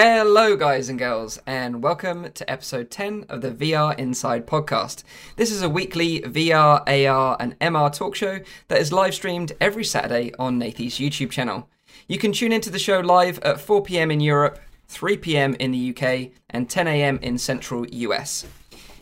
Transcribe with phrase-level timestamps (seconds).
[0.00, 5.02] Hello, guys and girls, and welcome to episode 10 of the VR Inside podcast.
[5.34, 8.38] This is a weekly VR, AR, and MR talk show
[8.68, 11.68] that is live streamed every Saturday on Nathie's YouTube channel.
[12.06, 15.72] You can tune into the show live at 4 pm in Europe, 3 pm in
[15.72, 18.46] the UK, and 10 am in central US.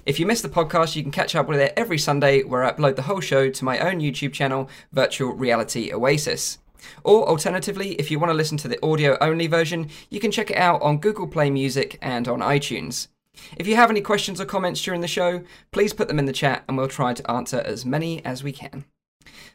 [0.06, 2.72] If you missed the podcast, you can catch up with it every Sunday where I
[2.72, 6.56] upload the whole show to my own YouTube channel, Virtual Reality Oasis.
[7.04, 10.50] Or alternatively, if you want to listen to the audio only version, you can check
[10.50, 13.08] it out on Google Play Music and on iTunes.
[13.56, 16.32] If you have any questions or comments during the show, please put them in the
[16.32, 18.84] chat and we'll try to answer as many as we can.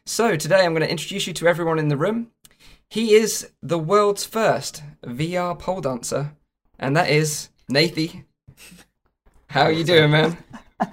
[0.05, 2.31] So, today I'm going to introduce you to everyone in the room.
[2.89, 6.34] He is the world's first VR pole dancer,
[6.77, 8.25] and that is Nathie.
[9.48, 10.38] How are you doing, man?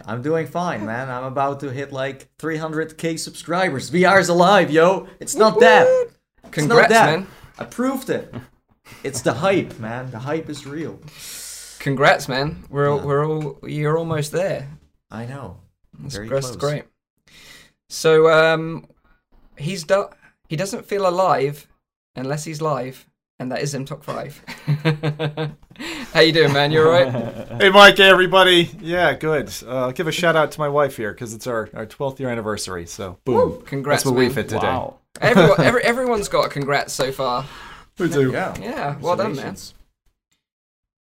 [0.05, 1.09] I'm doing fine, man.
[1.09, 3.91] I'm about to hit like 300k subscribers.
[3.91, 5.09] VR is alive, yo.
[5.21, 6.11] It's not that.
[6.49, 7.07] It's not Congrats, that.
[7.21, 7.27] man.
[7.59, 8.35] I proved it.
[9.05, 10.11] It's the hype, man.
[10.11, 10.99] The hype is real.
[11.79, 12.65] Congrats, man.
[12.71, 13.05] We're Yeah.
[13.05, 14.69] we're all you're almost there.
[15.11, 15.59] I know.
[15.99, 16.57] That's, Very that's close.
[16.57, 16.85] great.
[17.91, 18.87] So um,
[19.57, 20.11] he's do-
[20.49, 21.67] he doesn't feel alive
[22.17, 23.07] unless he's live,
[23.39, 24.43] and that is him top five.
[26.13, 26.71] How you doing, man?
[26.73, 27.09] You all right?
[27.61, 28.71] Hey, Mike, hey, everybody.
[28.81, 29.51] Yeah, good.
[29.67, 32.21] Uh, I'll give a shout out to my wife here because it's our, our 12th
[32.21, 32.87] year anniversary.
[32.87, 33.63] So, boom.
[33.63, 34.35] Congrats, That's what we man.
[34.35, 34.67] fit today.
[34.67, 34.99] Wow.
[35.21, 37.47] Everyone, every, everyone's got a congrats so far.
[37.99, 38.33] We do.
[38.33, 38.55] Yeah.
[38.61, 39.57] Yeah, well done, man.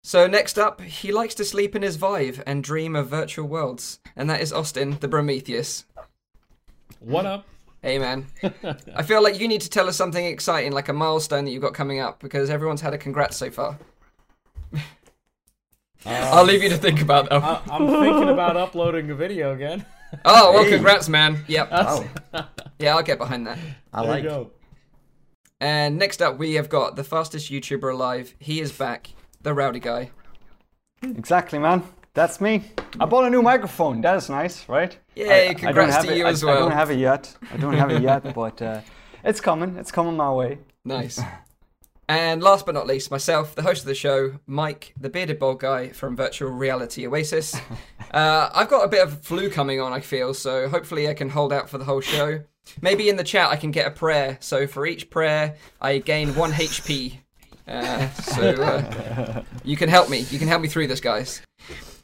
[0.03, 4.01] So next up, he likes to sleep in his Vive and dream of virtual worlds,
[4.17, 5.85] and that is Austin, the Prometheus.
[7.01, 7.47] What up?
[7.83, 8.27] Hey, man.
[8.97, 11.63] I feel like you need to tell us something exciting, like a milestone that you've
[11.63, 13.79] got coming up, because everyone's had a congrats so far.
[16.07, 17.43] Uh, I'll leave you to think about that.
[17.43, 19.85] I, I'm thinking about uploading a video again.
[20.25, 20.70] Oh, well, Hey.
[20.70, 21.45] congrats, man.
[21.48, 21.70] Yep.
[21.70, 22.05] Wow.
[22.81, 23.59] Yeah, I'll get behind that.
[23.92, 24.33] I There like you it.
[24.33, 24.50] go.
[25.61, 28.34] And next up, we have got the fastest YouTuber alive.
[28.39, 29.11] He is back,
[29.42, 30.11] the rowdy guy.
[31.03, 31.83] Exactly, man.
[32.15, 32.62] That's me.
[33.00, 34.00] I bought a new microphone.
[34.03, 34.97] That is nice, right?
[35.17, 36.53] Yay, I- I don't congrats have to it- you I- as well.
[36.55, 36.69] I well.
[36.69, 37.37] don't have it yet.
[37.53, 38.81] I don't have it yet, but uh,
[39.25, 39.77] it's coming.
[39.77, 40.59] It's coming my way.
[40.84, 41.21] Nice.
[42.09, 45.61] And last but not least, myself, the host of the show, Mike, the bearded bald
[45.61, 47.57] guy from Virtual Reality Oasis.
[48.11, 51.29] Uh, I've got a bit of flu coming on, I feel, so hopefully I can
[51.29, 52.43] hold out for the whole show.
[52.81, 54.39] Maybe in the chat I can get a prayer.
[54.41, 57.19] So for each prayer, I gain one HP.
[57.67, 60.21] Uh, so uh, you can help me.
[60.31, 61.43] You can help me through this, guys.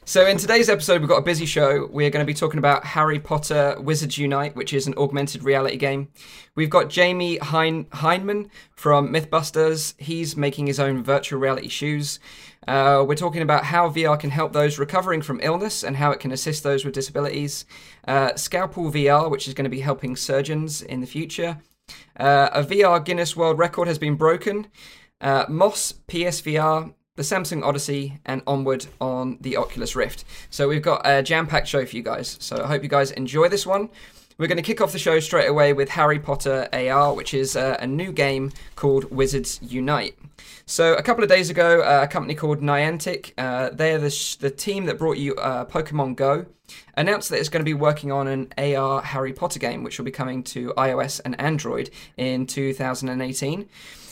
[0.07, 1.89] So in today's episode, we've got a busy show.
[1.91, 5.79] We're going to be talking about Harry Potter Wizards Unite, which is an augmented reality
[5.79, 6.09] game.
[6.55, 7.87] We've got Jamie hein-
[8.77, 9.95] from MythBusters.
[9.99, 12.21] He's making his own virtual reality shoes.
[12.69, 16.21] Uh, we're talking about how VR can help those recovering from illness and how it
[16.21, 17.65] can assist those with disabilities.
[18.07, 21.59] Uh, Scalpel VR, which is going to be helping surgeons in the future.
[22.21, 24.67] Uh, a VR Guinness World Record has been broken.
[25.23, 30.25] Uh, Moss PSVR, the Samsung Odyssey, and Onward on the Oculus Rift.
[30.51, 32.37] So we've got a jam-packed show for you guys.
[32.41, 33.89] So I hope you guys enjoy this one.
[34.37, 37.55] We're going to kick off the show straight away with Harry Potter AR, which is
[37.55, 40.19] uh, a new game called Wizards Unite.
[40.67, 44.35] So a couple of days ago, uh, a company called Niantic, uh, they're the, sh-
[44.35, 46.47] the team that brought you uh, Pokemon Go,
[46.97, 50.05] announced that it's going to be working on an AR Harry Potter game, which will
[50.05, 53.69] be coming to iOS and Android in 2018.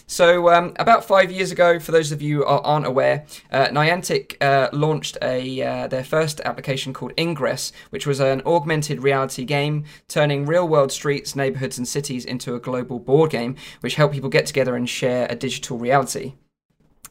[0.07, 4.37] So, um, about five years ago, for those of you who aren't aware, uh, Niantic
[4.41, 9.85] uh, launched a uh, their first application called Ingress, which was an augmented reality game
[10.09, 14.47] turning real-world streets, neighborhoods, and cities into a global board game, which helped people get
[14.47, 16.35] together and share a digital reality.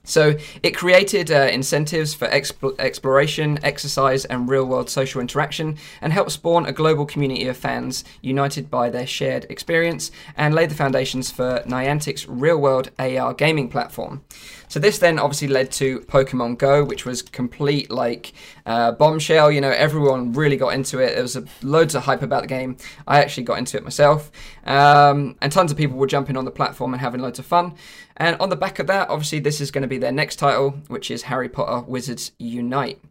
[0.04, 6.12] So it created uh, incentives for expl- exploration, exercise, and real world social interaction, and
[6.12, 10.76] helped spawn a global community of fans united by their shared experience, and laid the
[10.76, 14.24] foundations for Niantic's real world AR gaming platform.
[14.72, 18.32] So this then obviously led to Pokemon Go, which was complete like
[18.66, 19.52] uh, bombshell.
[19.52, 21.16] You know, everyone really got into it.
[21.16, 22.78] There was a, loads of hype about the game.
[23.06, 24.32] I actually got into it myself,
[24.64, 27.74] um, and tons of people were jumping on the platform and having loads of fun.
[28.16, 30.70] And on the back of that, obviously, this is going to be their next title,
[30.88, 33.02] which is Harry Potter Wizards Unite.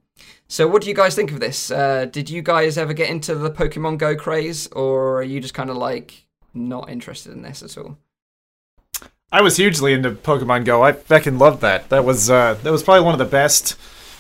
[0.48, 1.70] So, what do you guys think of this?
[1.70, 5.52] Uh, did you guys ever get into the Pokemon Go craze, or are you just
[5.52, 6.24] kind of like
[6.54, 7.98] not interested in this at all?
[9.32, 10.82] I was hugely into Pokemon Go.
[10.82, 11.88] I fucking loved that.
[11.88, 13.76] That was uh, that was probably one of the best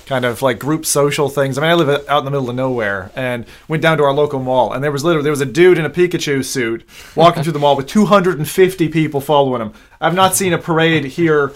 [0.06, 1.58] kind of like group social things.
[1.58, 4.12] I mean, I live out in the middle of nowhere, and went down to our
[4.12, 7.42] local mall, and there was literally there was a dude in a Pikachu suit walking
[7.42, 9.72] through the mall with 250 people following him.
[10.00, 11.52] I've not seen a parade here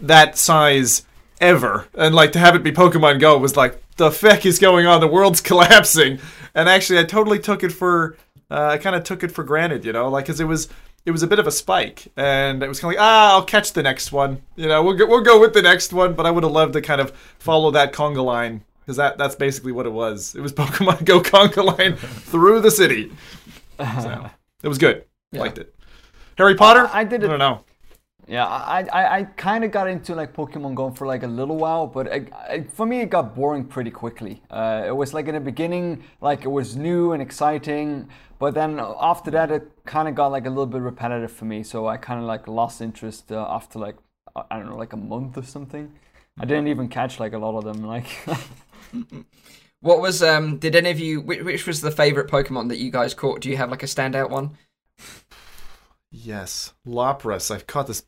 [0.00, 1.06] that size
[1.40, 4.84] ever, and like to have it be Pokemon Go was like the feck is going
[4.84, 5.00] on?
[5.00, 6.18] The world's collapsing,
[6.54, 8.18] and actually, I totally took it for
[8.50, 10.68] uh, I kind of took it for granted, you know, like because it was
[11.06, 13.44] it was a bit of a spike, and it was kind of like, ah, I'll
[13.44, 14.42] catch the next one.
[14.56, 16.14] You know, we'll go, we'll go with the next one.
[16.14, 19.34] But I would have loved to kind of follow that conga line because that that's
[19.34, 20.34] basically what it was.
[20.34, 23.12] It was Pokemon Go conga line through the city.
[24.02, 24.28] So
[24.64, 25.04] it was good.
[25.32, 25.72] Liked it.
[26.36, 26.90] Harry Potter.
[26.92, 27.64] I did I it- don't know.
[28.28, 31.56] Yeah, I I, I kind of got into like Pokemon Go for like a little
[31.56, 34.42] while, but I, I, for me it got boring pretty quickly.
[34.50, 38.08] Uh, it was like in the beginning, like it was new and exciting,
[38.38, 41.62] but then after that it kind of got like a little bit repetitive for me.
[41.62, 43.96] So I kind of like lost interest uh, after like
[44.36, 45.90] I I don't know like a month or something.
[46.38, 47.82] I didn't even catch like a lot of them.
[47.82, 48.08] Like
[49.80, 50.58] What was um?
[50.58, 51.20] Did any of you?
[51.20, 53.40] Which, which was the favorite Pokemon that you guys caught?
[53.40, 54.56] Do you have like a standout one?
[56.10, 57.50] Yes, Lapras.
[57.50, 58.02] I've caught this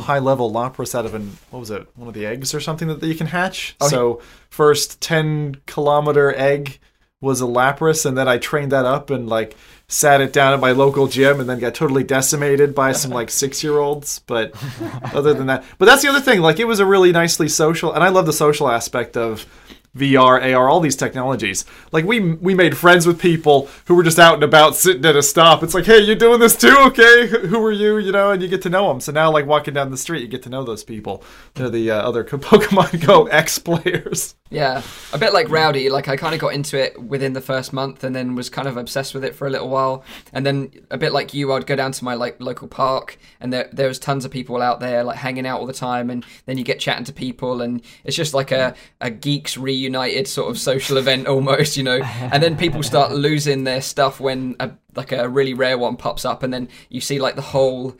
[0.00, 1.86] high level Lapras out of an what was it?
[1.96, 3.74] One of the eggs or something that you can hatch.
[3.80, 6.78] Oh, so first ten kilometer egg
[7.20, 9.56] was a Lapras, and then I trained that up and like
[9.88, 13.30] sat it down at my local gym, and then got totally decimated by some like
[13.42, 14.18] six year olds.
[14.20, 14.54] But
[15.14, 16.40] other than that, but that's the other thing.
[16.40, 19.46] Like it was a really nicely social, and I love the social aspect of.
[19.98, 21.64] VR, AR, all these technologies.
[21.92, 25.16] Like we we made friends with people who were just out and about, sitting at
[25.16, 25.62] a stop.
[25.62, 26.76] It's like, hey, you're doing this too?
[26.88, 27.98] Okay, who are you?
[27.98, 29.00] You know, and you get to know them.
[29.00, 31.22] So now, like walking down the street, you get to know those people.
[31.54, 34.34] They're the uh, other Pokemon Go X players.
[34.50, 35.90] Yeah, a bit like Rowdy.
[35.90, 38.66] Like I kind of got into it within the first month, and then was kind
[38.66, 40.04] of obsessed with it for a little while.
[40.32, 43.52] And then a bit like you, I'd go down to my like local park, and
[43.52, 46.08] there there was tons of people out there like hanging out all the time.
[46.08, 50.26] And then you get chatting to people, and it's just like a a geeks reunited
[50.26, 52.00] sort of social event almost, you know.
[52.00, 56.24] And then people start losing their stuff when a like a really rare one pops
[56.24, 57.96] up, and then you see like the whole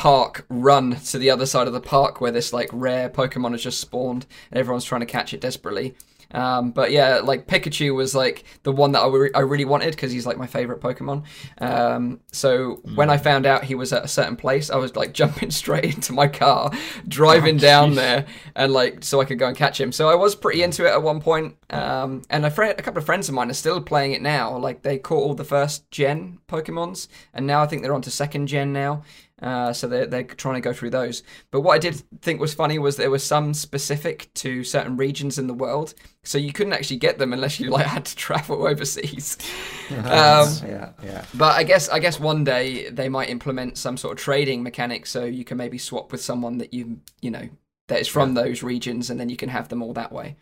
[0.00, 3.62] park run to the other side of the park where this like rare Pokemon has
[3.62, 5.94] just spawned and everyone's trying to catch it desperately.
[6.32, 9.90] Um, but yeah, like Pikachu was like the one that I, re- I really wanted
[9.90, 11.24] because he's like my favorite Pokemon.
[11.58, 15.12] Um, so when I found out he was at a certain place, I was like
[15.20, 16.70] jumping straight into my car,
[17.06, 18.24] driving down there,
[18.56, 19.92] and like so I could go and catch him.
[19.92, 21.56] So I was pretty into it at one point.
[21.68, 24.56] Um, and a, friend, a couple of friends of mine are still playing it now.
[24.56, 28.10] Like they caught all the first gen Pokemons, and now I think they're on to
[28.10, 29.02] second gen now.
[29.42, 31.22] Uh, so they're, they're trying to go through those.
[31.50, 35.38] But what I did think was funny was there was some specific to certain regions
[35.38, 38.66] in the world, so you couldn't actually get them unless you like had to travel
[38.66, 39.38] overseas.
[39.90, 41.24] um, yeah, yeah.
[41.34, 45.06] but I guess I guess one day they might implement some sort of trading mechanic,
[45.06, 47.48] so you can maybe swap with someone that you you know
[47.88, 50.36] that is from those regions, and then you can have them all that way.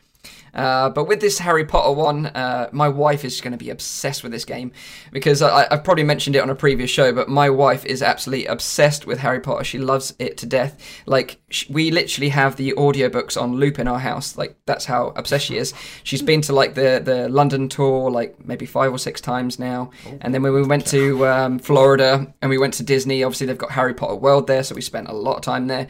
[0.55, 4.23] Uh, but with this Harry Potter one, uh, my wife is going to be obsessed
[4.23, 4.73] with this game
[5.12, 8.47] because I, I've probably mentioned it on a previous show, but my wife is absolutely
[8.47, 9.62] obsessed with Harry Potter.
[9.62, 10.82] She loves it to death.
[11.06, 14.37] Like, sh- we literally have the audiobooks on loop in our house.
[14.37, 15.75] Like, that's how obsessed she is.
[16.03, 19.91] She's been to, like, the, the London tour, like, maybe five or six times now.
[20.23, 23.59] And then when we went to um, Florida and we went to Disney, obviously they've
[23.59, 25.87] got Harry Potter World there, so we spent a lot of time there.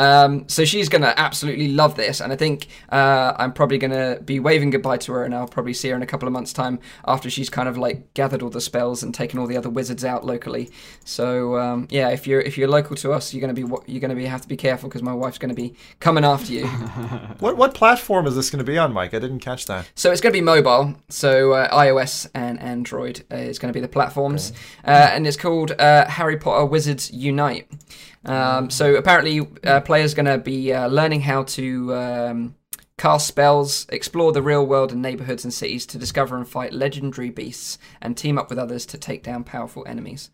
[0.00, 3.90] Um, so she's going to absolutely love this, and I think uh, I'm probably going
[3.90, 6.32] to be waving goodbye to her, and I'll probably see her in a couple of
[6.32, 9.58] months' time after she's kind of like gathered all the spells and taken all the
[9.58, 10.70] other wizards out locally.
[11.04, 14.00] So um, yeah, if you're if you're local to us, you're going to be you're
[14.00, 16.52] going to be have to be careful because my wife's going to be coming after
[16.52, 16.66] you.
[17.40, 19.14] What what platform is this going to be on, Mike?
[19.14, 19.90] I didn't catch that.
[19.94, 20.94] So it's going to be mobile.
[21.08, 24.52] So uh, iOS and Android uh, is going to be the platforms,
[24.84, 27.70] uh, and it's called uh, Harry Potter Wizards Unite.
[28.24, 32.54] Um, so apparently, uh, players going to be uh, learning how to um,
[32.98, 37.30] cast spells, explore the real world and neighborhoods and cities to discover and fight legendary
[37.30, 40.30] beasts, and team up with others to take down powerful enemies.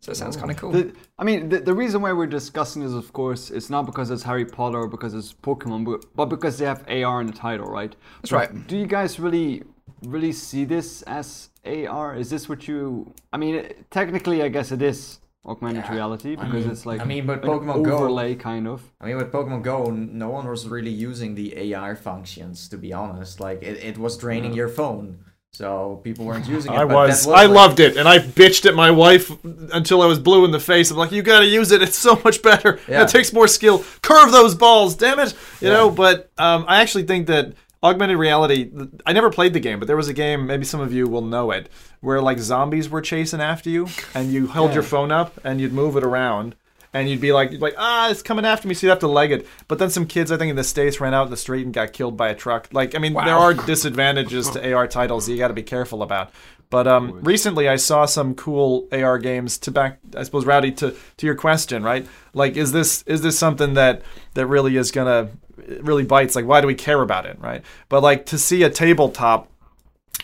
[0.00, 0.72] So it sounds kind of cool.
[0.72, 4.10] The, I mean, the, the reason why we're discussing this, of course, it's not because
[4.10, 7.34] it's Harry Potter or because it's Pokemon, but, but because they have AR in the
[7.34, 7.94] title, right?
[8.22, 8.66] That's But right.
[8.66, 9.62] Do you guys really,
[10.06, 12.16] really see this as AR?
[12.16, 13.12] Is this what you?
[13.30, 17.00] I mean, technically, I guess it is augmented Yeah, reality I because mean- it's like
[17.00, 18.82] I mean, but an Pokemon Go- overlay kind of.
[19.00, 22.92] I mean, with Pokemon Go, no one was really using the AR functions, to be
[22.92, 23.40] honest.
[23.40, 26.76] Like, it, it was draining your phone, so people weren't using it.
[26.76, 29.30] I but was, that I like- loved it, and I bitched at my wife
[29.72, 30.90] until I was blue in the face.
[30.90, 32.78] I'm like, you got to use it; it's so much better.
[32.86, 33.02] Yeah.
[33.04, 33.82] it takes more skill.
[34.02, 35.32] Curve those balls, damn it!
[35.60, 35.74] You Yeah.
[35.74, 35.90] know.
[35.90, 38.70] But um, I actually think that augmented reality.
[39.06, 40.46] I never played the game, but there was a game.
[40.46, 41.68] Maybe some of you will know it,
[42.00, 45.72] where like zombies were chasing after you, and you held your phone up and you'd
[45.72, 46.56] move it around.
[46.92, 49.30] And you'd be like, like ah, it's coming after me, so you'd have to leg
[49.30, 49.46] it.
[49.68, 51.72] But then some kids, I think, in the states, ran out in the street and
[51.72, 52.68] got killed by a truck.
[52.72, 56.32] Like, I mean, there are disadvantages to AR titles you got to be careful about.
[56.68, 59.58] But um, recently, I saw some cool AR games.
[59.58, 62.06] To back, I suppose, Rowdy, to to your question, right?
[62.34, 64.02] Like, is this is this something that
[64.34, 65.30] that really is gonna
[65.68, 66.36] it really bites?
[66.36, 67.62] Like, why do we care about it, right?
[67.88, 69.48] But like to see a tabletop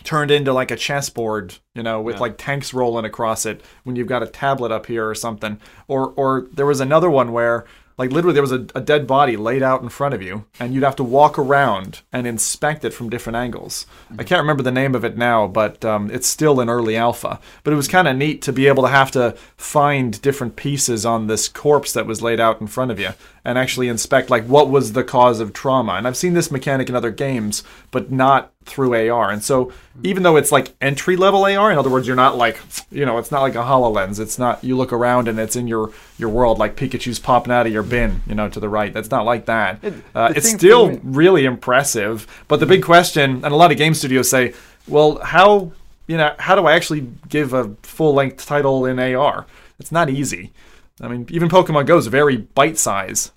[0.03, 4.07] turned into like a chessboard, you know, with like tanks rolling across it when you've
[4.07, 5.59] got a tablet up here or something.
[5.87, 7.65] Or or there was another one where
[7.97, 10.73] like literally there was a, a dead body laid out in front of you and
[10.73, 13.85] you'd have to walk around and inspect it from different angles
[14.17, 17.39] i can't remember the name of it now but um, it's still in early alpha
[17.63, 21.05] but it was kind of neat to be able to have to find different pieces
[21.05, 23.09] on this corpse that was laid out in front of you
[23.47, 25.93] and actually inspect like what was the cause of trauma.
[25.93, 29.71] And i've seen this mechanic in other games but not through ar and so
[30.03, 32.59] even though it's like entry level ar in other words you're not like
[32.91, 34.19] you know it's not like a hololens.
[34.19, 37.65] It's not you look around and it's in your your world like pikachu's popping out
[37.65, 38.91] of your bin you know to the right.
[38.91, 39.81] That's not like that.
[40.13, 43.93] Uh, it's still me- really impressive but the big question and a lot of game
[43.93, 44.53] studios say
[44.89, 45.71] well how
[46.07, 49.45] you know how do i actually give a full length title in ar
[49.79, 50.51] it's not easy.
[50.99, 53.31] I mean even pokemon go is very bite size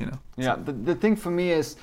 [0.00, 1.76] you know Yeah, the, the thing for me is,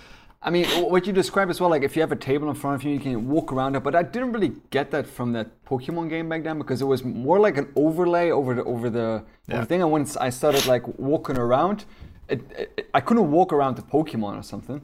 [0.48, 2.76] I mean, what you described as well, like if you have a table in front
[2.78, 3.82] of you, you can walk around it.
[3.88, 7.02] But I didn't really get that from that Pokemon game back then because it was
[7.04, 9.60] more like an overlay over the over the over Yeah.
[9.62, 9.82] the thing.
[9.86, 11.78] And once I started like walking around,
[12.34, 14.80] it, it, I couldn't walk around the Pokemon or something.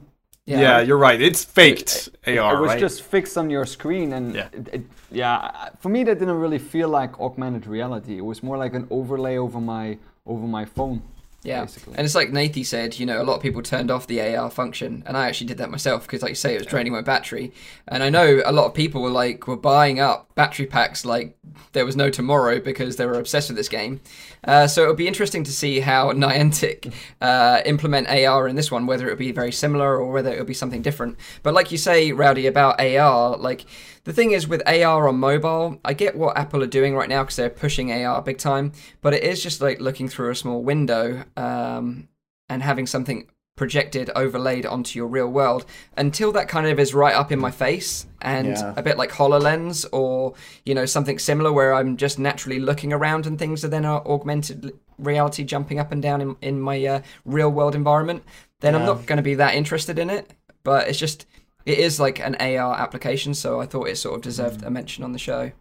[0.46, 1.92] yeah, yeah you're right it's faked
[2.26, 2.80] ar it was right?
[2.86, 4.48] just fixed on your screen, and Yeah.
[4.58, 4.82] it, it,
[5.22, 5.36] yeah,
[5.82, 8.14] for me that didn't really feel like augmented reality.
[8.22, 9.84] It was more like an overlay over my
[10.32, 10.98] over my phone.
[11.44, 11.94] Yeah, basically.
[11.96, 14.50] and it's like Nathie said, you know, a lot of people turned off the AR
[14.50, 17.02] function, and I actually did that myself because, like you say, it was draining my
[17.02, 17.52] battery.
[17.86, 21.36] And I know a lot of people were like were buying up battery packs like
[21.72, 24.00] there was no tomorrow because they were obsessed with this game.
[24.42, 28.86] Uh, so it'll be interesting to see how Niantic uh, implement AR in this one,
[28.86, 31.18] whether it'll be very similar or whether it'll be something different.
[31.42, 33.66] But like you say, Rowdy, about AR, like
[34.04, 37.22] the thing is with AR on mobile, I get what Apple are doing right now
[37.22, 40.62] because they're pushing AR big time, but it is just like looking through a small
[40.62, 42.08] window um,
[42.48, 45.64] and having something projected overlaid onto your real world
[45.96, 48.74] until that kind of is right up in my face and Yeah.
[48.76, 50.34] a bit like HoloLens or
[50.66, 54.02] you know something similar where I'm just naturally looking around and things are then are
[54.08, 58.24] augmented reality jumping up and down in, in my uh, real world environment
[58.58, 60.32] then I'm not going to be that interested in it
[60.64, 61.24] but it's just
[61.66, 64.66] it is like an AR application so I thought it sort of deserved Mm.
[64.66, 65.52] a mention on the show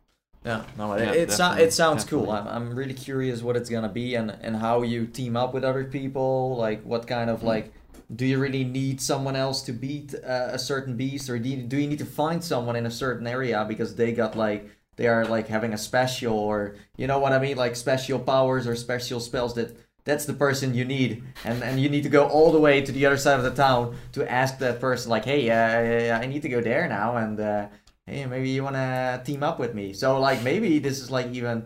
[0.46, 2.30] Yeah, no, Yeah, it, it, so, it sounds cool.
[2.30, 5.64] I'm, I'm really curious what it's gonna be and, and how you team up with
[5.64, 6.58] other people.
[6.58, 7.72] Like, what kind of like,
[8.14, 11.64] do you really need someone else to beat uh, a certain beast, or do you,
[11.64, 15.08] do you need to find someone in a certain area because they got like they
[15.08, 18.76] are like having a special, or you know what I mean, like special powers or
[18.76, 19.78] special spells that.
[20.06, 22.92] That's the person you need, and and you need to go all the way to
[22.92, 26.42] the other side of the town to ask that person, like, hey, uh, I need
[26.42, 27.68] to go there now, and uh,
[28.06, 29.94] hey, maybe you wanna team up with me.
[29.94, 31.66] So like maybe this is like even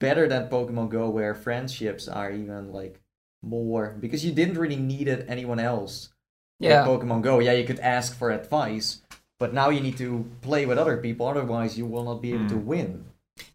[0.00, 3.00] better than Pokemon Go, where friendships are even like
[3.42, 6.10] more because you didn't really need it anyone else.
[6.58, 9.02] yeah Pokemon Go, yeah, you could ask for advice,
[9.38, 11.26] but now you need to play with other people.
[11.26, 13.04] Otherwise, you will not be able to win.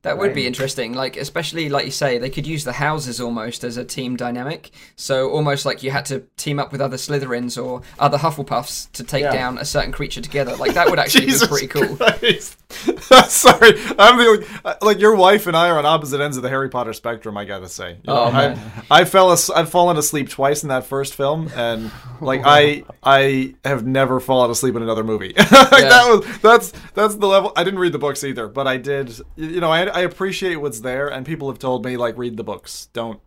[0.03, 0.93] That would be interesting.
[0.93, 4.71] Like, especially like you say, they could use the houses almost as a team dynamic.
[4.95, 9.03] So almost like you had to team up with other Slytherins or other Hufflepuffs to
[9.03, 9.33] take Yeah.
[9.33, 10.55] down a certain creature together.
[10.55, 11.97] Like that would actually be pretty cool.
[13.27, 16.49] Sorry, I'm the uh, like your wife and I are on opposite ends of the
[16.49, 17.37] Harry Potter spectrum.
[17.37, 18.57] I gotta say, You Oh, know.
[18.91, 21.91] I, I fell, as, I've fallen asleep twice in that first film, and
[22.21, 25.33] like I, I have never fallen asleep in another movie.
[25.37, 27.51] like, That was that's that's the level.
[27.55, 29.17] I didn't read the books either, but I did.
[29.35, 32.37] You you know, I, I appreciate what's there, and people have told me like read
[32.37, 32.89] the books.
[32.93, 33.19] Don't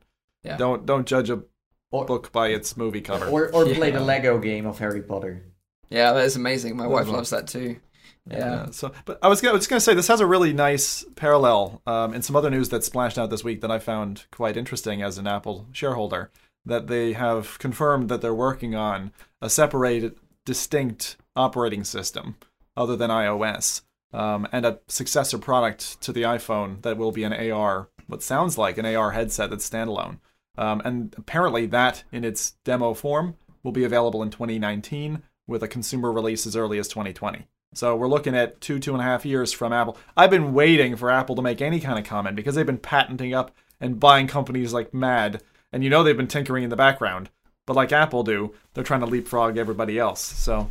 [0.42, 0.57] Yeah.
[0.57, 1.42] don't don't judge a
[1.92, 3.26] Or- book by its movie cover.
[3.26, 3.99] Or or play Yeah.
[3.99, 5.42] the Lego game of Harry Potter.
[5.88, 6.76] Yeah, that is amazing.
[6.76, 7.76] My wife loves that too.
[8.30, 8.38] Yeah.
[8.38, 10.52] Yeah, so, but I was gonna, I was just gonna say this has a really
[10.52, 14.26] nice parallel um, in some other news that splashed out this week that I found
[14.30, 16.30] quite interesting as an Apple shareholder.
[16.66, 22.37] That they have confirmed that they're working on a separated, distinct operating system
[22.76, 23.80] other than iOS,
[24.12, 28.59] um, and a successor product to the iPhone that will be an AR, what sounds
[28.59, 30.19] like an AR headset that's standalone.
[30.59, 35.69] Um, and apparently, that in its demo form will be available in 2019 with a
[35.69, 37.47] consumer release as early as 2020.
[37.73, 39.97] So we're looking at two, two and a half years from Apple.
[40.17, 43.33] I've been waiting for Apple to make any kind of comment because they've been patenting
[43.33, 45.43] up and buying companies like mad.
[45.73, 47.31] And you know they've been tinkering in the background.
[47.67, 50.21] But like Apple do, they're trying to leapfrog everybody else.
[50.21, 50.69] So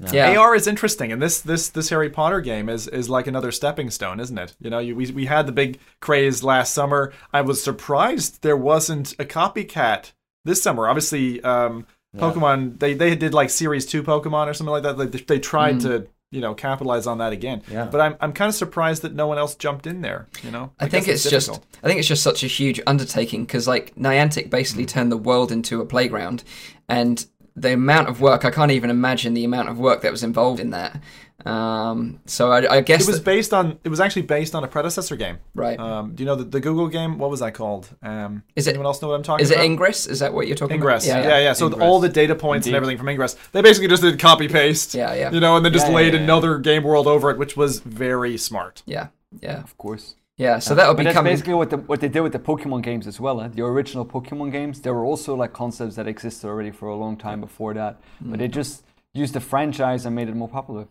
[0.00, 0.36] Yeah.
[0.36, 3.90] AR is interesting, and this this this Harry Potter game is is like another stepping
[3.90, 4.56] stone, isn't it?
[4.60, 7.12] You know, you, we we had the big craze last summer.
[7.32, 10.12] I was surprised there wasn't a copycat
[10.44, 10.88] this summer.
[10.88, 11.86] Obviously, um,
[12.16, 14.98] Pokemon they they did like Series Two Pokemon or something like that.
[14.98, 17.62] They, they tried to you know capitalize on that again.
[17.70, 17.86] Yeah.
[17.86, 20.26] But I'm I'm kind of surprised that no one else jumped in there.
[20.42, 21.50] You know, I think guess it's just.
[21.82, 25.52] I think it's just such a huge undertaking because like Niantic basically turned the world
[25.52, 26.42] into a playground,
[26.88, 27.24] and
[27.56, 30.58] the amount of work I can't even imagine the amount of work that was involved
[30.60, 31.00] in that.
[31.46, 33.78] Um, so I, I guess It was that- based on.
[33.84, 35.38] It was actually based on a predecessor game.
[35.54, 35.78] right.
[35.78, 37.18] Um, do you know the, the Google game?
[37.18, 37.88] What was that called?
[38.02, 39.58] Um, Is does it- anyone else know what I'm talking Is it?
[39.60, 40.06] Ingress?
[40.06, 41.06] Is that what you're talking Ingress.
[41.06, 41.24] about?
[41.24, 41.52] Yeah, yeah.
[41.52, 41.82] So Ingress.
[41.82, 44.94] all the data points and everything from Ingress, they basically just did copy paste.
[44.94, 45.30] Yeah, yeah.
[45.30, 46.24] You know, and then just Yeah, yeah, laid yeah, yeah.
[46.24, 48.82] another game world over it, which was very smart.
[48.86, 49.08] Yeah,
[49.40, 50.14] yeah, Of course.
[50.36, 50.58] Yeah.
[50.58, 51.32] So that'll But be that's coming.
[51.32, 53.40] basically what the, what they did with the Pokemon games as well.
[53.40, 53.48] eh?
[53.48, 57.16] The original Pokemon games, there were also like concepts that existed already for a long
[57.16, 60.86] time before that, but they just used the franchise and made it more popular.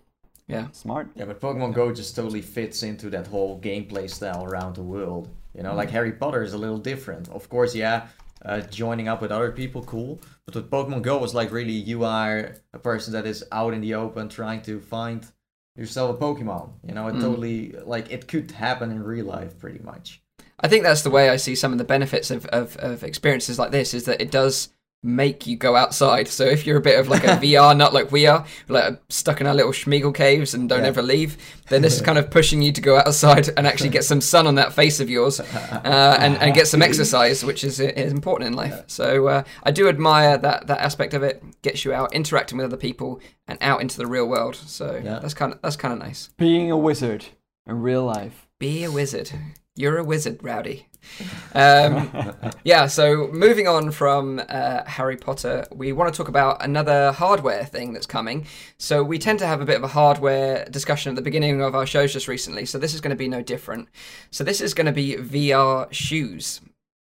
[0.48, 1.10] Yeah, Smart.
[1.16, 5.30] Yeah, but Pokemon Go just totally fits into that whole gameplay style around the world.
[5.56, 7.30] You know, like Harry Potter is a little different.
[7.30, 8.08] Of course, yeah,
[8.44, 10.20] uh, joining up with other people, cool.
[10.46, 13.80] But with Pokemon Go was like really you are a person that is out in
[13.82, 15.26] the open trying to find
[15.76, 16.72] yourself a Pokemon.
[16.88, 17.22] You know, it mm.
[17.22, 20.22] totally like it could happen in real life pretty much.
[20.60, 23.60] I think that's the way I see some of the benefits of, of, of experiences
[23.60, 24.70] like this is that it does
[25.06, 26.28] make you go outside.
[26.30, 29.42] So if you're a bit of like a VR nut like we are, like stuck
[29.42, 30.88] in our little Smeagol caves and don't Yeah.
[30.88, 31.38] ever leave,
[31.70, 34.48] then this is kind of pushing you to go outside and actually get some sun
[34.48, 38.48] on that face of yours uh, and, and get some exercise, which is, is important
[38.48, 38.84] in life.
[38.88, 41.44] So uh, I do admire that, that aspect of it.
[41.62, 44.56] Gets you out, interacting with other people and out into the real world.
[44.56, 45.20] So Yeah.
[45.20, 46.30] that's kind of that's kind of nice.
[46.38, 47.26] Being a wizard
[47.68, 48.48] in real life.
[48.60, 49.32] Be a wizard.
[49.76, 50.88] You're a wizard, Rowdy.
[51.56, 52.34] Um,
[52.64, 57.64] yeah, so moving on from uh, Harry Potter, we want to talk about another hardware
[57.64, 58.48] thing that's coming.
[58.80, 61.76] So we tend to have a bit of a hardware discussion at the beginning of
[61.76, 63.88] our shows just recently, so this is going to be no different.
[64.32, 66.60] So this is going to be VR shoes.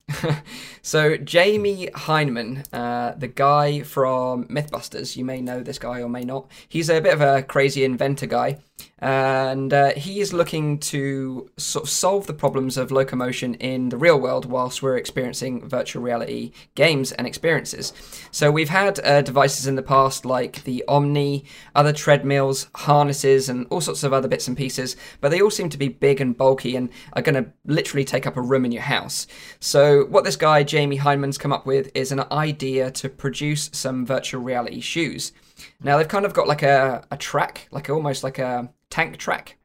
[0.82, 6.22] so Jamie Hyneman, uh, the guy from MythBusters, you may know this guy or may
[6.22, 6.50] not.
[6.68, 8.58] He's a bit of a crazy inventor guy,
[9.00, 13.96] and uh, he is looking to sort of solve the problems of locomotion in the
[13.96, 17.92] real world whilst we're experiencing virtual reality games and experiences.
[18.32, 21.44] So we've had uh, devices in the past like the Omni,
[21.74, 25.68] other treadmills, harnesses, and all sorts of other bits and pieces, but they all seem
[25.68, 28.72] to be big and bulky and are going to literally take up a room in
[28.72, 29.26] your house.
[29.60, 34.04] So what this guy Jamie Hyneman's come up with is an idea to produce some
[34.04, 35.32] virtual reality shoes.
[35.80, 39.56] Now they've kind of got like a, a track, like almost like a tank track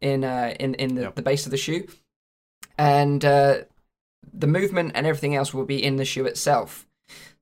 [0.00, 1.14] in uh, in in the, Yep.
[1.16, 1.86] the base of the shoe,
[2.78, 3.58] and uh,
[4.32, 6.86] the movement and everything else will be in the shoe itself.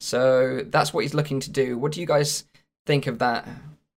[0.01, 1.79] So that's what he's looking to do.
[1.79, 2.45] What do you guys
[2.87, 3.47] think of that?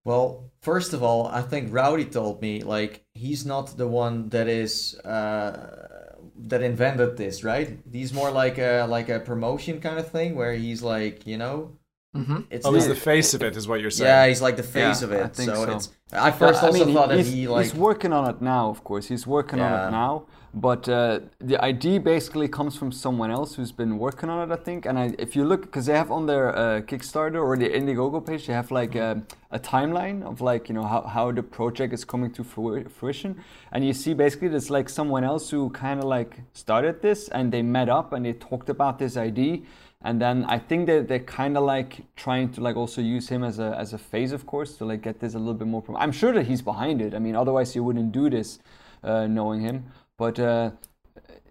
[0.03, 4.47] Well, first of all, I think Rowdy told me like he's not the one that
[4.47, 7.79] is uh, that invented this, right?
[7.91, 11.77] He's more like a like a promotion kind of thing where he's like, you know,
[12.13, 14.09] hmm it's Oh, he's the face of it, is what you're saying.
[14.09, 15.23] yeah, he's like the face Yeah, of it.
[15.23, 15.71] I think so, so.
[15.73, 18.69] it's I first Yeah, also thought that he's, he like he's working on it now,
[18.69, 19.07] of course.
[19.07, 23.71] He's working on it now, but uh, the idea basically comes from someone else who's
[23.71, 24.85] been working on it, I think.
[24.85, 28.25] And I, if you look, because they have on their uh, Kickstarter or the Indiegogo
[28.25, 31.93] page, they have like a, a timeline of like you know how, how the project
[31.93, 36.05] is coming to fruition, and you see basically there's like someone else who kind of
[36.05, 39.59] like started this, and they met up and they talked about this idea.
[40.03, 43.43] And then I think that they're kind of like trying to like also use him
[43.43, 45.81] as a as a phase, of course, to like get this a little bit more.
[45.81, 47.13] Prom- I'm sure that he's behind it.
[47.13, 48.59] I mean, otherwise you wouldn't do this,
[49.03, 49.85] uh, knowing him.
[50.17, 50.71] But uh,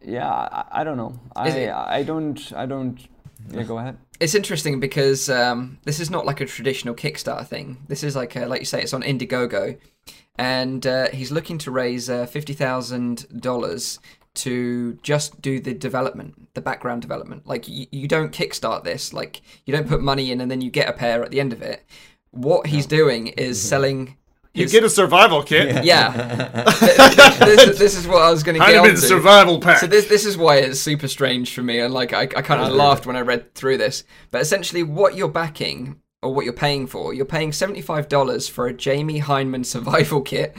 [0.03, 1.13] yeah, I, I don't know.
[1.37, 2.99] I it- I don't I don't.
[3.53, 3.97] Yeah, go ahead.
[4.19, 7.79] It's interesting because um, this is not like a traditional Kickstarter thing.
[7.89, 9.79] This is like, a, like you say, it's on Indiegogo,
[10.37, 13.99] and uh, he's looking to raise uh, fifty thousand dollars
[14.35, 17.47] to just do the development, the background development.
[17.47, 19.13] Like you, you don't kickstart this.
[19.13, 21.53] Like you don't put money in and then you get a pair at the end
[21.53, 21.85] of it.
[22.31, 23.69] What he's doing is mm-hmm.
[23.69, 24.17] selling.
[24.55, 25.85] You his- get a survival kit.
[25.85, 26.11] yeah.
[27.41, 29.07] this, this is what I was going to get Hyneman's onto.
[29.07, 29.79] survival pack.
[29.79, 32.61] So this this is why it's super strange for me, and like I, I kind
[32.61, 34.05] of laughed when I read through this.
[34.31, 38.49] But essentially, what you're backing or what you're paying for, you're paying seventy five dollars
[38.49, 40.57] for a Jamie Hyneman survival kit,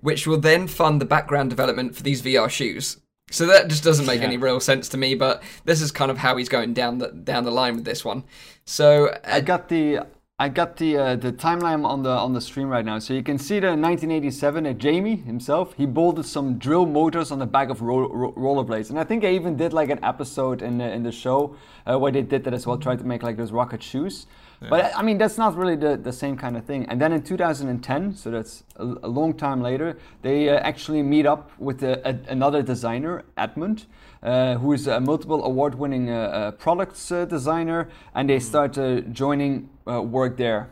[0.00, 2.98] which will then fund the background development for these VR shoes.
[3.30, 5.14] So that just doesn't make any real sense to me.
[5.14, 8.04] But this is kind of how he's going down the down the line with this
[8.04, 8.24] one.
[8.64, 10.00] So uh, I got the
[10.38, 13.22] I got the uh, the timeline on the on the stream right now, so you
[13.22, 17.46] can see that in 1987, uh, Jamie himself he bolted some drill motors on the
[17.46, 20.78] back of ro- ro- rollerblades, and I think I even did like an episode in
[20.78, 21.56] the, in the show
[21.88, 24.26] uh, where they did that as well, tried to make like those rocket shoes.
[24.70, 26.86] But I mean that's not really the, the same kind of thing.
[26.86, 31.26] And then in 2010, so that's a, a long time later, they uh, actually meet
[31.26, 33.86] up with a, a, another designer, Edmund,
[34.22, 39.00] uh, who is a multiple award-winning uh, uh, products uh, designer, and they start uh,
[39.12, 40.70] joining uh, work there.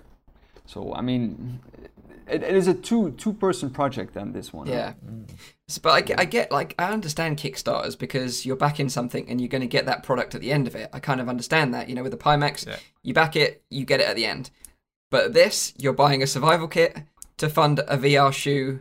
[0.67, 1.61] So I mean,
[2.33, 4.15] it, it is a two two-person project.
[4.15, 4.67] Then this one.
[4.67, 4.95] Yeah.
[5.69, 9.41] S- But I get, I get, like, I understand Kickstarters because you're backing something and
[9.41, 10.91] you're going to get that product at the end of it.
[10.93, 11.89] I kind of understand that.
[11.89, 12.77] You know, with the Pimax, Yeah.
[13.03, 14.51] you back it, you get it at the end.
[15.11, 16.97] But this, you're buying a survival kit
[17.39, 18.81] to fund a VR shoe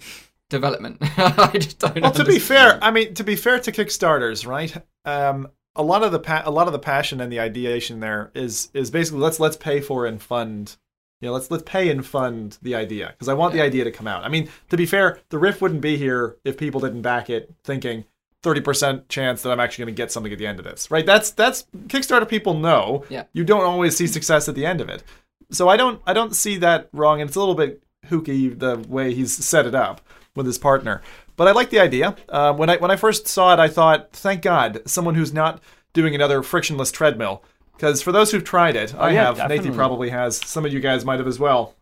[0.50, 0.98] development.
[1.18, 2.02] I just don't.
[2.02, 4.76] Well, to be fair, I mean, to be fair to Kickstarters, right?
[5.06, 8.32] Um, a lot of the pa- a lot of the passion and the ideation there
[8.36, 10.76] is is basically let's let's pay for and fund.
[11.22, 13.92] You know, let's let's pay and fund the idea because I want the idea to
[13.92, 14.24] come out.
[14.24, 17.54] I mean, to be fair, the Rift wouldn't be here if people didn't back it,
[17.64, 18.06] thinking
[18.42, 20.90] thirty percent chance that I'm actually going to get something at the end of this.
[20.90, 21.06] Right?
[21.06, 23.06] That's that's Kickstarter people know.
[23.10, 23.26] Yeah.
[23.34, 25.04] You don't always see success at the end of it,
[25.52, 28.84] so I don't I don't see that wrong, and it's a little bit hooky the
[28.90, 30.02] way he's set it up
[30.36, 31.02] with his partner.
[31.36, 32.16] But I like the idea.
[32.30, 35.62] Uh, when I when I first saw it, I thought, thank God, someone who's not
[35.94, 37.44] doing another frictionless treadmill.
[37.82, 39.50] Because for those who've tried it, oh, I Oh, yeah, have.
[39.50, 40.38] Nathan probably has.
[40.38, 41.74] Some of you guys might have as well.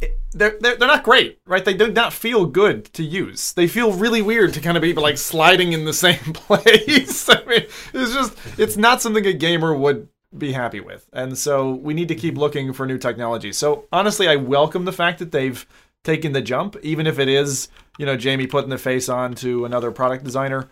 [0.00, 1.64] It- they're, they're they're not great, right?
[1.64, 3.52] They do not feel good to use.
[3.52, 7.28] They feel really weird to kind of be like sliding in the same place.
[7.28, 11.08] I mean, it's just it's not something a gamer would be happy with.
[11.12, 13.52] And so we need to keep looking for new technology.
[13.52, 15.66] So honestly, I welcome the fact that they've
[16.04, 19.64] taken the jump, even if it is, you know, Jamie putting the face on to
[19.64, 20.68] another product designer.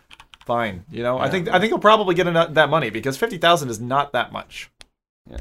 [0.47, 1.19] Fine, you know.
[1.19, 4.13] I think I think he'll probably get enough, that money because fifty thousand is not
[4.13, 4.71] that much.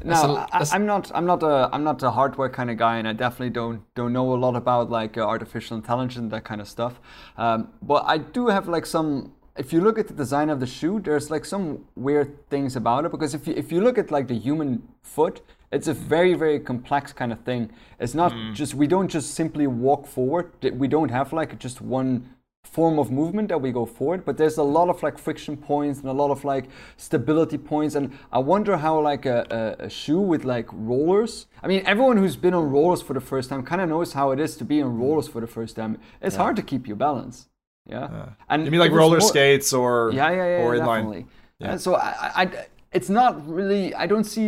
[0.04, 1.12] No, a- I, I'm not.
[1.14, 1.70] I'm not a.
[1.72, 4.56] I'm not a hardware kind of guy, and I definitely don't don't know a lot
[4.56, 6.98] about like uh, artificial intelligence and that kind of stuff.
[7.38, 9.32] Um, but I do have like some.
[9.56, 13.04] If you look at the design of the shoe, there's like some weird things about
[13.04, 15.40] it because if you if you look at like the human foot,
[15.70, 17.70] it's a very very complex kind of thing.
[18.00, 20.50] It's not just we don't just simply walk forward.
[20.72, 22.28] We don't have like just one
[22.66, 26.00] form of movement that we go forward but there's a lot of like friction points
[26.00, 26.64] and a lot of like
[26.96, 29.38] stability points and i wonder how like a,
[29.80, 33.20] a, a shoe with like rollers i mean everyone who's been on rollers for the
[33.20, 35.76] first time kind of knows how it is to be on rollers for the first
[35.76, 37.48] time it's hard to keep your balance
[37.88, 41.26] yeah and You mean like roller more- skates or yeah, yeah, yeah, or definitely.
[41.60, 42.08] And so I,
[42.40, 43.94] I, I- it's not really.
[43.94, 44.46] I don't see.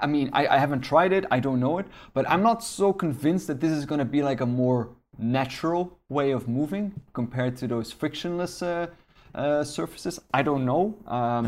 [0.00, 1.24] I mean, I, I haven't tried it.
[1.30, 4.22] I don't know it, but I'm not so convinced that this is going to be
[4.22, 8.86] like a more natural way of moving compared to those frictionless uh,
[9.34, 10.18] uh, surfaces.
[10.32, 10.96] I don't know.
[11.06, 11.46] Um,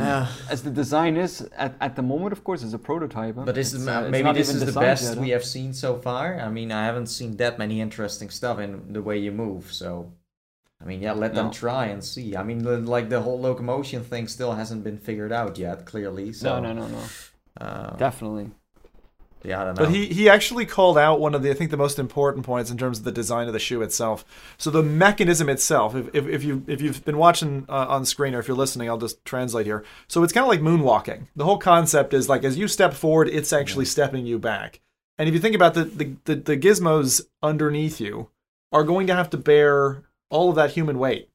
[0.51, 3.37] As the design is at, at the moment, of course, it's a prototype.
[3.37, 3.45] huh?
[3.47, 5.21] But this It's, is uh, maybe this is the best yet, huh?
[5.23, 6.39] we have seen so far.
[6.41, 9.73] I mean, I haven't seen that many interesting stuff in the way you move.
[9.73, 10.13] So,
[10.83, 11.53] I mean, yeah, let them No.
[11.53, 12.37] try and see.
[12.37, 15.87] I mean, the, like the whole locomotion thing still hasn't been figured out yet.
[15.87, 17.03] Clearly, so No, no, no, no.
[17.61, 18.51] Uh, Definitely.
[19.43, 19.85] Yeah, I don't know.
[19.87, 22.71] But he, he actually called out one of the I think the most important points
[22.71, 24.25] in terms of the design of the shoe itself.
[24.59, 28.35] So the mechanism itself, if, if, if you if you've been watching uh, on screen
[28.35, 29.85] or if you're listening, I'll just translate here.
[30.09, 31.27] So it's kind of like moonwalking.
[31.37, 34.81] The whole concept is like as you step forward, it's actually stepping you back.
[35.19, 38.29] And if you think about the the, the the gizmos underneath you
[38.73, 41.29] are going to have to bear all of that human weight.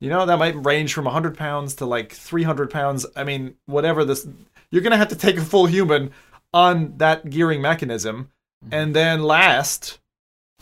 [0.00, 3.06] You know, that might range from 100 pounds to like 300 pounds.
[3.14, 4.26] I mean, whatever this,
[4.70, 6.10] you're going to have to take a full human
[6.52, 8.30] on that gearing mechanism
[8.64, 8.74] mm-hmm.
[8.74, 9.98] and then last,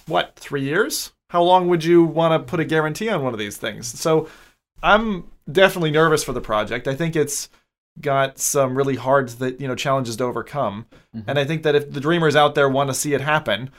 [0.06, 1.12] what, three years?
[1.30, 3.86] How long would you want to put a guarantee on one of these things?
[3.86, 4.28] So
[4.82, 6.88] I'm definitely nervous for the project.
[6.88, 7.48] I think it's
[8.00, 11.28] got some really hard that you know challenges to overcome mm-hmm.
[11.28, 13.70] and i think that if the dreamers out there want to see it happen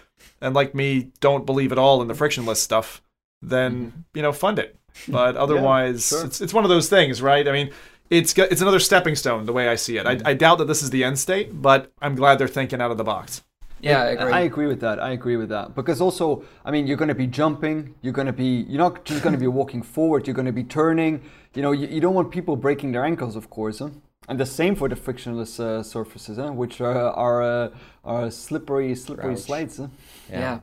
[0.42, 3.02] and like me don't believe at all in the frictionless stuff
[3.42, 4.00] then mm-hmm.
[4.14, 6.26] you know fund it but otherwise sure.
[6.26, 7.72] it's it's one of those things right i mean
[8.10, 10.66] it's got, it's another stepping stone the way i see it I, I doubt that
[10.66, 13.44] this is the end state but i'm glad they're thinking out of the box
[13.82, 14.34] Yeah, I agree.
[14.34, 15.00] I agree with that.
[15.00, 17.96] I agree with that because also, I mean, you're going to be jumping.
[18.02, 18.66] You're going to be.
[18.68, 20.28] You're not just going to be walking forward.
[20.28, 21.22] You're going to be turning.
[21.54, 23.80] You know, you, you don't want people breaking their ankles, of course.
[23.80, 23.90] Huh?
[24.28, 26.52] And the same for the frictionless uh, surfaces, huh?
[26.52, 27.70] which are are, uh,
[28.04, 29.40] are slippery, slippery Crouch.
[29.40, 29.78] slides.
[29.78, 29.88] Huh?
[30.30, 30.60] Yeah.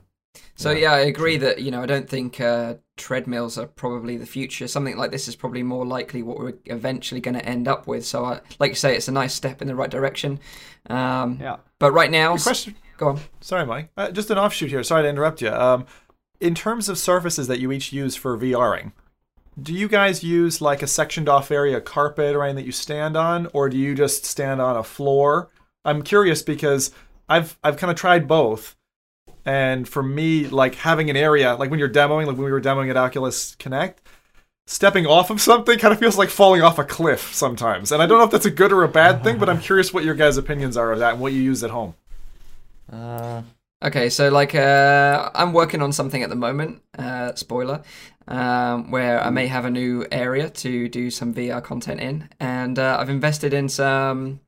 [0.55, 4.27] So yeah, I agree that you know I don't think uh, treadmills are probably the
[4.27, 4.69] future.
[4.69, 8.05] Something like this is probably more likely what we're eventually going to end up with.
[8.07, 10.41] So, I, like you say, it's a nice step in the right direction.
[10.89, 11.57] Um, Yeah.
[11.79, 13.21] But right now, Good question go on.
[13.41, 15.87] sorry mike uh, just an offshoot here sorry to interrupt you um,
[16.41, 18.93] in terms of surfaces that you each use for vring
[19.61, 23.17] do you guys use like a sectioned off area carpet or anything that you stand
[23.17, 25.51] on or do you just stand on a floor
[25.85, 26.91] i'm curious because
[27.29, 28.76] i've i've kind of tried both
[29.47, 32.61] and for me like having an area like when you're demoing like when we were
[32.61, 34.03] demoing at oculus connect
[34.67, 38.07] stepping off of something kind of feels like falling off a cliff sometimes and i
[38.07, 40.15] don't know if that's a good or a bad thing but i'm curious what your
[40.15, 41.95] guys opinions are of that and what you use at home
[42.93, 43.43] Uh,
[43.83, 46.83] Okay, so like uh, I'm working on something at the moment.
[46.99, 47.83] Uh, spoiler,
[48.27, 52.79] um, where I may have a new area to do some VR content in, and
[52.79, 54.41] uh, I've invested in some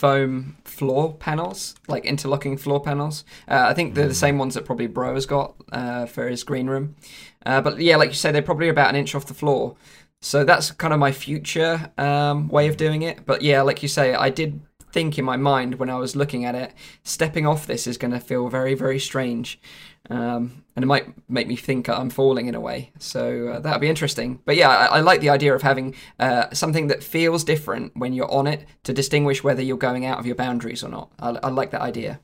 [0.00, 3.22] foam floor panels, like interlocking floor panels.
[3.46, 6.42] Uh, I think they're the same ones that probably Bro has got uh, for his
[6.42, 6.96] green room.
[7.44, 9.76] Uh, but yeah, like you say, they're probably about an inch off the floor.
[10.22, 13.26] So that's kind of my future um, way of doing it.
[13.26, 16.46] But yeah, like you say, I did think in my mind when I was looking
[16.46, 16.72] at it,
[17.04, 19.60] stepping off this is going to feel very, very strange.
[20.08, 22.90] Um, and it might make me think I'm falling in a way.
[22.98, 24.40] So uh, that'll be interesting.
[24.46, 28.14] But yeah, I, I like the idea of having uh, something that feels different when
[28.14, 31.12] you're on it to distinguish whether you're going out of your boundaries or not.
[31.18, 32.20] I, I like that idea.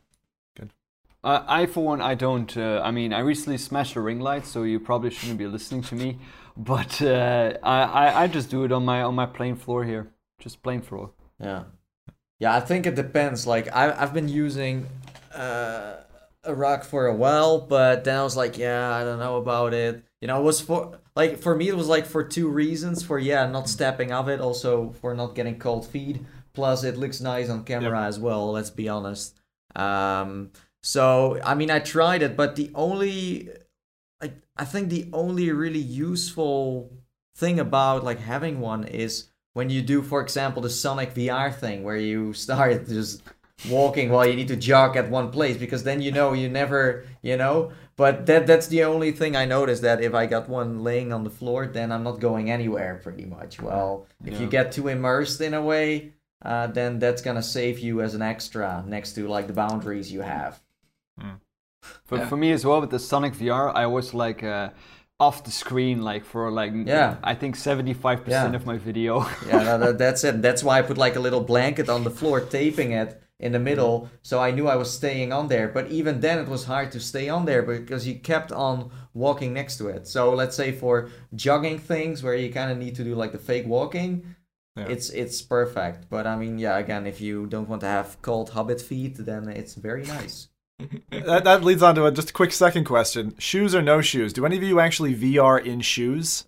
[1.22, 2.56] Uh, I, for one, I don't.
[2.56, 5.82] Uh, I mean, I recently smashed a ring light, so you probably shouldn't be listening
[5.82, 6.18] to me.
[6.58, 10.08] But uh, I, I, I just do it on my on my plain floor here,
[10.38, 11.10] just plain floor.
[11.38, 11.64] Yeah.
[12.38, 13.46] Yeah, I think it depends.
[13.46, 14.86] Like I I've been using
[15.34, 16.05] uh, a
[16.54, 20.04] rock for a while, but then I was like, yeah, I don't know about it.
[20.20, 23.02] You know, it was for like for me it was like for two reasons.
[23.02, 26.20] For yeah, not stepping off it, also for not getting cold feet.
[26.52, 29.38] Plus it looks nice on camera as well, let's be honest.
[29.74, 30.50] Um
[30.82, 33.50] so I mean I tried it, but the only
[34.20, 36.90] like I think the only really useful
[37.36, 41.82] thing about like having one is when you do, for example, the Sonic VR thing
[41.82, 43.22] where you start just
[43.70, 47.04] walking while you need to jog at one place because then you know you never
[47.22, 50.84] you know but that that's the only thing i noticed that if i got one
[50.84, 54.72] laying on the floor then i'm not going anywhere pretty much well if you get
[54.72, 56.12] too immersed in a way
[56.44, 60.20] uh, then that's gonna save you as an extra next to like the boundaries you
[60.20, 60.60] have
[62.04, 62.28] For, Yeah.
[62.28, 64.70] for me as well with the Sonic VR, I was like uh,
[65.20, 67.16] off the screen like for like Yeah.
[67.22, 68.24] I think seventy five Yeah.
[68.24, 69.24] percent of my video.
[69.48, 72.10] yeah no, that, that's it that's why i put like a little blanket on the
[72.10, 74.14] floor taping it in the middle mm-hmm.
[74.22, 75.68] so i knew i was staying on there.
[75.68, 79.52] But even then it was hard to stay on there because you kept on walking
[79.52, 80.06] next to it.
[80.06, 83.38] So let's say for jogging things where you kind of need to do like the
[83.38, 84.34] fake walking
[84.76, 84.88] Yeah.
[84.94, 86.08] it's it's perfect.
[86.08, 89.48] But i mean yeah again if you don't want to have cold hobbit feet then
[89.48, 90.48] it's very nice.
[91.10, 94.34] That, that leads on to a, just a quick second question: shoes or no shoes?
[94.34, 96.44] Do any of you actually VR in shoes?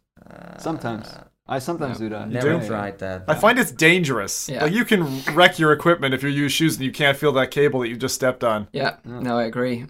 [0.59, 2.29] sometimes uh, I sometimes do that.
[2.29, 2.67] never do?
[2.67, 4.49] tried that I find it's dangerous.
[4.49, 4.65] Yeah.
[4.65, 7.51] Like you can wreck your equipment if you use shoes and you can't feel that
[7.51, 8.69] cable that you just stepped on.
[8.73, 9.87] Yeah, no, I agree.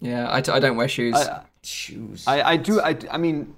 [0.00, 1.14] Yeah, I, t- I don't wear shoes.
[1.14, 3.54] I, shoes I, I do I, I mean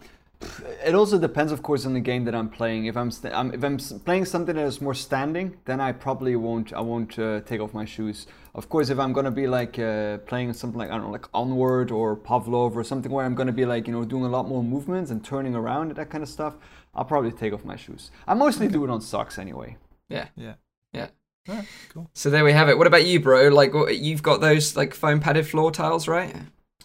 [0.85, 3.55] it also depends of course on the game that I'm playing if I'm, st- I'm
[3.55, 7.41] if I'm playing something that is more standing then I probably won't I won't uh,
[7.41, 10.91] take off my shoes of course if I'm gonna be like uh, playing something like
[10.91, 13.93] I don't know like Onward or Pavlov or something where I'm gonna be like you
[13.93, 16.55] know doing a lot more movements and turning around and that kind of stuff
[16.95, 19.77] I'll probably take off my shoes I mostly do it on socks anyway
[20.09, 20.55] yeah, Yeah.
[20.93, 21.09] yeah.
[21.49, 22.09] Alright, cool.
[22.15, 22.79] So there we have it.
[22.79, 23.49] What about you, bro?
[23.49, 26.35] Like, what, you've got those like foam padded floor tiles, right?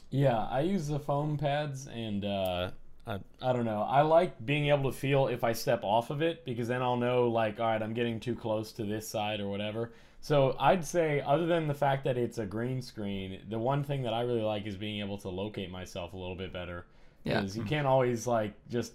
[0.10, 2.72] Yeah, I use the foam pads, and uh,
[3.06, 3.82] I, I don't know.
[3.82, 6.98] I like being able to feel if I step off of it because then I'll
[6.98, 9.92] know, like, all right, I'm getting too close to this side or whatever.
[10.22, 14.02] So I'd say, other than the fact that it's a green screen, the one thing
[14.04, 16.86] that I really like is being able to locate myself a little bit better.
[17.24, 17.42] Yeah.
[17.42, 18.94] Because you can't always, like, just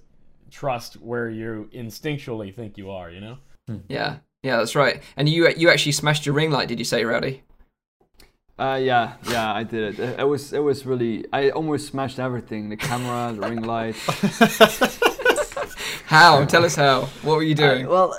[0.53, 3.37] trust where you instinctually think you are, you know?
[3.89, 5.03] Yeah, yeah, that's right.
[5.17, 7.43] And you you actually smashed your ring light, did you say, Rowdy?
[8.59, 12.19] uh, yeah yeah I did it it it was it was really I almost smashed
[12.19, 13.97] everything the camera the ring light
[16.07, 16.45] How?
[16.45, 17.03] Tell us how.
[17.23, 17.87] What were you Uh, doing?
[17.89, 18.19] well,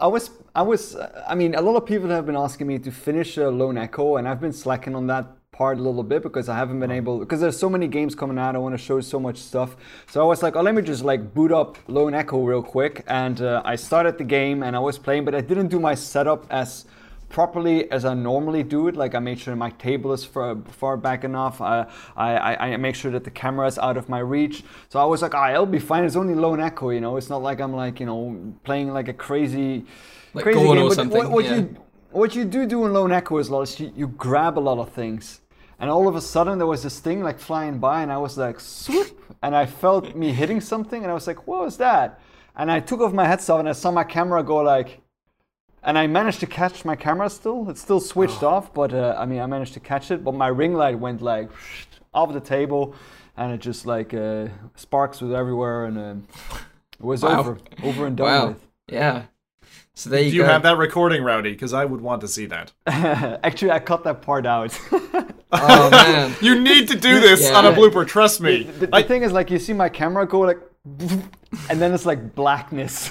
[0.00, 2.78] I was, I was, uh, I mean, a lot of people have been asking me
[2.80, 6.22] to finish a Lone Echo, and I've been slacking on that part a little bit
[6.22, 8.78] because I haven't been able, because there's so many games coming out, I want to
[8.82, 9.76] show so much stuff.
[10.06, 13.04] So I was like, oh, let me just like boot up Lone Echo real quick,
[13.06, 15.94] and uh, I started the game and I was playing, but I didn't do my
[15.94, 16.86] setup as
[17.28, 18.96] properly as I normally do it.
[18.96, 21.60] Like I make sure my table is far, far back enough.
[21.60, 21.86] I,
[22.16, 24.64] I, I- make sure that the camera is out of my reach.
[24.88, 26.04] So I was like, ah, it'll be fine.
[26.04, 27.18] It's only lone echo, you know.
[27.18, 29.84] It's not like I'm like you know playing like a crazy,
[30.32, 30.78] Like crazy game.
[30.78, 31.56] or But something, What, what yeah.
[31.56, 31.76] you
[32.10, 34.60] what you do do in lone echo is, a lot is you, you grab a
[34.70, 35.40] lot of things.
[35.82, 38.38] And all of a sudden there was this thing like flying by, and I was
[38.38, 42.20] like, swoop, and I felt me hitting something, and I was like, what was that?
[42.56, 45.00] And I took off my headset and I saw my camera go like,
[45.82, 47.68] and I managed to catch my camera still.
[47.68, 50.22] It's still switched off, but uh, I mean, I managed to catch it.
[50.22, 51.50] But my ring light went like
[52.14, 52.94] off the table,
[53.36, 56.28] and it just like uh, sparks was everywhere, and um
[57.00, 57.40] it was Wow.
[57.40, 58.46] over, over and done Wow.
[58.48, 58.66] with.
[58.86, 59.22] Yeah.
[59.94, 60.48] So there you Do you go.
[60.48, 61.52] have that recording, Rowdy?
[61.52, 62.72] Because I would want to see that.
[62.86, 64.78] Actually, I cut that part out.
[65.54, 66.34] Oh man.
[66.40, 67.58] You need to do this Yeah.
[67.58, 68.06] on a blooper.
[68.08, 68.62] Trust me.
[68.62, 70.58] the, the I- thing is, like, you see my camera go like,
[71.68, 73.10] and then it's like blackness.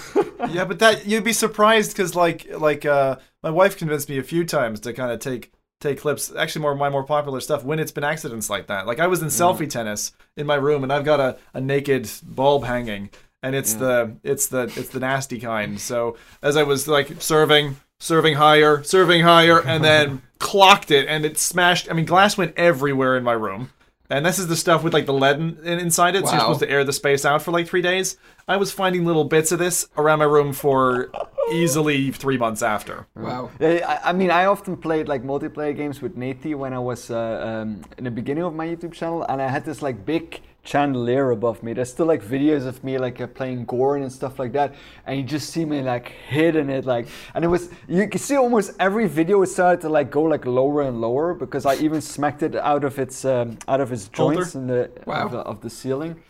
[0.50, 4.24] yeah, but that you'd be surprised because like like uh, my wife convinced me a
[4.24, 6.34] few times to kind of take take clips.
[6.36, 8.88] Actually, more of my more popular stuff when it's been accidents like that.
[8.88, 12.10] Like I was in selfie tennis in my room and I've got a, a naked
[12.24, 13.12] bulb hanging
[13.44, 15.80] and it's the it's the it's the nasty kind.
[15.80, 21.26] So as I was like serving serving higher serving higher and then clocked it and
[21.26, 21.90] it smashed.
[21.90, 23.72] I mean glass went everywhere in my room.
[24.10, 26.42] And this is the stuff with like the lead in, in- inside it, so you're
[26.42, 28.18] supposed to air the space out for like three days.
[28.46, 31.10] I was finding little bits of this around my room for
[31.54, 33.08] easily three months after.
[33.16, 33.52] Wow.
[33.62, 37.62] I, I mean, I often played like multiplayer games with Nate when I was uh,
[37.62, 41.32] um, in the beginning of my YouTube channel, and I had this like big chandelier
[41.32, 41.74] above me.
[41.74, 45.18] There's still like videos of me like uh, playing Gorn and stuff like that, and
[45.18, 48.72] you just see me like hitting it like, and it was you can see almost
[48.80, 52.44] every video it started to like go like lower and lower because I even smacked
[52.44, 55.26] it out of its um, out of its joints in the Wow.
[55.26, 56.22] of, the of the ceiling.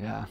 [0.00, 0.26] Yeah.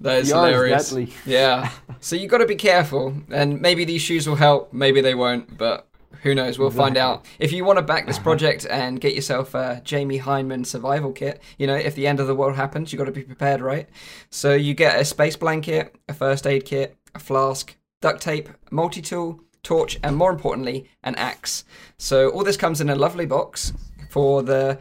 [0.00, 0.94] That is VR hilarious.
[1.26, 1.70] Yeah.
[1.98, 5.58] So you got to be careful, and maybe these shoes will help, maybe they won't,
[5.58, 5.87] but
[6.22, 6.58] who knows?
[6.58, 7.24] We'll find out.
[7.38, 11.42] If you want to back this project and get yourself a Jamie Hyneman survival kit,
[11.58, 13.88] you know, if the end of the world happens, you got to be prepared, right?
[14.30, 19.00] So you get a space blanket, a first aid kit, a flask, duct tape, multi
[19.00, 21.64] tool, torch, and more importantly, an axe.
[21.98, 23.72] So all this comes in a lovely box
[24.10, 24.78] for the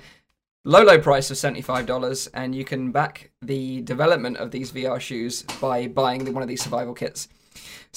[0.66, 5.44] low low price of $75 and you can back the development of these vr shoes
[5.62, 7.30] by buying one of these survival kits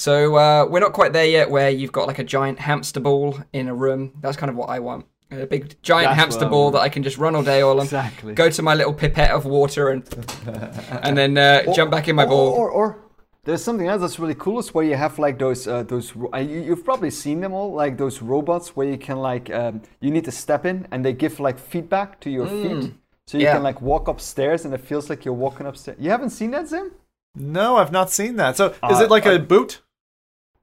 [0.01, 3.39] so uh, we're not quite there yet where you've got like a giant hamster ball
[3.53, 6.49] in a room that's kind of what i want a big giant That's hamster what
[6.49, 8.33] I ball that i can just run all day all on Exactly.
[8.35, 10.03] go to my little pipette of water and
[11.07, 12.89] and then uh, jump back in my or, ball Or, or,
[13.45, 16.39] there's something else that's really cool is where you have like those uh, those uh,
[16.39, 20.11] you, you've probably seen them all like those robots where you can like um, you
[20.11, 22.93] need to step in and they give like feedback to your feet,
[23.27, 23.55] so you yeah.
[23.55, 25.97] can like walk upstairs and it feels like you're walking upstairs.
[25.99, 26.93] You haven't seen that, Zim?
[27.35, 28.57] No, I've not seen that.
[28.59, 29.81] So is Uh, it like uh, a boot?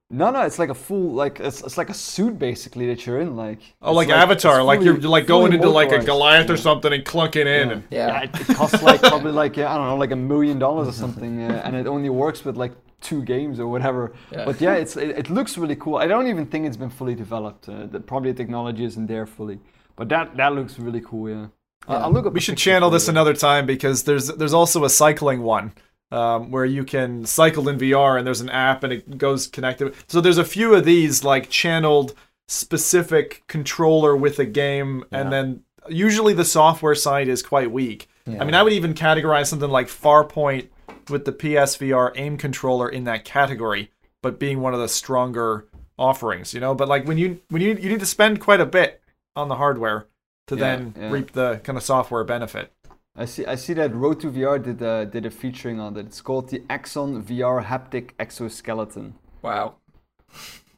[0.09, 3.19] No, no, it's like a full like it's, it's like a suit basically that you're
[3.19, 3.59] in like.
[3.81, 6.07] Oh, it's like, Avatar, it's like fully- you're like going into like a motorized.
[6.07, 7.69] Goliath or something and clunking in.
[7.69, 7.73] Yeah.
[7.73, 10.15] And, yeah, Yeah, it, it costs like probably like yeah, I don't know, like a
[10.15, 14.13] million dollars or something, uh, and it only works with like two games or whatever.
[14.31, 14.45] Yeah.
[14.45, 15.97] But yeah, it's it, it looks really cool.
[15.97, 17.67] I don't even think it's been fully developed.
[17.67, 19.59] Uh, the, probably the technology isn't there fully,
[19.97, 21.29] but that that looks really cool.
[21.29, 21.47] Yeah,
[21.89, 22.33] I'll, I'll look up.
[22.33, 23.11] we should channel this you.
[23.11, 25.73] another time because there's there's also a cycling one
[26.11, 29.93] um, where you can cycle in VR and there's an app and it goes connected.
[30.07, 32.13] So there's a few of these like channeled
[32.47, 38.07] specific controller with a game, and then usually the software side is quite weak.
[38.27, 40.67] I mean, I would even categorize something like Farpoint
[41.09, 43.91] with the PSVR aim controller in that category,
[44.21, 45.65] but being one of the stronger
[45.97, 46.75] offerings, you know.
[46.75, 49.01] But like when you when you you need to spend quite a bit
[49.35, 50.07] on the hardware
[50.47, 51.09] to Yeah, then yeah.
[51.11, 52.71] reap the kind of software benefit.
[53.17, 53.45] I see.
[53.45, 56.05] I see that Road to VR did uh, did a featuring on that.
[56.05, 59.15] It's called the Axon VR Haptic Exoskeleton.
[59.41, 59.75] wow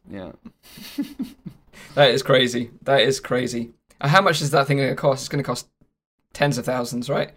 [0.10, 0.32] Yeah.
[1.96, 3.72] that is crazy that is crazy
[4.02, 5.68] Uh, how much is that thing going to cost it's going to cost
[6.34, 7.32] tens of thousands right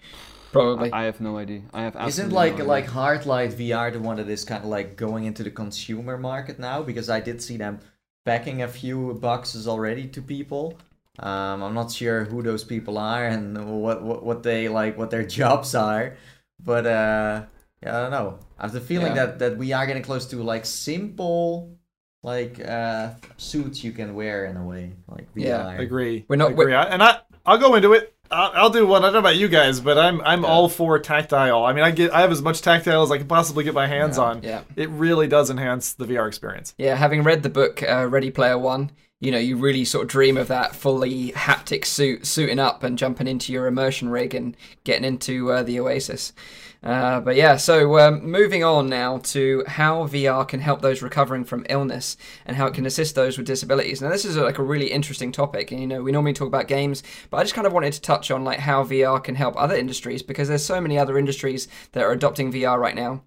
[0.53, 1.63] probably I have no idea.
[1.73, 2.97] I have Isn't like no like idea.
[2.97, 6.83] Hardlight VR the one that is kind of like going into the consumer market now?
[6.83, 7.81] Because I did see them
[8.25, 10.77] packing a few boxes already to people.
[11.19, 15.11] Um, I'm not sure who those people are and what, what what they like, what
[15.11, 16.17] their jobs are,
[16.65, 17.45] but uh,
[17.83, 18.39] yeah, I don't know.
[18.59, 19.27] I have the feeling Yeah.
[19.27, 21.77] that that we are getting close to like simple
[22.23, 25.45] like uh suits you can wear in a way, like VR.
[25.45, 26.25] Yeah, Agree.
[26.29, 26.73] We're not- Agree.
[26.75, 28.15] I- and I I'll go into it.
[28.31, 29.03] I'll, I'll do one.
[29.03, 31.65] I don't know about you guys, but I'm I'm all for tactile.
[31.65, 33.87] I mean, I get I have as much tactile as I can possibly get my
[33.87, 34.43] hands on.
[34.43, 36.75] yeah It really does enhance the VR experience.
[36.79, 38.93] Yeah, having read the book uh, Ready Player One,
[39.23, 42.99] you know, you really sort of dream of that fully haptic suit, suiting up and
[42.99, 46.33] jumping into your immersion rig and getting into uh, the Oasis.
[46.83, 51.45] Uh, but yeah, so um, moving on now to how VR can help those recovering
[51.45, 54.03] from illness and how it can assist those with disabilities.
[54.03, 56.67] Now, this is like a really interesting topic, and you know, we normally talk about
[56.67, 59.55] games, but I just kind of wanted to touch on like how VR can help
[59.57, 63.23] other industries because there's so many other industries that are adopting VR right now.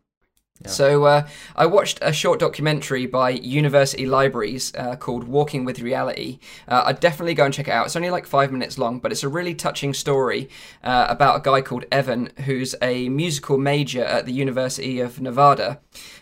[0.63, 6.39] So uh, I watched a short documentary by University Libraries uh, called "Walking with Reality."
[6.67, 7.87] Uh, I'd definitely go and check it out.
[7.87, 10.49] It's only like five minutes long, but it's a really touching story
[10.83, 15.79] uh, about a guy called Evan, who's a musical major at the University of Nevada.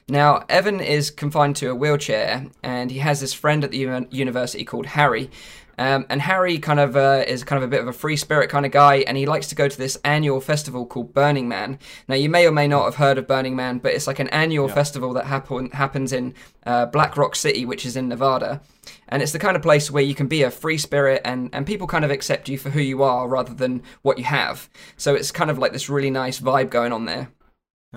[0.09, 4.07] Now, Evan is confined to a wheelchair, and he has this friend at the uni-
[4.09, 5.29] university called Harry.
[5.77, 8.49] Um, and Harry kind of uh, is kind of a bit of a free spirit
[8.49, 11.79] kind of guy, and he likes to go to this annual festival called Burning Man.
[12.07, 14.29] Now, you may or may not have heard of Burning Man, but it's like an
[14.29, 18.61] annual festival that happen- happens in uh, Black Rock City, which is in Nevada.
[19.07, 21.65] And it's the kind of place where you can be a free spirit and, and
[21.65, 24.69] people kind of accept you for who you are rather than what you have.
[24.97, 27.29] So it's kind of like this really nice vibe going on there.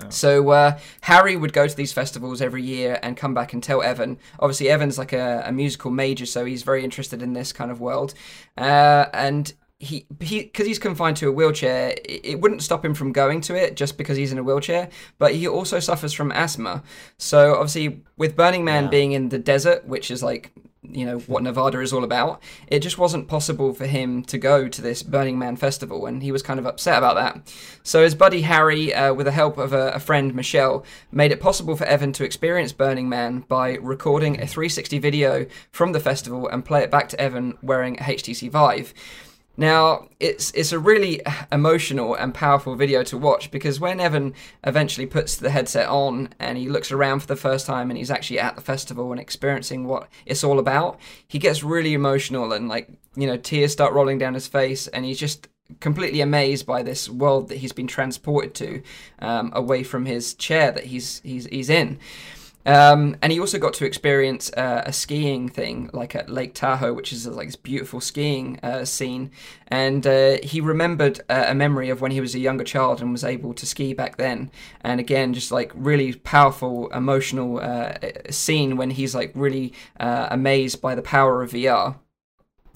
[0.09, 3.81] So uh, Harry would go to these festivals every year and come back and tell
[3.81, 4.17] Evan.
[4.39, 7.79] Obviously, Evan's like a, a musical major, so he's very interested in this kind of
[7.79, 8.13] world.
[8.57, 12.93] Uh, and he, he, because he's confined to a wheelchair, it, it wouldn't stop him
[12.93, 14.89] from going to it just because he's in a wheelchair.
[15.17, 16.83] But he also suffers from asthma.
[17.17, 20.51] So obviously, with Burning Man being in the desert, which is like
[20.91, 22.41] you know what Nevada is all about.
[22.67, 26.31] It just wasn't possible for him to go to this Burning Man festival, and he
[26.31, 27.53] was kind of upset about that.
[27.83, 31.39] So his buddy Harry, uh, with the help of a, a, friend Michelle, made it
[31.39, 36.47] possible for Evan to experience Burning Man by recording a 360 video from the festival
[36.47, 38.93] and play it back to Evan wearing a HTC Vive.
[39.59, 41.19] Now, it's it's a really
[41.51, 46.59] emotional and powerful video to watch because when Evan eventually puts the headset on and
[46.59, 49.85] he looks around for the first time and he's actually at the festival and experiencing
[49.85, 54.19] what it's all about, he gets really emotional and like, you know, tears start rolling
[54.19, 55.47] down his face and he's just
[55.79, 58.81] completely amazed by this world that he's been transported to
[59.19, 61.97] um, away from his chair that he's he's he's in.
[62.67, 66.93] Um, and he also got to experience uh, a skiing thing, like at Lake Tahoe,
[66.93, 69.31] which is like this beautiful skiing uh, scene.
[69.69, 73.13] And uh, he remembered uh, a memory of when he was a younger child and
[73.13, 74.51] was able to ski back then.
[74.81, 77.93] And again, just like really powerful, emotional uh,
[78.29, 81.95] scene when he's like really uh, amazed by the power of VR.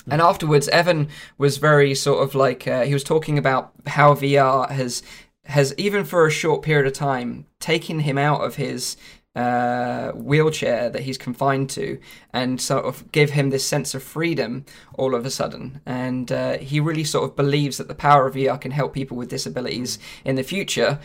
[0.09, 5.03] And afterwards, Evan was very sort of like he was talking about how VR has
[5.45, 8.95] has even for a short period of time taken him out of his
[9.35, 11.99] uh, wheelchair that he's confined to
[12.33, 14.65] and sort of give him this sense of freedom
[14.95, 15.79] all of a sudden.
[15.85, 19.15] And uh, he really sort of believes that the power of VR can help people
[19.15, 20.99] with disabilities in the future.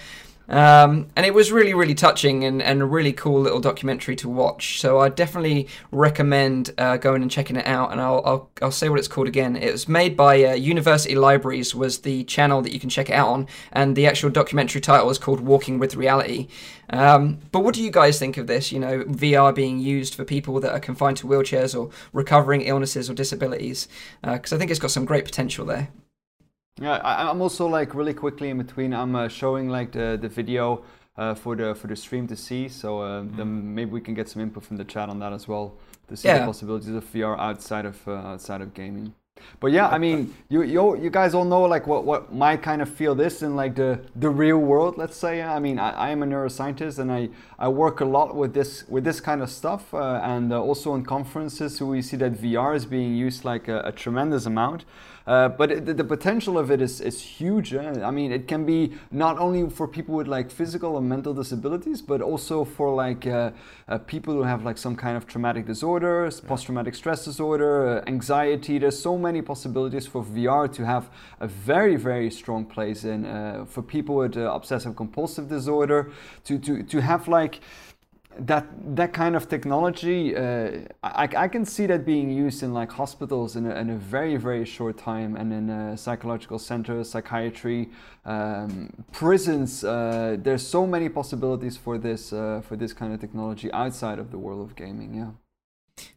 [0.49, 4.29] Um, and it was really, really touching and, and a really cool little documentary to
[4.29, 4.81] watch.
[4.81, 7.93] So I definitely recommend uh, going and checking it out.
[7.93, 9.57] And I'll, I'll, I'll say what it's called again.
[9.57, 13.15] It was made by uh, University Libraries, was the channel that you can check it
[13.15, 16.49] out on, and the actual documentary title is called Walking with Reality.
[16.91, 18.71] Um, but what do you guys think of this?
[18.71, 23.11] You know, VR being used for people that are confined to wheelchairs or recovering illnesses
[23.11, 23.89] or disabilities?
[24.23, 25.89] Because uh, I think it's got some great potential there.
[26.81, 28.93] Yeah, I, am also like really quickly in between.
[28.93, 30.85] I'm uh, showing like the the video
[31.17, 32.69] uh, for the for the stream to see.
[32.69, 33.37] So uh, mm.
[33.37, 35.75] then maybe we can get some input from the chat on that as well
[36.09, 36.41] to see yeah.
[36.41, 39.15] the possibilities of VR outside of uh, outside of gaming.
[39.61, 42.83] But yeah, I mean, you you you guys all know like what what my kind
[42.83, 44.99] of field is in like the the real world.
[44.99, 45.43] Let's say.
[45.43, 48.87] I mean, I, I am a neuroscientist and I I work a lot with this
[48.89, 52.33] with this kind of stuff, uh, and uh, also in conferences so we see that
[52.35, 54.85] VR is being used like a, a tremendous amount.
[55.27, 57.75] Uh, but it, the potential of it is, is huge.
[57.75, 58.03] Eh?
[58.03, 62.01] I mean, it can be not only for people with like physical and mental disabilities,
[62.01, 63.51] but also for like uh,
[63.89, 66.49] uh, people who have like some kind of traumatic disorder, yeah.
[66.49, 68.79] post-traumatic stress disorder, uh, anxiety.
[68.79, 71.11] There's so many possibilities for VR to have
[71.41, 73.27] a very, very strong place in.
[73.27, 76.11] Uh, for people with obsessive compulsive disorder,
[76.45, 77.61] to, to, to have like
[78.39, 78.67] that
[78.97, 83.57] that kind of technology, uh, I, I can see that being used in like hospitals
[83.57, 87.89] in a, in a very very short time, and in uh, psychological centers, psychiatry,
[88.25, 89.85] um, prisons.
[89.85, 94.31] Uh, there's so many possibilities for this uh, for this kind of technology outside of
[94.31, 95.15] the world of gaming.
[95.15, 95.31] Yeah.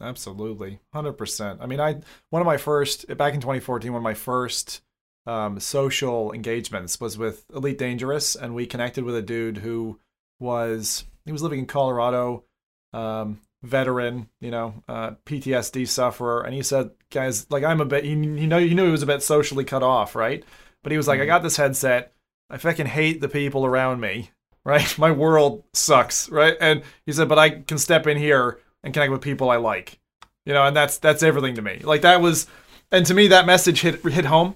[0.01, 1.59] Absolutely, hundred percent.
[1.61, 4.81] I mean, I one of my first back in 2014, one of my first
[5.25, 9.99] um, social engagements was with Elite Dangerous, and we connected with a dude who
[10.39, 12.43] was he was living in Colorado,
[12.91, 18.03] um, veteran, you know, uh, PTSD sufferer, and he said, "Guys, like I'm a bit,
[18.03, 20.43] he, he know he knew he was a bit socially cut off, right?
[20.81, 21.25] But he was like, mm-hmm.
[21.25, 22.13] I got this headset.
[22.49, 24.31] I fucking hate the people around me,
[24.65, 24.97] right?
[24.97, 26.57] My world sucks, right?
[26.59, 29.99] And he said, but I can step in here and connect with people I like,
[30.47, 31.81] you know, and that's that's everything to me.
[31.83, 32.47] Like that was,
[32.91, 34.55] and to me that message hit hit home.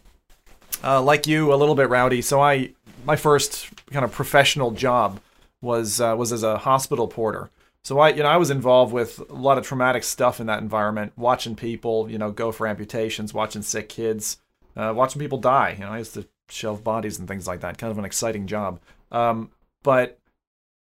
[0.83, 2.23] Uh, like you, a little bit rowdy.
[2.23, 2.71] So I,
[3.05, 5.19] my first kind of professional job
[5.63, 7.49] was uh, was as a hospital porter.
[7.83, 10.61] So I, you know, I was involved with a lot of traumatic stuff in that
[10.61, 14.37] environment, watching people, you know, go for amputations, watching sick kids,
[14.77, 15.75] uh, watching people die.
[15.77, 17.77] You know, I used to shelve bodies and things like that.
[17.77, 18.79] Kind of an exciting job.
[19.11, 19.51] Um,
[19.83, 20.19] but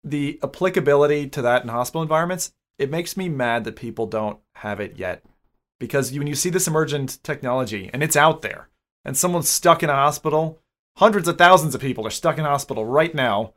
[0.05, 4.79] the applicability to that in hospital environments, it makes me mad that people don't have
[4.79, 5.25] it yet.
[5.81, 8.69] Because when you see this emergent technology and it's out there,
[9.05, 10.61] and someone's stuck in a hospital,
[10.97, 13.55] hundreds of thousands of people are stuck in a hospital right now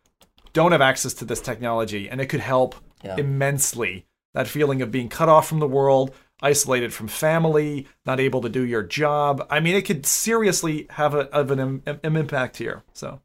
[0.53, 3.15] don't have access to this technology, and it could help yeah.
[3.17, 4.05] immensely.
[4.33, 8.49] That feeling of being cut off from the world, isolated from family, not able to
[8.49, 9.45] do your job.
[9.49, 12.83] I mean, it could seriously have a, of an, an impact here.
[12.93, 13.21] So.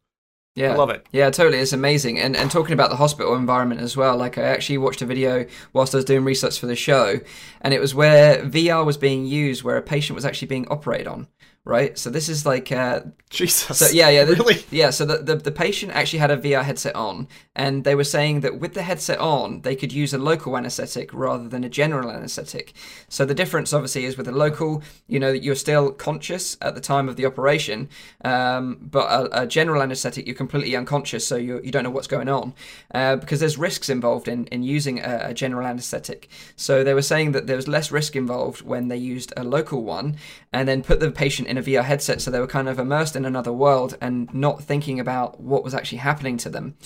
[0.56, 1.04] Yeah, I love it.
[1.10, 1.58] Yeah, totally.
[1.58, 2.20] It's amazing.
[2.20, 5.46] And and talking about the hospital environment as well, like I actually watched a video
[5.72, 7.18] whilst I was doing research for the show,
[7.60, 11.08] and it was where VR was being used, where a patient was actually being operated
[11.08, 11.26] on,
[11.64, 11.98] right?
[11.98, 13.00] So this is like uh,
[13.30, 13.78] Jesus.
[13.78, 14.64] so yeah, yeah, the, Really?
[14.70, 14.90] yeah.
[14.90, 18.40] So the, the the patient actually had a VR headset on, and they were saying
[18.40, 22.10] that with the headset on, they could use a local anesthetic rather than a general
[22.10, 22.74] anesthetic.
[23.08, 26.80] So the difference, obviously, is with a local, you know, you're still conscious at the
[26.80, 27.88] time of the operation,
[28.24, 32.06] um, but a, a general anesthetic, you're completely unconscious, so you you don't know what's
[32.06, 32.52] going on,
[32.94, 36.28] uh, because there's risks involved in in using a, a general anesthetic.
[36.56, 39.82] So they were saying that there was less risk involved when they used a local
[39.82, 40.16] one,
[40.54, 43.16] and then put the patient in a VR headset, so they were kind of immersed
[43.16, 46.76] in another world and not thinking about what was actually happening to them.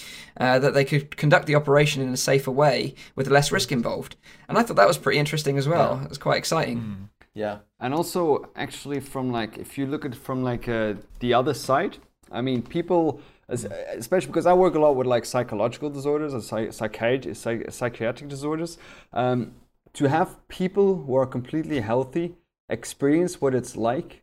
[0.41, 4.17] Uh, that they could conduct the operation in a safer way with less risk involved.
[4.49, 6.01] And I thought that was pretty interesting as well.
[6.03, 7.11] It was quite exciting.
[7.35, 7.59] Yeah.
[7.79, 11.53] And also, actually, from like, if you look at it from like uh, the other
[11.53, 11.99] side,
[12.33, 16.73] I mean, people, especially because I work a lot with like psychological disorders or psych-
[16.73, 18.79] psychiatry, psych- psychiatric disorders,
[19.13, 19.53] um,
[19.93, 22.35] to have people who are completely healthy
[22.69, 24.23] experience what it's like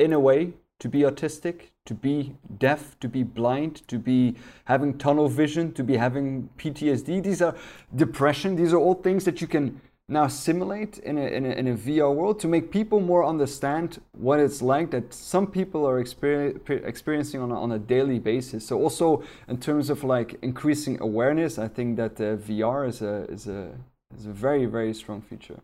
[0.00, 4.98] in a way to be autistic, to be deaf, to be blind, to be having
[4.98, 7.22] tunnel vision, to be having PTSD.
[7.22, 7.54] These are
[7.94, 8.56] depression.
[8.56, 11.74] These are all things that you can now simulate in a, in a, in a
[11.74, 16.82] VR world to make people more understand what it's like that some people are pe-
[16.82, 18.66] experiencing on a, on a daily basis.
[18.66, 23.24] So also in terms of like increasing awareness, I think that uh, VR is a,
[23.28, 23.70] is a
[24.16, 25.60] is a very very strong feature.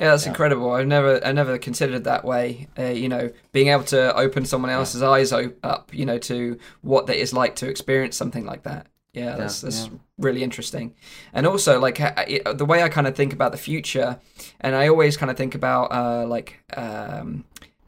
[0.00, 0.30] Yeah, that's Yeah.
[0.30, 0.70] incredible.
[0.72, 2.68] I've never, I never considered it that way.
[2.78, 6.58] Uh, you know, being able to open someone else's eyes o- up, you know, to
[6.80, 8.86] what it is like to experience something like that.
[9.12, 9.98] Yeah, that's that's yeah.
[10.18, 10.94] really interesting.
[11.34, 14.20] And also, like the way I kind of think about the future,
[14.60, 17.44] and I always kind of think about uh, like um,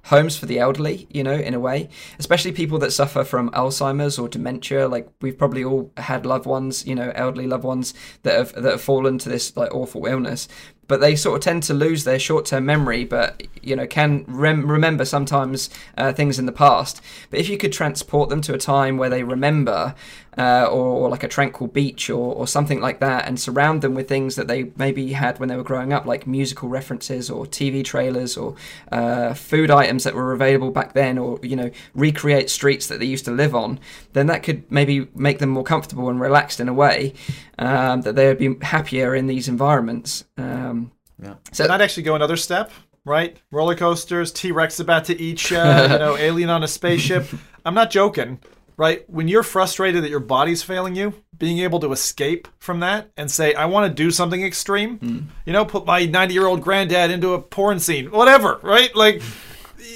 [0.07, 1.07] homes for the elderly.
[1.13, 1.89] You know, in a way,
[2.19, 4.89] especially people that suffer from Alzheimer's or dementia.
[4.89, 7.95] Like we've probably all had loved ones, you know, elderly loved ones
[8.25, 10.49] that have that have fallen to this like awful illness
[10.89, 14.71] but they sort of tend to lose their short-term memory but you know can rem-
[14.71, 17.01] remember sometimes uh, things in the past.
[17.31, 19.95] But if you could transport them to a time where they remember
[20.39, 23.95] uh, or, or like a tranquil beach or, or something like that and surround them
[23.95, 27.45] with things that they maybe had when they were growing up like musical references or
[27.45, 28.55] tv trailers or
[28.93, 33.07] uh, food items that were available back then or you know recreate streets that they
[33.07, 33.79] used to live on
[34.15, 37.13] then that could maybe make them more comfortable and relaxed in a way
[37.59, 40.91] um, that they would be happier in these environments um,
[41.23, 41.35] Yeah.
[41.53, 42.73] so And I'd actually go another step,
[43.05, 43.37] right?
[43.51, 47.27] Roller coasters, T Rex about to eat you, you know, alien on a spaceship.
[47.65, 48.41] I'm not joking,
[48.77, 49.09] right?
[49.09, 53.31] When you're frustrated that your body's failing you, being able to escape from that and
[53.31, 55.19] say, I want to do something extreme, hmm.
[55.45, 58.95] you know, put my 90 year old granddad into a porn scene, whatever, right?
[58.95, 59.23] Like,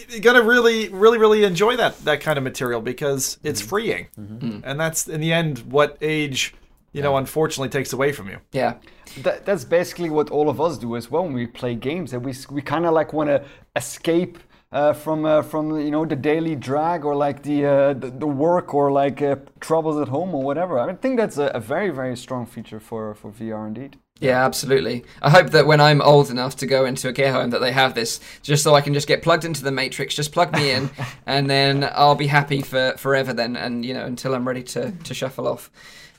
[0.09, 3.69] you're gonna really, really, really enjoy that that kind of material because it's hmm.
[3.69, 4.49] freeing, mm-hmm.
[4.49, 4.61] hmm.
[4.65, 6.55] and that's in the end what age,
[6.93, 8.39] you know, unfortunately takes away from you.
[8.53, 8.75] yeah
[9.23, 12.11] That, that's basically what all of us do as well when we play games.
[12.11, 13.45] That we we kind of like want to
[13.77, 14.39] escape
[14.73, 18.27] uh, from uh, from you know the daily drag or like the uh, the, the
[18.27, 20.79] work or like uh, troubles at home or whatever.
[20.79, 23.99] I think that's a, a very very strong feature for for VR indeed.
[24.19, 25.05] Yeah, absolutely.
[25.21, 27.73] I hope that when I'm old enough to go into a care home that they
[27.73, 30.71] have this, just so I can just get plugged into the matrix, just plug me
[30.71, 30.89] in,
[31.27, 33.35] and then I'll be happy for forever.
[33.35, 35.71] Then, and you know, until I'm ready to to shuffle off.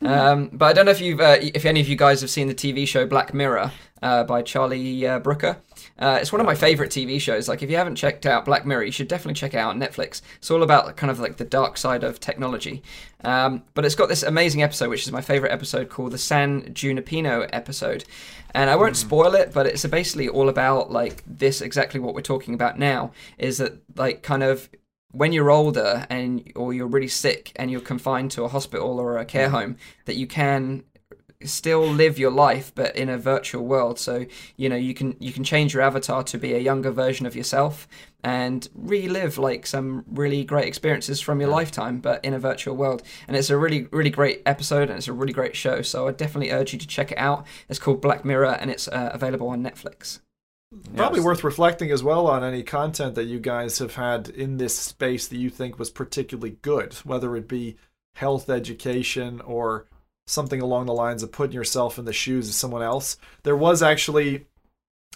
[0.01, 2.47] Um, but I don't know if you've, uh, if any of you guys have seen
[2.47, 3.71] the TV show Black Mirror
[4.01, 5.57] uh, by Charlie uh, Brooker.
[5.99, 7.47] Uh, it's one of my favorite TV shows.
[7.47, 9.79] Like, if you haven't checked out Black Mirror, you should definitely check it out on
[9.79, 10.21] Netflix.
[10.37, 12.83] It's all about kind of like the dark side of technology.
[13.23, 16.73] Um, but it's got this amazing episode, which is my favorite episode, called the San
[16.73, 18.05] Junipero episode.
[18.53, 22.21] And I won't spoil it, but it's basically all about like this exactly what we're
[22.21, 23.11] talking about now.
[23.37, 24.69] Is that like kind of
[25.11, 29.17] when you're older and or you're really sick and you're confined to a hospital or
[29.17, 30.83] a care home, that you can
[31.43, 33.99] still live your life but in a virtual world.
[33.99, 34.25] So
[34.55, 37.35] you know you can you can change your avatar to be a younger version of
[37.35, 37.87] yourself
[38.23, 43.03] and relive like some really great experiences from your lifetime but in a virtual world.
[43.27, 45.81] And it's a really really great episode and it's a really great show.
[45.81, 47.45] So i definitely urge you to check it out.
[47.69, 50.19] It's called black mirror and it's uh, available on netflix.
[50.95, 51.25] Probably Yes.
[51.25, 55.25] worth reflecting as well on any content that you guys have had in this space
[55.27, 57.77] that you think was particularly good, whether it be
[58.15, 59.85] health education or
[60.27, 63.17] something along the lines of putting yourself in the shoes of someone else.
[63.41, 64.45] There was actually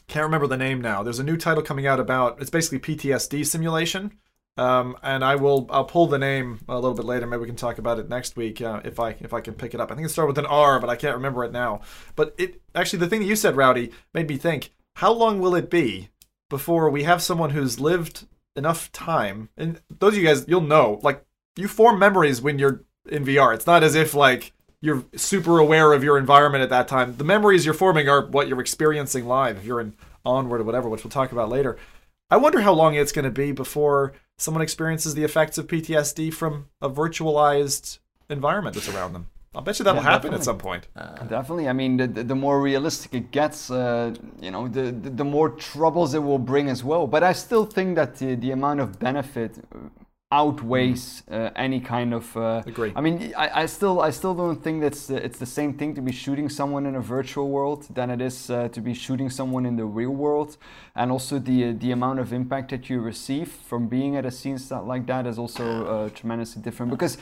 [0.08, 1.04] can't remember the name now.
[1.04, 4.18] There's a new title coming out about it's basically PTSD simulation.
[4.58, 7.26] Um, and I will I'll pull the name a little bit later.
[7.26, 9.74] Maybe we can talk about it next week uh, if I if I can pick
[9.74, 9.92] it up.
[9.92, 11.82] I think it started with an R, but I can't remember it now.
[12.16, 15.56] But it actually the thing that you said, Rowdy, made me think: How long will
[15.56, 16.10] it be
[16.50, 19.50] before we have someone who's lived enough time?
[19.56, 23.54] And those of you guys, you'll know, like you form memories when you're in VR.
[23.56, 24.52] It's not as if like
[24.82, 27.16] you're super aware of your environment at that time.
[27.18, 29.58] The memories you're forming are what you're experiencing live.
[29.58, 29.94] If you're in
[30.26, 31.78] Onward or whatever, which we'll talk about later.
[32.30, 36.34] I wonder how long it's going to be before someone experiences the effects of PTSD
[36.34, 39.28] from a virtualized environment that's around them.
[39.54, 40.88] I'll bet you that'll Yeah, happen at some point.
[40.96, 41.68] Definitely.
[41.68, 45.26] I mean, the, the, the more realistic it gets, uh, you know, the, the the
[45.26, 47.06] more troubles it will bring as well.
[47.06, 49.80] But I still think that the, the amount of benefit uh,
[50.32, 52.36] outweighs uh, any kind of.
[52.38, 52.94] Uh, Agree.
[52.96, 55.94] I mean, I, I still I still don't think that's uh, it's the same thing
[55.96, 59.30] to be shooting someone in a virtual world than it is uh, to be shooting
[59.30, 60.58] someone in the real world,
[60.96, 64.32] and also the uh, the amount of impact that you receive from being at a
[64.32, 66.92] scene like that is also uh, tremendously different.
[66.92, 67.18] Because,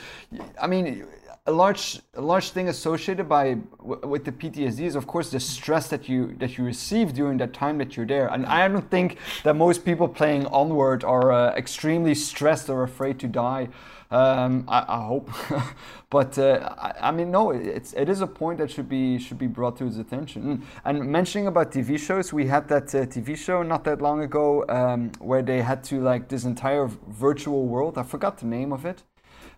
[0.61, 1.05] I mean,
[1.45, 5.87] a large a large thing associated by with the PTSD is of course the stress
[5.89, 8.27] that you that you receive during that time that you're there.
[8.27, 13.19] And I don't think that most people playing Onward are uh, extremely stressed or afraid
[13.19, 13.69] to die.
[14.11, 15.29] Um, I, I hope,
[16.09, 19.37] but uh, I, I mean, no, it's it is a point that should be should
[19.37, 20.65] be brought to his attention.
[20.83, 24.65] And mentioning about TV shows, we had that uh, TV show not that long ago
[24.67, 27.99] um, where they had to like this entire virtual world.
[27.99, 29.03] I forgot the name of it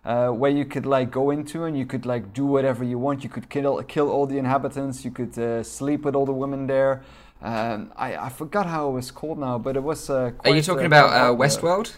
[0.04, 3.22] uh, where you could like go into and you could like do whatever you want.
[3.22, 5.04] You could kill kill all the inhabitants.
[5.04, 7.02] You could uh, sleep with all the women there.
[7.40, 10.08] Um, I, I forgot how it was called now, but it was.
[10.08, 11.36] Uh, Are you talking uh, about uh.
[11.36, 11.94] Westworld?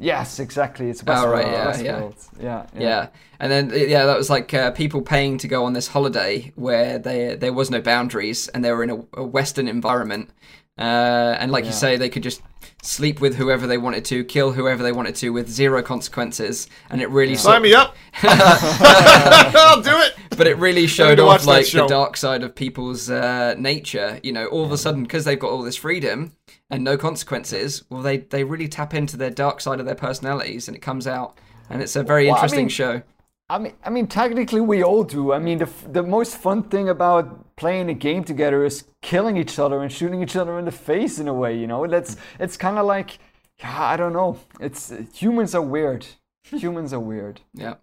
[0.00, 0.90] Yes, exactly.
[0.90, 1.24] It's Westworld.
[1.24, 2.00] Oh, right, yeah, yeah.
[2.00, 2.28] Westworld.
[2.40, 3.08] Yeah, Yeah.
[3.40, 6.98] and then yeah, that was like uh, people paying to go on this holiday where
[6.98, 10.30] they there was no boundaries and they were in a, a Western environment,
[10.78, 12.42] uh, and like you say, they could just
[12.88, 17.02] sleep with whoever they wanted to, kill whoever they wanted to with zero consequences, and
[17.02, 17.94] it really Sign me up.
[18.22, 20.14] I'll do it.
[20.36, 24.18] but it really showed off like the dark side of people's uh, nature.
[24.22, 26.32] You know, all of a sudden because they've got all this freedom
[26.70, 30.68] and no consequences, well, they they really tap into their dark side of their personalities,
[30.68, 31.38] and it comes out,
[31.70, 33.02] and it's a very Well, I interesting mean- show.
[33.50, 35.32] I mean, I mean, technically we all do.
[35.32, 39.58] I mean, the the most fun thing about playing a game together is killing each
[39.58, 41.58] other and shooting each other in the face in a way.
[41.58, 43.18] You know, that's it's kind of like,
[43.58, 44.38] yeah, I don't know.
[44.60, 46.06] It's humans are weird.
[46.44, 47.40] Humans are weird.
[47.54, 47.74] Yeah.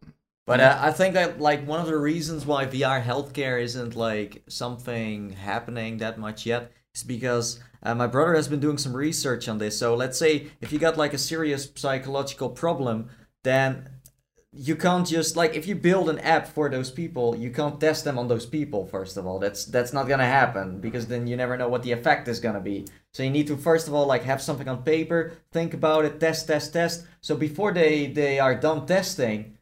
[0.47, 4.43] But uh, I think that like one of the reasons why VR healthcare isn't like
[4.47, 9.49] something happening that much yet is because uh, my brother has been doing some research
[9.49, 9.77] on this.
[9.79, 13.09] So let's say if you got like a serious psychological problem,
[13.43, 13.89] then
[14.57, 18.05] you can't just like if you build an app for those people, you can't test
[18.05, 19.37] them on those people first of all.
[19.37, 22.61] That's that's not gonna happen because then you never know what the effect is gonna
[22.61, 22.85] be.
[23.11, 26.21] So you need to first of all like have something on paper, think about it,
[26.21, 27.05] test, test, test.
[27.19, 29.57] So before they they are done testing,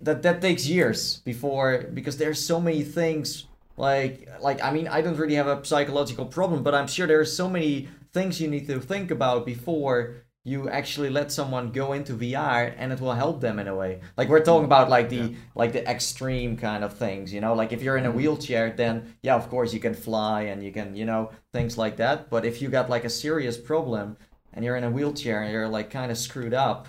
[0.00, 5.02] that that takes years before because there's so many things like like I mean I
[5.02, 8.66] don't really have a psychological problem, but I'm sure there's so many things you need
[8.68, 13.40] to think about before you actually let someone go into VR and it will help
[13.40, 14.00] them in a way.
[14.16, 17.72] Like we're talking about like the like the extreme kind of things, you know, like
[17.72, 20.96] if you're in a wheelchair then yeah, of course you can fly and you can,
[20.96, 22.28] you know, things like that.
[22.28, 24.16] But if you got like a serious problem
[24.52, 26.88] and you're in a wheelchair and you're like kind of screwed up,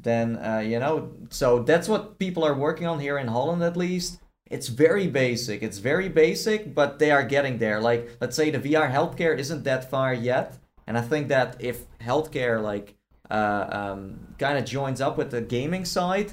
[0.00, 3.76] then uh, you know so that's what people are working on here in holland at
[3.76, 4.20] least.
[4.50, 5.62] It's very basic.
[5.62, 7.80] It's very basic but they are getting there.
[7.80, 11.86] Like let's say the vr healthcare isn't that far yet and i think that if
[11.98, 12.94] healthcare like
[13.30, 16.32] uh, um, kind of joins up with the gaming side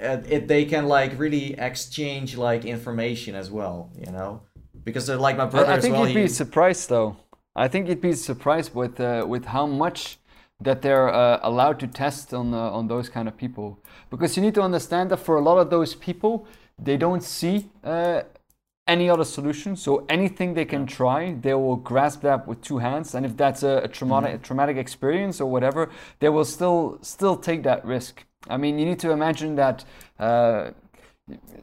[0.00, 4.40] uh, it they can like really exchange like information as well you know
[4.84, 7.16] because they're like my brother I, I think well you'd be surprised, though.
[7.54, 10.18] I think you'd be surprised with uh, with how much
[10.60, 13.78] that they're uh, allowed to test on uh, on those kind of people.
[14.10, 16.46] Because you need to understand that for a lot of those people,
[16.78, 18.22] they don't see uh,
[18.86, 19.76] any other solution.
[19.76, 23.14] So anything they can try, they will grasp that with two hands.
[23.14, 24.42] And if that's a, a traumatic Mm-hmm.
[24.42, 28.24] traumatic experience or whatever, they will still still take that risk.
[28.48, 29.84] I mean, you need to imagine that.
[30.18, 30.70] Uh,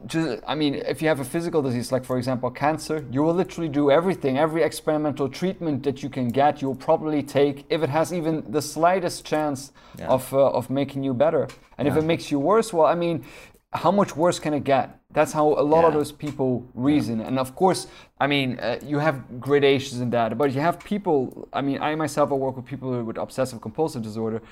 [0.05, 3.34] just, I mean, if you have a physical disease, like for example cancer, you will
[3.34, 7.89] literally do everything, every experimental treatment that you can get, you'll probably take if it
[7.89, 10.07] has even the slightest chance Yeah.
[10.07, 11.47] of uh, of making you better.
[11.78, 13.26] And if it makes you worse, well, I mean,
[13.74, 14.88] how much worse can it get?
[15.18, 17.22] That's how a lot of those people reason.
[17.22, 17.88] And of course,
[18.20, 21.49] I mean, uh, you have gradations in that, but you have people.
[21.51, 24.43] I mean, I myself I work with people with obsessive compulsive disorder,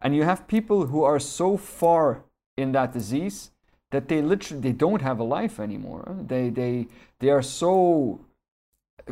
[0.00, 2.24] and you have people who are so far
[2.56, 3.50] in that disease
[3.90, 6.16] that they literally they don't have a life anymore.
[6.26, 6.86] They they
[7.18, 8.18] they are so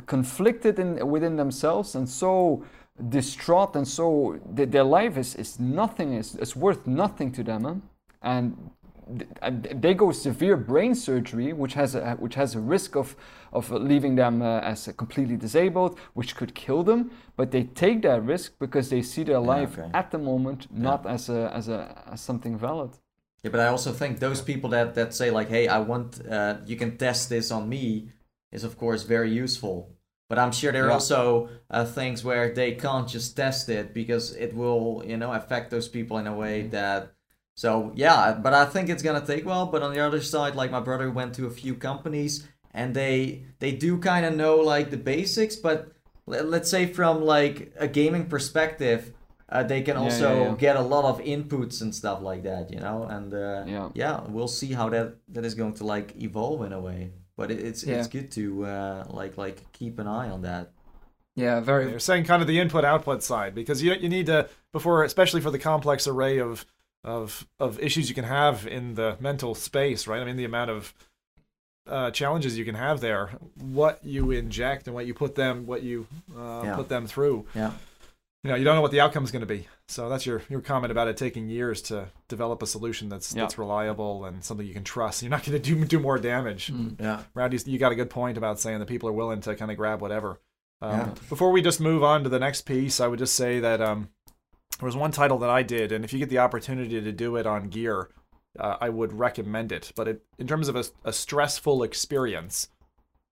[0.06, 2.64] conflicted in within themselves and so
[3.10, 7.64] distraught and so th- their life is, is nothing is, is worth nothing to them
[7.64, 7.74] huh?
[8.22, 8.70] and
[9.80, 13.16] they go severe brain surgery which has a which has a risk of
[13.52, 18.22] of leaving them uh, as completely disabled which could kill them but they take that
[18.24, 19.90] risk because they see their life okay.
[19.94, 21.78] at the moment not as a as a
[22.12, 22.90] as something valid
[23.44, 26.54] Yeah, but I also think those people that that say like, "Hey, I want uh,
[26.70, 28.10] you can test this on me,"
[28.52, 29.76] is of course very useful.
[30.28, 31.00] But I'm sure there are Yeah.
[31.00, 35.70] also uh, things where they can't just test it because it will, you know, affect
[35.70, 37.02] those people in a way that.
[37.54, 39.66] So yeah, but I think it's gonna take well.
[39.66, 43.44] But on the other side, like my brother went to a few companies and they
[43.58, 45.92] they do kind of know like the basics, but
[46.26, 49.12] let- let's say from like a gaming perspective,
[49.48, 50.54] uh, they can Yeah, also yeah, yeah.
[50.56, 53.04] get a lot of inputs and stuff like that, you know.
[53.04, 53.88] And uh, Yeah.
[53.94, 57.12] yeah, we'll see how that that is going to like evolve in a way.
[57.36, 57.96] But it, it's Yeah.
[57.98, 60.72] it's good to uh, like like keep an eye on that.
[61.34, 61.90] Yeah, very.
[61.90, 65.40] You're saying kind of the input output side because you you need to before especially
[65.42, 66.64] for the complex array of
[67.04, 70.22] of of issues you can have in the mental space, right?
[70.22, 70.94] I mean the amount of
[71.86, 73.30] uh, challenges you can have there,
[73.60, 76.76] what you inject and what you put them what you uh, Yeah.
[76.76, 77.46] put them through.
[77.54, 77.72] Yeah.
[78.44, 79.68] You know, you don't know what the outcome is going to be.
[79.88, 83.42] So that's your your comment about it taking years to develop a solution that's Yeah.
[83.42, 85.22] that's reliable and something you can trust.
[85.22, 86.72] You're not going to do do more damage.
[86.72, 87.00] Mm.
[87.00, 87.22] Yeah.
[87.34, 89.76] Rowdy, you got a good point about saying that people are willing to kind of
[89.76, 90.38] grab whatever.
[90.80, 91.14] Um, Yeah.
[91.28, 94.08] Before we just move on to the next piece, I would just say that um,
[94.82, 97.36] there was one title that I did, and if you get the opportunity to do
[97.36, 98.08] it on Gear,
[98.58, 99.92] uh, I would recommend it.
[99.94, 102.66] But it, in terms of a, a stressful experience,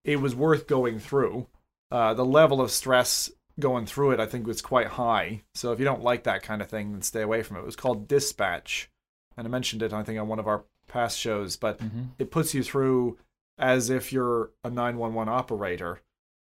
[0.04, 1.48] it was worth going through.
[1.90, 5.42] Uh, the level of stress going through it, I think, was quite high.
[5.56, 7.60] So if you don't like that kind of thing, then stay away from it.
[7.60, 8.88] It was called Dispatch,
[9.36, 11.56] and I mentioned it, I think, on one of our past shows.
[11.56, 12.02] But Mm-hmm.
[12.20, 13.18] it puts you through
[13.58, 16.00] as if you're a 911 operator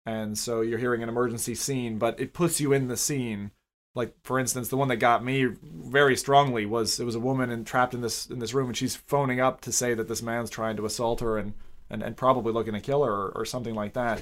[0.06, 3.52] and so you're hearing an emergency scene but it puts you in the scene
[3.96, 7.50] like for instance the one that got me very strongly was it was a woman
[7.50, 10.22] and trapped in this in this room and she's phoning up to say that this
[10.22, 11.54] man's trying to assault her and
[11.90, 14.20] and, and probably looking to kill her or, or something like that.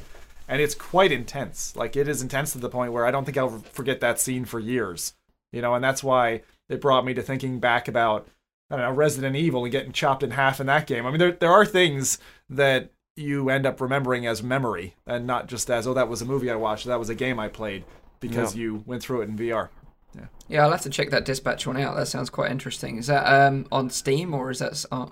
[0.49, 1.73] And it's quite intense.
[1.77, 4.45] Like it is intense to the point where i don't think i'll forget that scene
[4.45, 5.13] for years
[5.53, 5.75] you know?
[5.75, 8.27] And that's why it brought me to thinking back about
[8.69, 11.05] I don't know, Resident Evil and getting chopped in half in that game.
[11.05, 12.17] I mean, there there are things
[12.49, 16.25] that you end up remembering as memory and not just as oh that was a
[16.25, 17.85] movie I watched, that was a game I played
[18.29, 19.69] because you went through it in VR.
[20.15, 21.95] Yeah, yeah, I'll have to check that dispatch one out.
[21.95, 22.97] That sounds quite interesting.
[22.97, 25.07] Is that um, on Steam or is that s- uh,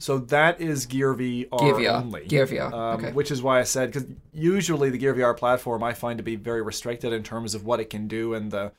[0.00, 1.94] So that is Gear VR Gear VR?
[2.00, 2.26] only.
[2.26, 2.72] Gear VR.
[2.72, 3.12] Um, okay.
[3.12, 6.36] Which is why I said because usually the Gear VR platform I find to be
[6.36, 8.72] very restricted in terms of what it can do and the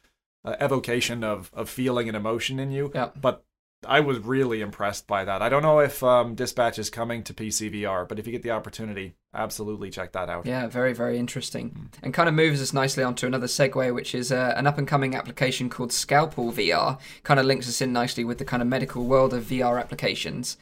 [0.45, 2.91] uh, evocation of of feeling and emotion in you.
[2.93, 3.10] Yeah.
[3.20, 3.43] But
[3.88, 5.41] I was really impressed by that.
[5.41, 8.51] I don't know if um, Dispatch is coming to PCVR, but if you get the
[8.51, 10.45] opportunity, absolutely check that out.
[10.45, 11.89] Yeah, very, very interesting.
[12.03, 14.88] And kind of moves us nicely onto another segue, which is uh, an up and
[14.88, 16.99] coming application called Scalpel VR.
[17.23, 20.57] Kind of links us in nicely with the kind of medical world of VR applications.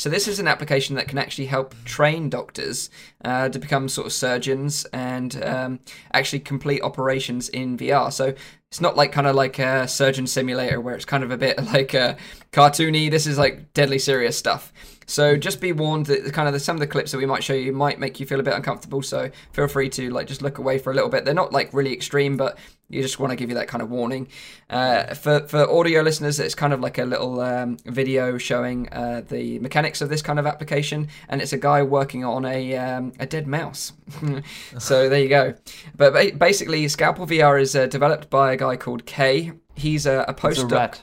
[0.00, 2.88] So, this is an application that can actually help train doctors
[3.22, 5.80] uh, to become sort of surgeons and um,
[6.14, 8.10] actually complete operations in VR.
[8.10, 8.32] So,
[8.70, 11.62] it's not like kind of like a surgeon simulator where it's kind of a bit
[11.74, 12.14] like uh,
[12.50, 13.10] cartoony.
[13.10, 14.72] This is like deadly serious stuff.
[15.10, 17.26] So just be warned that the kind of the, some of the clips that we
[17.26, 19.02] might show you might make you feel a bit uncomfortable.
[19.02, 21.24] So feel free to like just look away for a little bit.
[21.24, 22.56] They're not like really extreme, but
[22.88, 24.28] you just want to give you that kind of warning.
[24.70, 29.22] Uh, for for audio listeners, it's kind of like a little um, video showing uh,
[29.28, 33.12] the mechanics of this kind of application, and it's a guy working on a um,
[33.18, 33.92] a dead mouse.
[34.78, 35.54] so there you go.
[35.96, 39.54] But ba- basically, Scalpel VR is uh, developed by a guy called Kay.
[39.74, 41.00] He's a, a postdoc.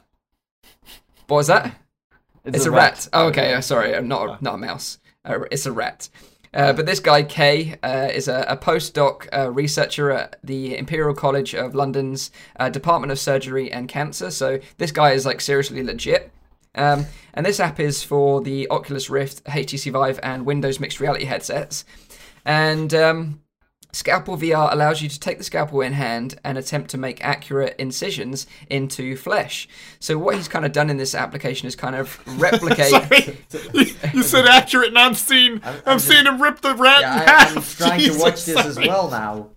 [1.28, 1.76] What was that?
[2.56, 3.08] It's, a rat.
[3.14, 3.60] Oh, okay.
[3.62, 5.00] sorry, uh, not a, not a mouse.
[5.26, 6.10] Uh, it's a rat.
[6.54, 11.14] Uh, but this guy Kay uh, is a, a postdoc uh, researcher at the Imperial
[11.14, 14.32] College of London's uh, Department of Surgery and Cancer.
[14.32, 16.32] So this guy is like seriously legit.
[16.76, 21.26] Um, and this app is for the Oculus Rift, HTC Vive, and Windows mixed reality
[21.26, 21.86] headsets.
[22.46, 23.42] And um,
[23.98, 27.76] Scalpel VR allows you to take the scalpel in hand and attempt to make accurate
[27.80, 29.68] incisions into flesh.
[30.00, 32.92] So what he's kind of done in this application is kind of replicate.
[32.92, 33.40] Sorry,
[34.14, 37.02] you said accurate and I'm seeing I'm, I'm- I'm seeing him rip the rat in
[37.02, 37.58] Yeah, I, half.
[37.58, 39.50] I'm trying to watch Jesus, this as well now.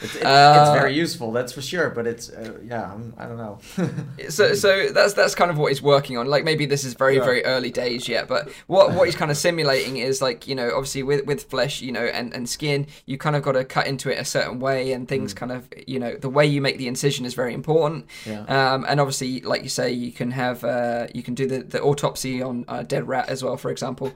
[0.00, 1.88] It's, it's, Uh, it's very useful, that's for sure.
[1.90, 3.58] But it's uh, yeah, I'm, I don't know.
[4.28, 6.26] so so that's that's kind of what he's working on.
[6.26, 7.24] Like maybe this is very Yeah.
[7.24, 10.70] very early days yet, but what what he's kind of simulating is like you know
[10.74, 13.86] obviously with with flesh you know and and skin you kind of got to cut
[13.86, 16.76] into it a certain way and things kind of you know the way you make
[16.78, 18.06] the incision is very important.
[18.26, 18.40] Yeah.
[18.46, 21.80] Um, and obviously like you say you can have uh, you can do the the
[21.80, 24.12] autopsy on a dead rat as well for example.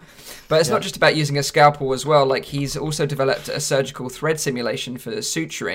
[0.49, 2.27] But it's not just about using a scalpel as well.
[2.27, 5.68] Like he's also developed a surgical thread simulation for suturing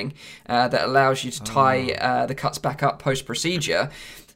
[0.48, 3.90] uh, that allows you to tie uh, the cuts back up post procedure.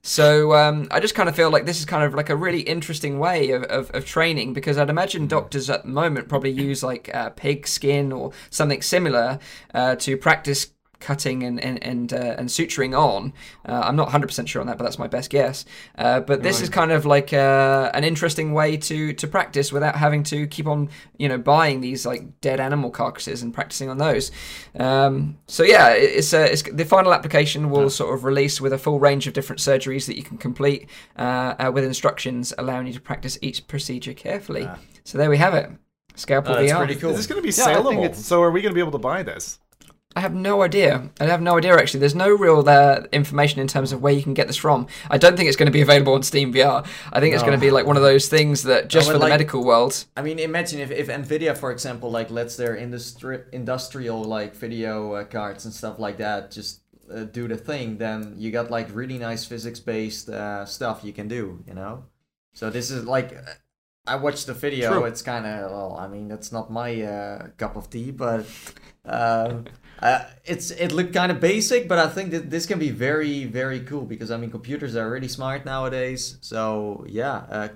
[0.08, 2.62] So um, I just kind of feel like this is kind of like a really
[2.62, 6.82] interesting way of, of, of training because I'd imagine doctors at the moment probably use
[6.82, 9.40] like uh, pig skin or something similar
[9.74, 10.68] uh, to practice
[11.00, 13.34] cutting and and and, uh, and suturing on.
[13.68, 15.66] Uh, I'm not 100% sure on that, but that's my best guess.
[15.98, 19.96] Uh, but this is kind of like uh, an interesting way to to practice without
[19.96, 23.98] having to keep on you know buying these like dead animal carcasses and practicing on
[23.98, 24.32] those.
[24.80, 28.78] Um, so yeah, it's, uh, it's the final application will sort of release with a
[28.78, 32.94] full range of different surgeries that you can complete uh, uh, with instructions allowing you
[32.94, 34.68] to practice each procedure carefully.
[35.04, 35.70] So there we have it.
[36.16, 36.78] Scalpel Oh, that's VR.
[36.86, 37.12] pretty cool.
[37.12, 38.14] Is this going to be Yeah, saleable?
[38.16, 39.60] So are we going to be able to buy this?
[40.16, 41.10] I have no idea.
[41.20, 42.00] I have no idea actually.
[42.00, 44.88] There's no real uh, information in terms of where you can get this from.
[45.12, 46.88] I don't think it's going to be available on Steam VR.
[47.14, 49.20] I think it's going to be like one of those things that just for the
[49.20, 50.06] like- medical world.
[50.16, 55.14] I mean, imagine if, if Nvidia, for example, like lets their industri- industrial like video
[55.14, 56.82] uh, cards and stuff like that just
[57.14, 61.28] uh, do the thing, then you got like really nice physics-based uh, stuff you can
[61.28, 62.06] do, you know.
[62.54, 63.38] So this is like,
[64.08, 64.94] I watched the video.
[64.94, 65.06] True.
[65.06, 68.48] It's kind of well, I mean, that's not my uh, cup of tea, but
[69.06, 69.66] um,
[70.02, 73.46] uh, it's it looked kind of basic, but I think that this can be very
[73.46, 76.38] very cool because I mean, computers are really smart nowadays.
[76.42, 77.46] So yeah.
[77.50, 77.68] Uh,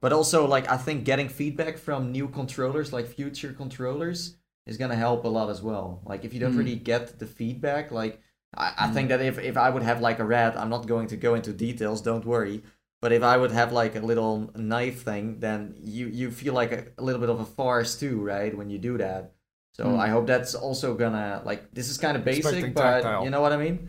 [0.00, 4.94] but also, like, I think getting feedback from new controllers, like future controllers, is gonna
[4.94, 6.02] help a lot as well.
[6.04, 8.20] Like, if you don't really get the feedback, like,
[8.56, 11.08] I, I think that if, if I would have like a rat, I'm not going
[11.08, 12.62] to go into details, don't worry.
[13.00, 16.72] But if I would have like a little knife thing, then you you feel like
[16.72, 18.56] a, a little bit of a farce too, right?
[18.56, 19.34] When you do that.
[19.78, 23.24] So I hope that's also gonna like this is kind of basic, Expecting but tactile.
[23.24, 23.88] you know what I mean?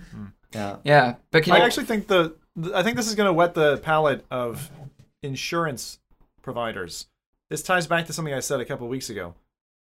[0.54, 0.78] Yeah.
[0.84, 3.34] Yeah, but can I you, actually think the, the I think this is going to
[3.34, 4.70] whet the palate of
[5.24, 6.00] insurance
[6.42, 7.08] providers.
[7.50, 9.34] This ties back to something I said a couple of weeks ago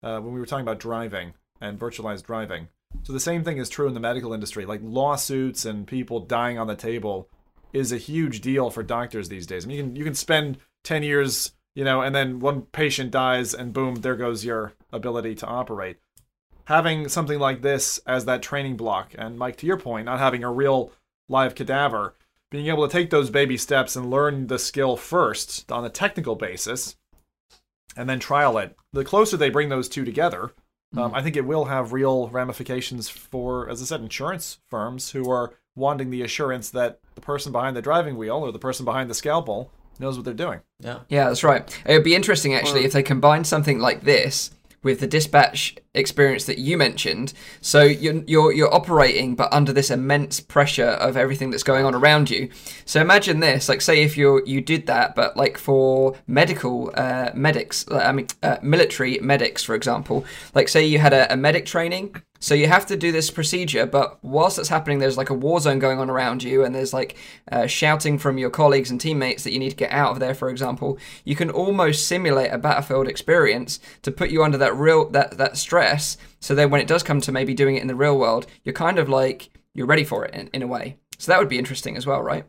[0.02, 2.68] uh, when we were talking about driving and virtualized driving.
[3.02, 4.64] So the same thing is true in the medical industry.
[4.64, 7.28] Like lawsuits and people dying on the table
[7.72, 9.64] is a huge deal for doctors these days.
[9.64, 13.10] I mean, you can you can spend ten years, you know, and then one patient
[13.10, 15.98] dies, and boom, there goes your ability to operate.
[16.64, 20.44] Having something like this as that training block, and Mike, to your point, not having
[20.44, 20.92] a real
[21.28, 22.14] live cadaver,
[22.50, 26.34] being able to take those baby steps and learn the skill first on a technical
[26.34, 26.96] basis,
[27.96, 28.76] and then trial it.
[28.92, 30.52] The closer they bring those two together,
[30.96, 35.30] um, I think it will have real ramifications for, as I said, insurance firms who
[35.30, 39.10] are wanting the assurance that the person behind the driving wheel or the person behind
[39.10, 40.60] the scalpel knows what they're doing.
[40.80, 41.00] Yeah.
[41.08, 41.82] Yeah, that's right.
[41.84, 44.50] It would be interesting actually if they combine something like this
[44.88, 47.34] with the dispatch experience that you mentioned.
[47.60, 51.94] So you're you're you're operating, but under this immense pressure of everything that's going on
[51.94, 52.48] around you.
[52.86, 57.32] So imagine this, like say if you you did that, but like for medical uh,
[57.34, 60.24] medics, I mean uh, military medics, for example.
[60.54, 62.22] Like say you had a, a medic training.
[62.40, 65.58] So you have to do this procedure, but whilst that's happening, there's like a war
[65.60, 67.16] zone going on around you, and there's like
[67.50, 70.34] uh, shouting from your colleagues and teammates that you need to get out of there.
[70.34, 75.08] For example, you can almost simulate a battlefield experience to put you under that real
[75.10, 76.16] that that stress.
[76.40, 78.72] So then, when it does come to maybe doing it in the real world, you're
[78.72, 80.98] kind of like you're ready for it in, in a way.
[81.18, 82.44] So that would be interesting as well, right?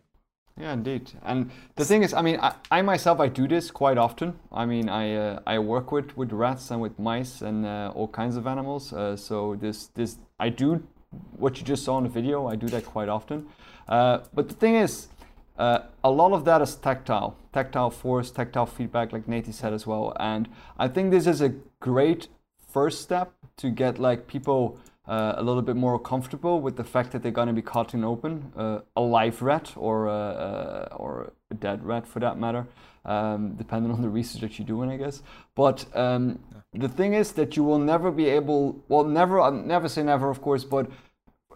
[0.60, 1.12] Yeah, indeed.
[1.24, 4.38] And the thing is, I mean, I, I myself, I do this quite often.
[4.52, 8.10] I mean, I uh, I work with, with rats and with mice and uh, all
[8.10, 8.92] kinds of animals.
[8.92, 10.84] Uh, so this this I do
[11.38, 12.48] what you just saw in the video.
[12.48, 13.48] I do that quite often.
[13.88, 15.08] Uh, but the thing is,
[15.58, 19.88] uh, a lot of that is tactile, tactile force, tactile feedback, like Nate said as
[19.88, 20.14] well.
[20.20, 22.28] And I think this is a great
[22.68, 24.78] first step to get like people
[25.10, 28.04] uh, a little bit more comfortable with the fact that they're going to be cutting
[28.04, 32.68] open uh, a live rat or a, uh, or a dead rat for that matter,
[33.06, 35.24] um, depending on the research that you're doing, I guess.
[35.56, 36.38] But um,
[36.74, 40.30] the thing is that you will never be able, well, never, I'll never say never,
[40.30, 40.92] of course, but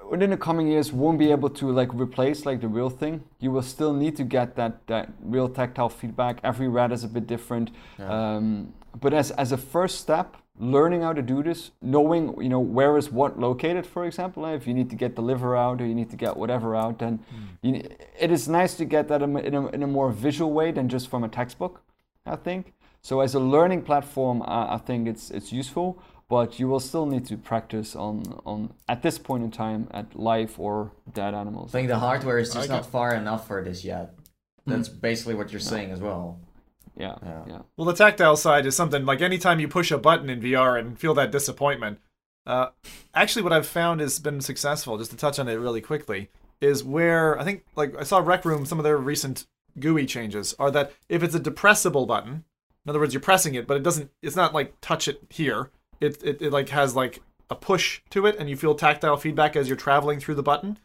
[0.09, 3.23] within the coming years won't be able to like replace like the real thing.
[3.39, 6.39] You will still need to get that that real tactile feedback.
[6.43, 7.69] Every rat is a bit different.
[8.09, 12.59] Um, but as as a first step learning how to do this knowing you know
[12.59, 14.53] where is what located for example eh?
[14.53, 16.99] if you need to get the liver out or you need to get whatever out
[16.99, 17.67] then hmm.
[17.67, 17.81] you,
[18.19, 20.71] it is nice to get that in a, in a, in a more visual way
[20.71, 21.81] than just from a textbook
[22.27, 25.97] i think so as a learning platform i, I think it's it's useful
[26.29, 30.15] but you will still need to practice on on at this point in time at
[30.15, 31.69] live or dead animals.
[31.69, 34.15] I think the hardware is just I not far enough for this yet.
[34.65, 34.71] Hmm.
[34.71, 36.39] That's basically what you're saying as well.
[36.95, 37.43] Yeah, Yeah.
[37.47, 37.59] yeah.
[37.77, 40.97] Well, the tactile side is something like anytime you push a button in VR and
[40.99, 41.99] feel that disappointment.
[42.45, 42.67] Uh,
[43.15, 46.29] actually, what I've found has been successful, just to touch on it really quickly,
[46.61, 49.45] is where I think, like, I saw Rec Room, some of their recent
[49.79, 52.43] GUI changes are that if it's a depressible button,
[52.85, 55.71] in other words, you're pressing it, but it doesn't, it's not like touch it here.
[56.01, 59.55] It, it, it like has like a push to it and you feel tactile feedback
[59.55, 60.77] as you're traveling through the button.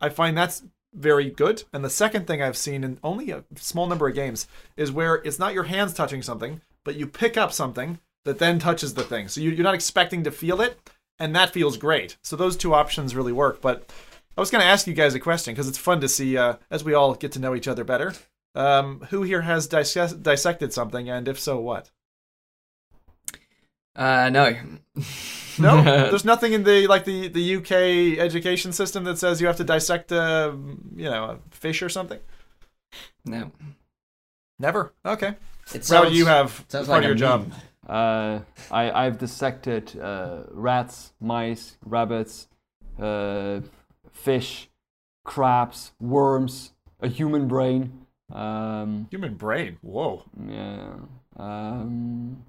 [0.00, 0.62] I find that's
[0.96, 1.64] very good.
[1.72, 5.16] And the second thing I've seen in only a small number of games is where
[5.16, 9.04] it's not your hands touching something, but you pick up something that then touches the
[9.04, 9.28] thing.
[9.28, 12.16] So you, you're not expecting to feel it, and that feels great.
[12.22, 13.60] So those two options really work.
[13.60, 13.90] But
[14.36, 16.56] I was going to ask you guys a question because it's fun to see uh,
[16.70, 18.12] as we all get to know each other better.
[18.54, 21.90] Um, who here has dis- dissected something, and if so, what?
[23.96, 24.54] Uh, no.
[25.58, 29.56] No, there's nothing in the like the the UK education system that says you have
[29.56, 30.56] to dissect a
[30.94, 32.18] you know a fish or something.
[33.24, 33.50] no.
[34.58, 34.92] Never.
[35.04, 35.34] Okay.
[35.74, 37.52] It How do you have part like of your a job?
[37.86, 38.40] Uh,
[38.70, 42.48] I I've dissected uh, rats, mice, rabbits,
[42.98, 43.60] uh,
[44.12, 44.68] fish,
[45.24, 48.06] crabs, worms, a human brain.
[48.32, 49.78] Um, Human brain.
[49.82, 50.24] Whoa.
[50.48, 50.94] yeah.
[51.36, 52.44] Um,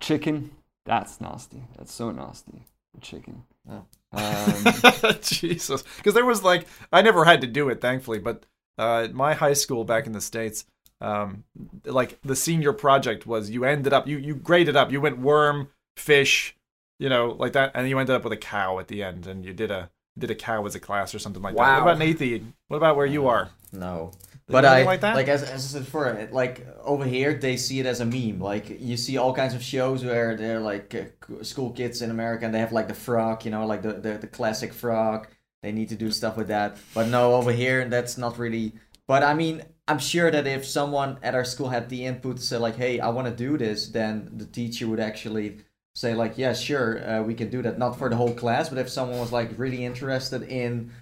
[0.00, 0.50] chicken.
[0.84, 1.62] That's nasty.
[1.76, 2.62] That's so nasty.
[3.00, 3.42] Chicken.
[3.70, 3.84] Oh.
[4.12, 5.84] Um, Jesus.
[5.96, 8.44] Because there was like, I never had to do it, thankfully, but
[8.78, 10.64] uh, my high school back in the States,
[11.00, 11.44] um,
[11.84, 15.68] like the senior project was you ended up, you, you graded up, you went worm,
[15.96, 16.56] fish,
[16.98, 19.44] you know, like that, and you ended up with a cow at the end, and
[19.44, 21.60] you did a did a cow as a class or something like that.
[21.60, 21.84] Wow.
[21.84, 22.42] What about Nathie?
[22.68, 23.50] What about where you are?
[23.72, 24.12] No.
[24.48, 25.28] But I like that?
[25.28, 28.40] as, as I said before, it- like over here they see it as a meme.
[28.40, 32.44] Like you see all kinds of shows where they're like uh, school kids in America
[32.46, 35.28] and they have like the frog, you know, like the, the the classic frog.
[35.62, 36.76] They need to do stuff with that.
[36.94, 38.74] But no, over here that's not really.
[39.08, 42.42] But I mean, I'm sure that if someone at our school had the input to
[42.42, 45.58] say like, "Hey, I want to do this," then the teacher would actually
[45.94, 48.78] say like, "Yeah, sure, uh, we can do that." Not for the whole class, but
[48.78, 50.92] if someone was like really interested in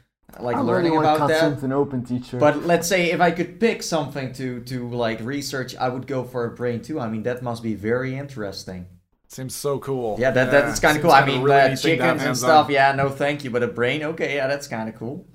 [0.41, 1.41] like I learning really about to cut that.
[1.41, 2.39] something open, teacher.
[2.39, 6.24] But let's say if I could pick something to to like research, I would go
[6.24, 7.01] for a brain too.
[7.01, 8.87] I mean, that must be very interesting.
[9.28, 10.16] Seems so cool.
[10.18, 11.12] Yeah, that that's kind of cool.
[11.12, 12.49] I kinda mean, really uh, neat thing chickens and hands-on.
[12.49, 12.70] stuff.
[12.70, 13.51] Yeah, no, thank you.
[13.51, 15.26] But a brain, okay, yeah, that's kind of cool.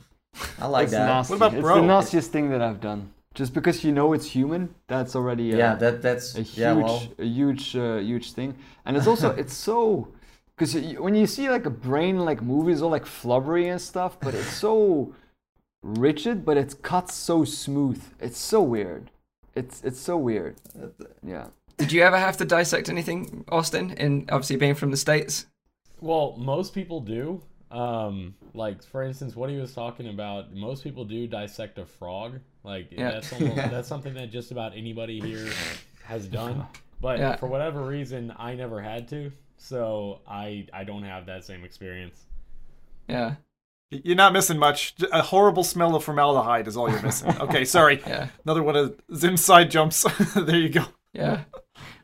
[0.60, 1.06] I like that.
[1.06, 1.32] nasty.
[1.34, 3.12] What about it's the nastiest thing that I've done.
[3.36, 6.74] Just because you know it's human, that's already uh, Yeah, that that's a huge, yeah.
[6.74, 8.56] Well, a huge, uh, huge thing.
[8.86, 10.10] And it's also it's so
[10.60, 14.34] because when you see like a brain like movies all like flubbery and stuff, but
[14.36, 15.16] it's so
[15.82, 18.04] rigid, but it's cut so smooth.
[18.20, 19.10] It's so weird.
[19.56, 20.58] It's it's so weird.
[21.26, 21.48] Yeah.
[21.78, 23.92] Did you ever have to dissect anything, Austin?
[23.92, 25.46] In obviously being from the states.
[26.02, 27.42] Well, most people do.
[27.72, 32.40] Um, like for instance, what he was talking about, most people do dissect a frog.
[32.64, 33.12] Like Yeah.
[33.12, 35.48] that's almost, that's something that just about anybody here
[36.04, 36.66] has done.
[37.02, 37.38] But Yeah.
[37.38, 42.26] for whatever reason, I never had to, so I I don't have that same experience.
[43.08, 43.36] Yeah.
[43.92, 44.94] You're not missing much.
[45.12, 47.36] A horrible smell of formaldehyde is all you're missing.
[47.42, 48.02] Okay, sorry.
[48.06, 48.28] Yeah.
[48.46, 50.06] Another one of Zim's side jumps.
[50.36, 50.86] there you go.
[51.14, 51.42] Yeah.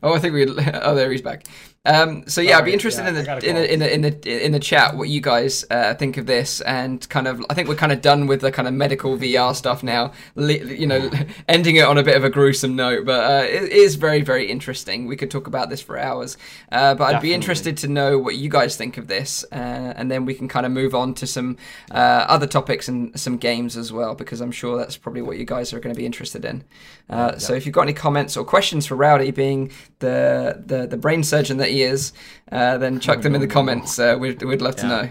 [0.02, 0.46] Oh, I think we.
[0.48, 1.46] Oh, there he's back.
[1.86, 3.94] Um, so yeah, I'd be interested yeah, in the got a in the, in the
[3.94, 7.44] in the in the chat what you guys uh, think of this and kind of.
[7.48, 10.12] I think we're kind of done with the kind of medical VR stuff now.
[10.34, 11.10] You know,
[11.48, 14.50] ending it on a bit of a gruesome note, but uh, it is very very
[14.50, 15.06] interesting.
[15.06, 16.36] We could talk about this for hours,
[16.72, 19.54] uh, but I'd be interested to know what you guys think of this, uh,
[19.96, 21.56] and then we can kind of move on to some
[21.92, 25.44] uh, other topics and some games as well, because I'm sure that's probably what you
[25.44, 26.64] guys are going to be interested in.
[27.08, 29.70] Uh, So if you've got any comments or questions for Rowdy, being
[30.00, 32.12] the the, the brain surgeon that he is,
[32.50, 33.98] uh, then chuck them in the comments.
[33.98, 35.08] Uh, we'd, we'd love to know.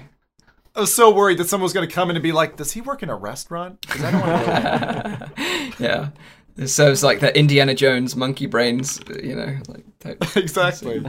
[0.75, 2.73] I was so worried that someone was going to come in and be like, "Does
[2.73, 5.31] he work in a restaurant?" 'Cause I don't wanna
[5.79, 6.09] yeah.
[6.57, 10.23] It serves like the Indiana Jones monkey brains, you know, like type.
[10.35, 11.01] exactly.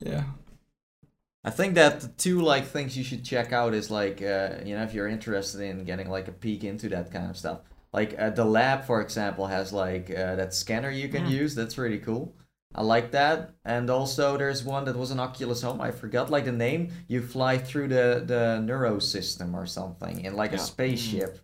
[0.00, 0.24] Yeah.
[1.44, 4.74] I think that the two like things you should check out is like uh, you
[4.76, 7.60] know if you're interested in getting like a peek into that kind of stuff.
[7.92, 11.54] Like uh, the lab, for example, has like uh, that scanner you can use.
[11.54, 12.34] That's really cool.
[12.74, 13.54] I like that.
[13.64, 15.80] And also there's one that was an Oculus Home.
[15.80, 16.92] I forgot like the name.
[17.06, 21.38] You fly through the the neuro system or something in like a spaceship,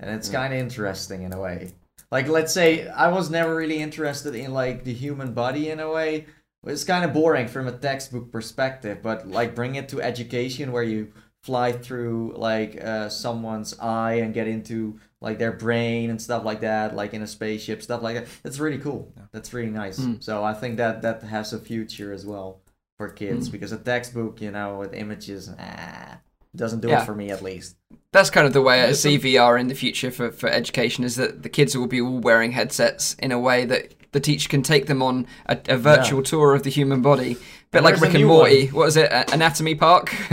[0.00, 1.72] and it's kind of interesting in a way.
[2.10, 5.90] Like let's say I was never really interested in like the human body in a
[5.90, 6.26] way.
[6.66, 10.82] It's kind of boring from a textbook perspective, but like bring it to education where
[10.82, 11.12] you
[11.44, 16.60] fly through like uh, someone's eye and get into like their brain and stuff like
[16.60, 18.26] that, like in a spaceship, stuff like that.
[18.44, 19.12] That's really cool.
[19.32, 20.00] That's really nice.
[20.20, 22.60] So I think that that has a future as well
[22.96, 26.18] for kids because a textbook, you know, with images, ah,
[26.54, 27.02] doesn't do Yeah.
[27.02, 27.74] it for me at least.
[28.12, 31.16] That's kind of the way I see VR in the future for, for education is
[31.16, 34.62] that the kids will be all wearing headsets in a way that the teacher can
[34.62, 37.34] take them on a, a virtual tour of the human body.
[37.34, 38.68] Bit And like Rick and new Morty.
[38.68, 39.10] What is it?
[39.32, 40.14] Anatomy Park?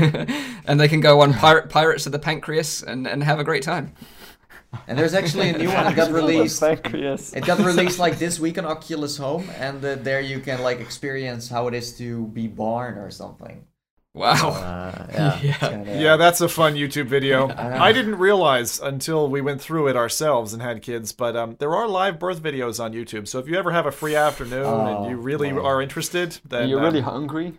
[0.68, 3.64] and they can go on Pirate, Pirates of the Pancreas and, and have a great
[3.64, 3.91] time.
[4.88, 6.59] And there's actually a new one that got released.
[6.61, 7.34] Pancreas.
[7.34, 10.80] It got released like this week on Oculus Home, and uh, there you can like
[10.80, 13.65] experience how it is to be born or something.
[14.15, 14.49] Wow.
[14.51, 15.57] Uh, yeah, Yeah.
[15.57, 17.47] kinda- Yeah, that's a fun YouTube video.
[17.47, 17.55] know.
[17.55, 21.76] I didn't realize until we went through it ourselves and had kids, but um, there
[21.76, 23.28] are live birth videos on YouTube.
[23.28, 25.65] So if you ever have a free afternoon Oh, and you really wow.
[25.65, 27.53] are interested, then You're really hungry.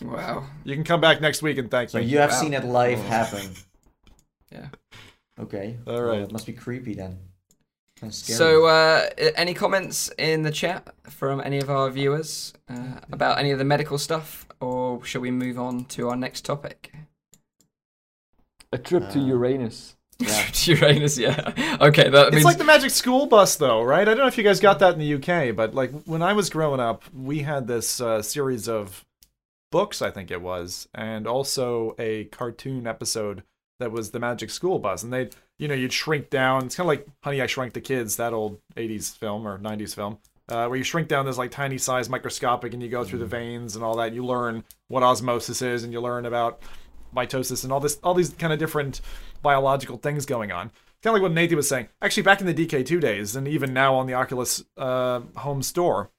[0.00, 0.44] Wow.
[0.62, 2.04] You can come back next week and thank So me.
[2.04, 2.40] you have Wow.
[2.40, 3.50] seen it live happen.
[4.52, 4.68] Yeah.
[5.40, 5.76] Okay.
[5.86, 6.16] All right.
[6.16, 7.18] Well, it must be creepy then.
[8.10, 13.50] So, uh, any comments in the chat from any of our viewers uh, about any
[13.50, 16.92] of the medical stuff, or shall we move on to our next topic?
[18.72, 19.96] A trip to Uh, Uranus.
[20.20, 20.44] yeah.
[20.52, 21.76] To Uranus, yeah.
[21.80, 24.02] Okay, that It's means like the Magic School Bus, though, right?
[24.02, 26.34] I don't know if you guys got that in the UK, but like when I
[26.34, 29.04] was growing up, we had this uh, series of
[29.72, 33.42] books, I think it was, and also a cartoon episode
[33.78, 36.66] that was the Magic School Bus, and they, you know, you'd shrink down.
[36.66, 39.94] It's kind of like Honey I Shrunk the Kids, that old '80s film or '90s
[39.94, 40.18] film,
[40.48, 43.26] uh, where you shrink down this like tiny size, microscopic, and you go through the
[43.26, 44.12] veins and all that.
[44.12, 46.60] You learn what osmosis is, and you learn about
[47.14, 49.00] mitosis and all this, all these kind of different
[49.42, 50.70] biological things going on.
[51.02, 51.88] Kind of like what Nathan was saying.
[52.02, 56.10] Actually, back in the DK2 days, and even now on the Oculus uh, home store,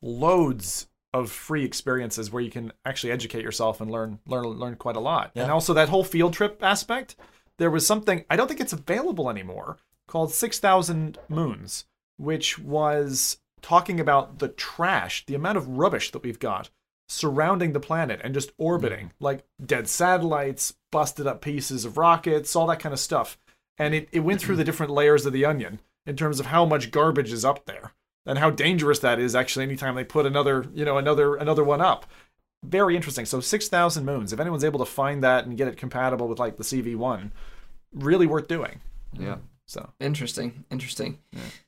[0.00, 4.96] loads of free experiences where you can actually educate yourself and learn learn learn quite
[4.96, 5.32] a lot.
[5.34, 7.16] And also that whole field trip aspect.
[7.58, 11.84] There was something I don't think it's available anymore called Six Thousand Moons,
[12.16, 16.70] which was talking about the trash, the amount of rubbish that we've got
[17.08, 18.62] surrounding the planet and just hmm.
[18.62, 23.36] orbiting, like dead satellites, busted up pieces of rockets, all that kind of stuff.
[23.76, 26.64] And it, it went through the different layers of the onion in terms of how
[26.64, 27.94] much garbage is up there
[28.30, 31.80] and how dangerous that is actually anytime they put another, you know, another another one
[31.80, 32.06] up.
[32.62, 33.26] Very interesting.
[33.26, 34.32] So 6,000 moons.
[34.32, 37.32] If anyone's able to find that and get it compatible with like the CV1,
[37.92, 38.80] really worth doing.
[39.18, 39.38] Yeah.
[39.66, 41.18] So, Interesting, interesting.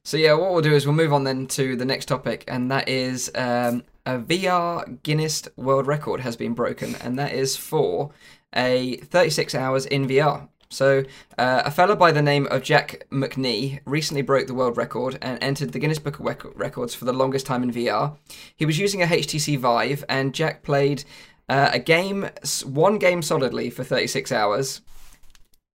[0.05, 2.71] So yeah, what we'll do is we'll move on then to the next topic, and
[2.71, 8.11] that is um, a VR Guinness World Record has been broken, and that is for
[8.55, 10.49] a 36 hours in VR.
[10.73, 11.05] So
[11.39, 15.39] uh, a fellow by the name of Jack McNee recently broke the world record and
[15.43, 18.17] entered the Guinness Book of Rec- Records for the longest time in VR.
[18.57, 21.05] He was using a HTC Vive, and Jack played
[21.49, 22.29] uh, a game,
[22.65, 24.81] one game solidly for 36 hours.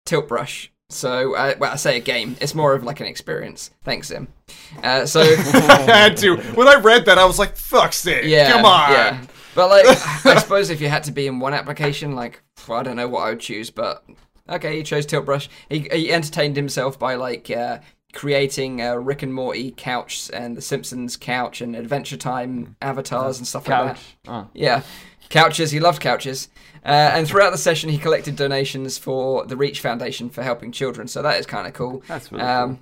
[0.05, 0.71] Tilt Brush.
[0.89, 2.37] So, uh, well, I say a game.
[2.39, 3.71] It's more of like an experience.
[3.83, 4.29] Thanks, Zim.
[4.81, 6.37] Uh, so, I had to.
[6.55, 8.23] When I read that, I was like, "Fuck, sake.
[8.23, 8.91] yeah, Come on.
[8.91, 9.21] yeah.
[9.53, 9.85] But like,
[10.25, 13.07] I suppose if you had to be in one application, like, well, I don't know
[13.07, 14.05] what I would choose, but
[14.49, 15.49] okay, he chose Tilt Brush.
[15.69, 17.79] He, he entertained himself by like uh,
[18.13, 23.47] creating uh, Rick and Morty couch and The Simpsons couch and Adventure Time avatars and
[23.47, 23.95] stuff like that.
[23.95, 24.17] Couch.
[24.27, 24.47] Oh.
[24.53, 24.81] Yeah,
[25.29, 25.71] couches.
[25.71, 26.49] He loved couches.
[26.85, 31.07] Uh, and throughout the session, he collected donations for the Reach Foundation for helping children.
[31.07, 32.01] So that is kind of cool.
[32.07, 32.79] That's really Um,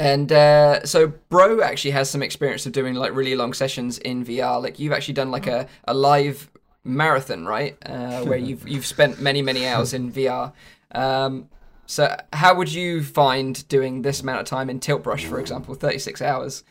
[0.00, 4.24] and uh, so Bro actually has some experience of doing like really long sessions in
[4.24, 4.60] VR.
[4.60, 6.50] Like you've actually done like a, a live
[6.84, 7.76] marathon, right?
[7.84, 10.52] Uh, where you've you've spent many many hours in VR.
[10.92, 11.48] Um,
[11.86, 15.74] so how would you find doing this amount of time in Tilt Brush, for example,
[15.74, 16.64] thirty six hours?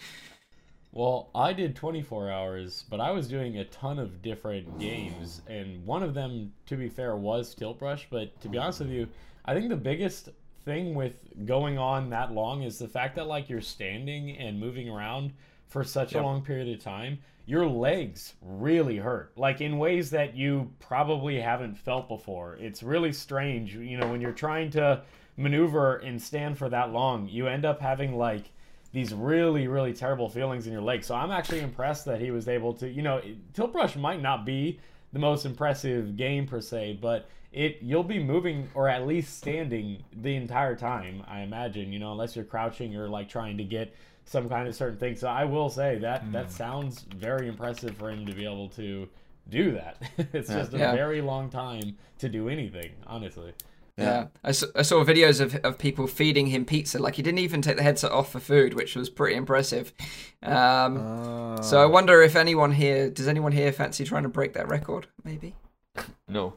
[0.91, 5.85] Well, I did 24 hours, but I was doing a ton of different games, and
[5.85, 8.07] one of them, to be fair, was Tilt Brush.
[8.09, 9.07] But to be honest with you,
[9.45, 10.29] I think the biggest
[10.65, 11.13] thing with
[11.45, 15.33] going on that long is the fact that like you're standing and moving around
[15.69, 17.19] for such a long period of time.
[17.45, 22.57] Your legs really hurt, like in ways that you probably haven't felt before.
[22.59, 25.01] It's really strange, you know, when you're trying to
[25.37, 28.51] maneuver and stand for that long, you end up having like
[28.91, 31.07] these really really terrible feelings in your legs.
[31.07, 33.21] So I'm actually impressed that he was able to, you know,
[33.53, 34.79] Tilt Brush might not be
[35.13, 40.03] the most impressive game per se, but it you'll be moving or at least standing
[40.21, 43.95] the entire time, I imagine, you know, unless you're crouching or like trying to get
[44.29, 45.15] some kind of certain thing.
[45.15, 49.09] So I will say that that sounds very impressive for him to be able to
[49.49, 49.97] do that.
[50.33, 50.93] it's just a Yeah.
[50.93, 53.53] very long time to do anything, honestly.
[53.97, 56.99] Yeah, I, saw, I saw videos of, of people feeding him pizza.
[56.99, 59.91] Like he didn't even take the headset off for food, which was pretty impressive.
[60.43, 64.69] Um, so I wonder if anyone here does anyone here fancy trying to break that
[64.69, 65.07] record?
[65.25, 65.55] Maybe.
[66.29, 66.53] No.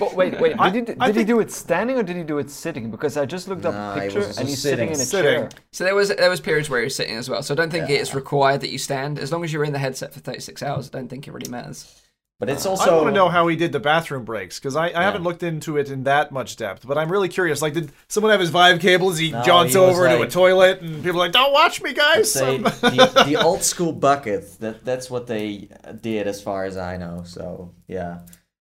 [0.00, 0.56] But wait, wait.
[0.58, 2.90] I- Did, he, did I he do it standing or did he do it sitting?
[2.90, 4.94] Because I just looked up Nah, a he picture was and just he's sitting, in
[4.94, 5.30] a sitting.
[5.42, 5.48] chair.
[5.72, 7.42] So there was there was periods where he was sitting as well.
[7.42, 9.18] So I don't think it's required that you stand.
[9.18, 11.50] As long as you're in the headset for 36 hours, I don't think it really
[11.50, 12.02] matters.
[12.38, 12.90] But it's also.
[12.90, 15.42] I want to know how he did the bathroom breaks because I, I haven't looked
[15.42, 16.86] into it in that much depth.
[16.86, 17.62] But I'm really curious.
[17.62, 20.16] Like, did someone have his Vive cable as he No, jaunts he was over to
[20.16, 23.62] a like- toilet and people are like, "Don't watch me, guys." say the, the old
[23.62, 24.58] school bucket.
[24.60, 25.68] That that's what they
[26.02, 27.22] did, as far as I know.
[27.24, 28.18] So yeah,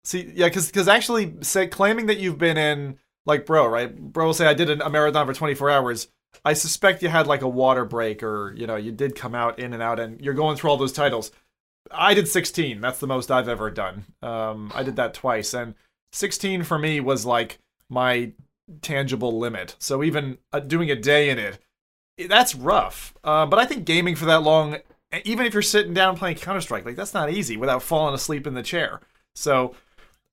[0.06, 3.92] See, yeah, because because actually, say claiming that you've been in like bro, right?
[3.92, 6.06] Bro will say I did a marathon for 24 hours.
[6.44, 9.58] I suspect you had like a water break, or you know, you did come out
[9.58, 11.32] in and out, and you're going through all those titles.
[11.90, 12.80] I did 16.
[12.80, 14.04] That's the most I've ever done.
[14.22, 15.74] Um, I did that twice, and
[16.12, 17.58] 16 for me was like
[17.90, 18.30] my
[18.82, 19.74] tangible limit.
[19.80, 21.58] So even uh, doing a day in it,
[22.28, 23.12] that's rough.
[23.24, 24.76] Uh, but I think gaming for that long,
[25.24, 28.46] even if you're sitting down playing Counter Strike, like that's not easy without falling asleep
[28.46, 29.00] in the chair.
[29.34, 29.74] So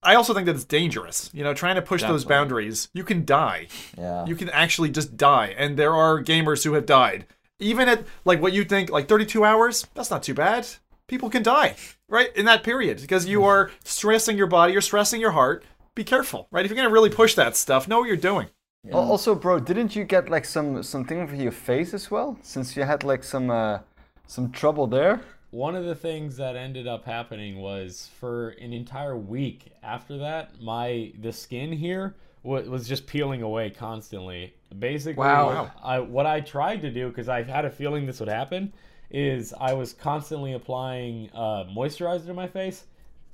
[0.03, 1.29] I also think that it's dangerous.
[1.33, 3.67] You know, trying to push those boundaries, you can die.
[3.97, 4.25] Yeah.
[4.25, 7.25] You can actually just die, and there are gamers who have died.
[7.59, 10.67] Even at like what you think like 32 hours, that's not too bad.
[11.07, 11.75] People can die
[12.09, 15.63] right in that period because you are stressing your body, you're stressing your heart.
[15.95, 16.65] Be careful, right?
[16.65, 18.47] If you're gonna really push that stuff, know what you're doing.
[18.91, 22.37] Al- Also, bro, didn't you get like some something for your face as well?
[22.41, 23.79] Since you had like some uh,
[24.27, 25.21] some trouble there.
[25.53, 30.59] One of the things that ended up happening was for an entire week after that,
[30.59, 34.55] my the skin here wa- was just peeling away constantly.
[34.79, 35.71] Basically, Wow.
[35.83, 38.73] I, what I tried to do because I had a feeling this would happen
[39.11, 42.85] is I was constantly applying uh, moisturizer to my face,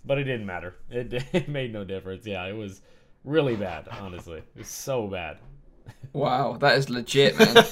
[0.04, 0.76] but it didn't matter.
[0.90, 2.26] It, it made no difference.
[2.26, 2.82] Yeah, it was
[3.24, 3.88] really bad.
[3.88, 5.38] Honestly, it was so bad.
[6.12, 7.66] Wow, that is legit, man.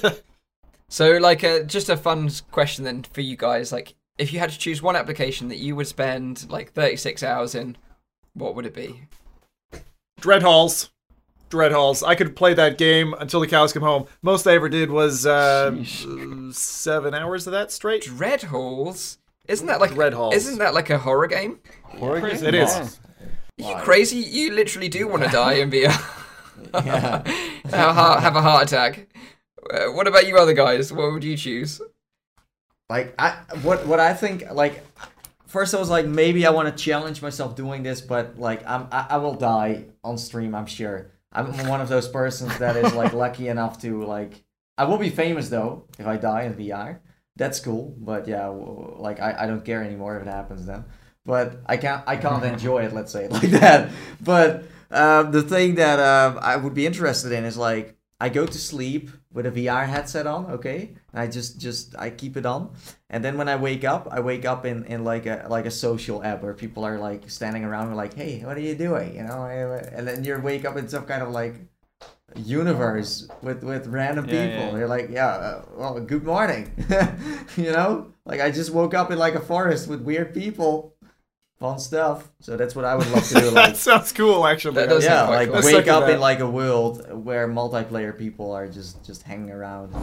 [0.88, 3.72] so, like, uh, just a fun question then for you guys.
[3.72, 7.54] Like, if you had to choose one application that you would spend like 36 hours
[7.54, 7.76] in,
[8.34, 9.02] what would it be?
[10.20, 10.90] Dread Halls.
[11.48, 12.02] Dread Halls.
[12.02, 14.06] I could play that game until the cows come home.
[14.20, 15.82] Most I ever did was uh,
[16.52, 18.02] seven hours of that straight.
[18.02, 19.18] Dread Halls?
[19.46, 20.34] Isn't that like Dread Halls.
[20.34, 21.60] Isn't that like a horror game?
[21.84, 22.44] Horror game?
[22.44, 23.00] It is.
[23.56, 23.66] Yeah.
[23.66, 24.18] Are you crazy?
[24.18, 26.14] You literally do want to die in VR.
[26.74, 27.22] Yeah.
[27.70, 29.06] have, a heart, have a heart attack.
[29.72, 30.92] Uh, what about you other guys?
[30.92, 31.80] What would you choose?
[32.88, 33.30] Like I
[33.62, 34.84] what what I think like
[35.46, 38.88] first I was like maybe I want to challenge myself doing this, but like I'm
[38.90, 40.54] I, I will die on stream.
[40.54, 41.10] I'm sure.
[41.32, 44.42] I'm one of those persons that is like lucky enough to like.
[44.76, 47.00] I will be famous though if I die in VR.
[47.36, 50.84] That's cool, but yeah, like I, I don't care anymore if it happens then.
[51.24, 52.94] But I can't I can't enjoy it.
[52.94, 53.90] Let's say it like that.
[54.20, 58.46] But um, the thing that um, I would be interested in is like I go
[58.46, 62.46] to sleep with a VR headset on, okay, and I just just I keep it
[62.46, 62.70] on,
[63.10, 65.70] and then when I wake up, I wake up in, in like a like a
[65.70, 69.16] social app where people are like standing around and like, hey, what are you doing,
[69.16, 71.56] you know, and then you wake up in some kind of like
[72.36, 74.64] universe with with random Yeah, people.
[74.72, 74.76] yeah.
[74.78, 76.70] You're like, yeah, uh, well, good morning,
[77.56, 80.94] you know, like I just woke up in like a forest with weird people,
[81.58, 82.30] fun stuff.
[82.40, 84.74] So that's what I would love to do, like that sounds cool, actually.
[84.74, 85.60] That does yeah, like cool.
[85.62, 86.14] Wake up that.
[86.14, 89.94] in like a world where multiplayer people are just just hanging around.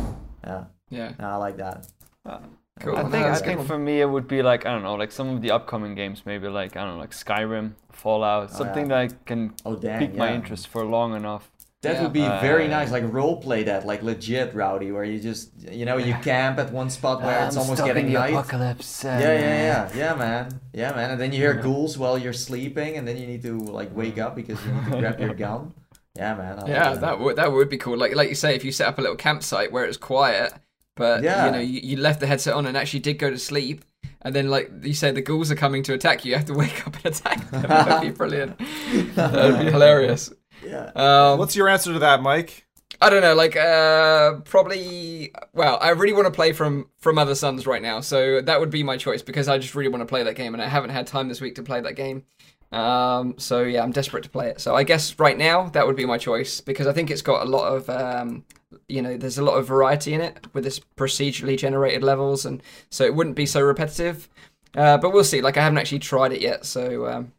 [0.44, 1.88] Yeah, Yeah, no, I like that.
[2.26, 2.40] Uh,
[2.80, 2.98] cool.
[2.98, 3.68] I No, think I think cool.
[3.68, 6.24] for me it would be like I don't know, like some of the upcoming games,
[6.26, 9.06] maybe like I don't know, like Skyrim, Fallout, oh, something yeah.
[9.06, 11.52] that I can Oh dang, pique my interest for long enough.
[11.86, 12.04] That Yeah.
[12.04, 15.50] would be very Uh, nice, like role play that, like legit rowdy, where you just
[15.80, 18.34] you know you camp at one spot where it's almost getting night.
[18.34, 19.04] apocalypse.
[19.04, 19.40] Yeah, yeah,
[19.70, 20.44] yeah, yeah, man,
[20.82, 21.08] yeah, man.
[21.12, 24.18] And then you hear ghouls while you're sleeping, and then you need to like wake
[24.26, 25.74] up because you need to grab your gun.
[26.16, 26.54] Yeah, man.
[26.60, 27.98] I like Yeah, that would that would be cool.
[27.98, 30.54] Like like you say, if you set up a little campsite where it's quiet,
[30.96, 31.46] but Yeah.
[31.46, 33.84] you know you, you left the headset on and actually did go to sleep,
[34.22, 36.54] and then like you say the ghouls are coming to attack you, you have to
[36.64, 37.62] wake up and attack them.
[37.64, 38.58] That'd be brilliant.
[39.16, 40.32] That'd be hilarious.
[40.66, 40.92] Yeah.
[40.96, 42.66] Um, What's your answer to that, Mike?
[43.02, 45.34] I don't know, like uh, probably.
[45.54, 48.70] Well, I really want to play from from Other Suns right now, so that would
[48.70, 50.92] be my choice because I just really want to play that game, and I haven't
[50.92, 52.24] had time this week to play that game.
[52.72, 54.60] Um, so yeah, I'm desperate to play it.
[54.62, 57.46] So I guess right now that would be my choice because I think it's got
[57.46, 58.44] a lot of, um,
[58.90, 62.62] you know, there's a lot of variety in it with this procedurally generated levels, and
[62.90, 64.30] so it wouldn't be so repetitive.
[64.76, 65.42] Uh, but we'll see.
[65.42, 67.34] Like I haven't actually tried it yet, so um,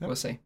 [0.00, 0.38] we'll see.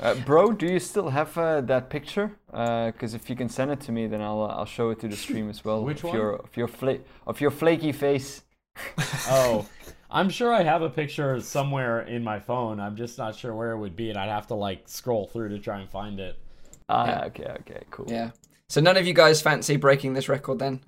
[0.00, 2.32] Uh, bro, do you still have uh, that picture?
[2.50, 5.08] Because if you can send it to me, then I'll uh, I'll show it to
[5.08, 5.84] the stream as well.
[5.84, 6.14] Which of one?
[6.16, 8.42] Your, of your fla- of your flaky face.
[9.30, 9.66] Oh,
[10.10, 12.78] I'm sure I have a picture somewhere in my phone.
[12.80, 15.48] I'm just not sure where it would be, and I'd have to like scroll through
[15.50, 16.38] to try and find it.
[16.88, 17.24] Ah, Yeah.
[17.26, 18.06] okay, okay, cool.
[18.08, 18.30] Yeah.
[18.68, 20.80] So none of you guys fancy breaking this record then?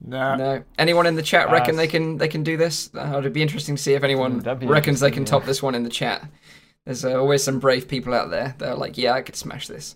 [0.00, 0.36] Nah.
[0.36, 0.64] No.
[0.78, 2.90] Anyone in the chat reckon Uh, they can they can do this?
[2.94, 5.46] Uh, it'd be interesting to see if anyone that'd be reckons they can interesting, top
[5.46, 6.28] this one in the chat.
[6.88, 9.66] There's uh, always some brave people out there that are like, yeah, I could smash
[9.66, 9.94] this.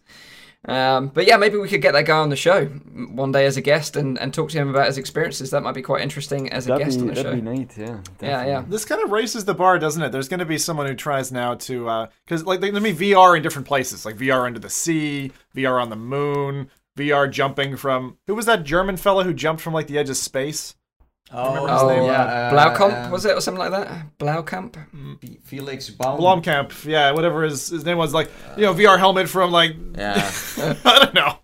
[0.69, 3.57] Um, but yeah, maybe we could get that guy on the show one day as
[3.57, 5.53] a guest and, and talk to him about his experiences.
[5.53, 7.23] That might be quite interesting as a That'd guest be on the show.
[7.23, 7.87] that'd be neat, yeah.
[7.87, 8.53] yeah, definitely.
[8.53, 8.65] yeah.
[8.69, 10.13] This kind of raises the bar, doesn't it?
[10.13, 13.43] There's going to be someone who tries now to, because like, let me VR in
[13.43, 18.19] different places, like VR under the sea, VR on the moon, VR jumping from.
[18.27, 20.75] Who was that German fella who jumped from like the edge of space?
[21.35, 22.23] Oh, his Oh, yeah.
[22.23, 24.19] uh, Blaukamp, uh, was it, or something like that?
[24.19, 24.77] Blaukamp?
[25.23, 26.21] F- Felix Baum.
[26.21, 30.31] Blomkamp, yeah, whatever his his name was, like you know VR helmet from like Yeah.
[30.85, 31.39] I don't know.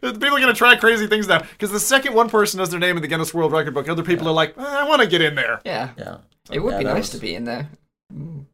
[0.00, 2.96] People are gonna try crazy things now because the second one person has their name
[2.96, 5.20] in the Guinness World Record book, other people are like, "Eh, I want to get
[5.20, 5.60] in there.
[5.64, 5.90] Yeah.
[5.98, 6.16] Yeah.
[6.50, 7.68] It would Yeah, be nice was- to be in there.
[8.12, 8.44] Mm.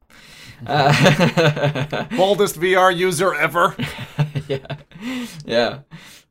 [0.67, 3.75] Uh, Baldest VR user ever.
[4.49, 4.59] yeah,
[5.45, 5.79] yeah.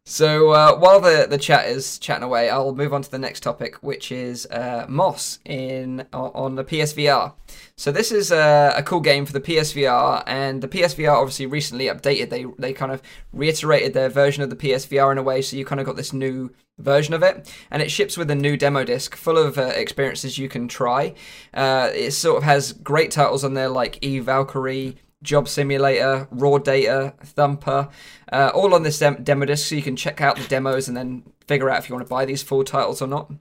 [0.09, 3.43] So uh, while the, the chat is chatting away, I'll move on to the next
[3.43, 7.33] topic, which is uh, Moss in on the PSVR.
[7.75, 11.85] So this is a, a, cool game for the PSVR, and the PSVR obviously recently
[11.85, 12.31] updated.
[12.31, 13.03] They they kind of
[13.33, 16.11] reiterated their version of the PSVR in a way, so you kind of got this
[16.11, 16.49] new
[16.79, 20.39] version of it, and it ships with a new demo disc full of uh, experiences
[20.39, 21.13] you can try.
[21.53, 24.97] Uh, it sort of has great titles on there like Eve Valkyrie.
[25.21, 27.89] Job Simulator, Raw Data, Thumper,
[28.31, 30.95] uh, all on this dem- demo disc, so you can check out the demos and
[30.95, 33.31] then figure out if you want to buy these full titles or not.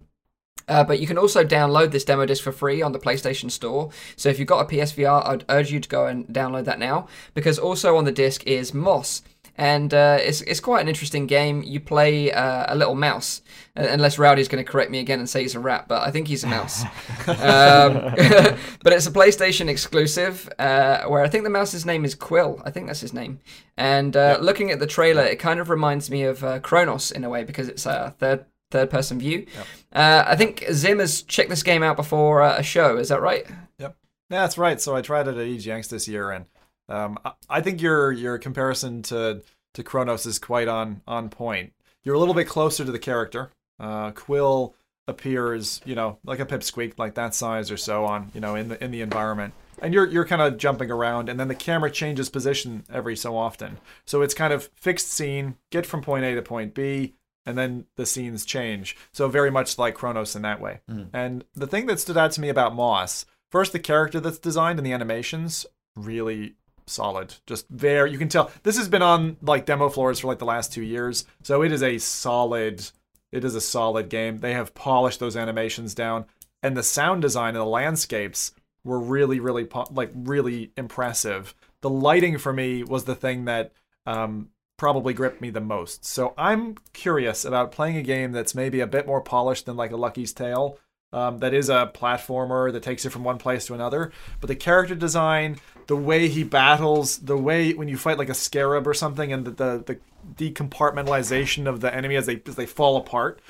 [0.66, 3.90] Uh, but you can also download this demo disc for free on the PlayStation Store.
[4.16, 7.08] So if you've got a PSVR, I'd urge you to go and download that now.
[7.32, 9.22] Because also on the disc is Moss,
[9.58, 11.62] and uh, it's it's quite an interesting game.
[11.62, 13.42] You play uh, a little mouse,
[13.76, 16.12] uh, unless Rowdy's going to correct me again and say he's a rat, but I
[16.12, 16.84] think he's a mouse.
[17.26, 17.34] um,
[18.84, 22.62] but it's a PlayStation exclusive, uh, where I think the mouse's name is Quill.
[22.64, 23.40] I think that's his name.
[23.76, 24.40] And uh, yep.
[24.42, 27.42] looking at the trailer, it kind of reminds me of uh, Chronos in a way
[27.42, 29.44] because it's a third third person view.
[29.56, 29.66] Yep.
[29.92, 32.96] I think Zim has checked this game out before a show.
[32.96, 33.44] Is that right?
[33.78, 33.96] Yep.
[34.30, 34.80] Yeah, that's right.
[34.80, 36.44] So I tried it at EGX this year, and
[36.88, 39.42] um, I think your your comparison to
[39.74, 41.72] to Chronos is quite on on point.
[42.04, 43.50] You're a little bit closer to the character.
[43.78, 44.74] Uh, Quill
[45.06, 48.68] appears, you know, like a pipsqueak, like that size or so on, you know, in
[48.68, 49.54] the in the environment.
[49.80, 53.36] And you're you're kind of jumping around, and then the camera changes position every so
[53.36, 53.78] often.
[54.06, 57.14] So it's kind of fixed scene, get from point A to point B,
[57.46, 58.96] and then the scenes change.
[59.12, 60.80] So very much like Chronos in that way.
[60.90, 61.08] Mm.
[61.12, 64.78] And the thing that stood out to me about Moss, first the character that's designed
[64.78, 65.64] and the animations
[65.96, 66.54] really
[66.88, 67.34] solid.
[67.46, 70.44] Just very, you can tell this has been on like demo floors for like the
[70.44, 72.90] last two years, so it is a solid.
[73.30, 74.38] It is a solid game.
[74.38, 76.24] They have polished those animations down,
[76.62, 78.52] and the sound design and the landscapes
[78.84, 81.54] were really, really like really impressive.
[81.80, 83.72] The lighting for me was the thing that
[84.06, 84.48] um,
[84.78, 86.04] probably gripped me the most.
[86.04, 89.92] So I'm curious about playing a game that's maybe a bit more polished than like
[89.92, 90.78] a Lucky's Tale.
[91.12, 94.12] Um, that is a platformer that takes it from one place to another.
[94.40, 98.34] But the character design, the way he battles, the way when you fight like a
[98.34, 99.98] scarab or something, and the the, the
[100.34, 103.40] decompartmentalization of the enemy as they as they fall apart.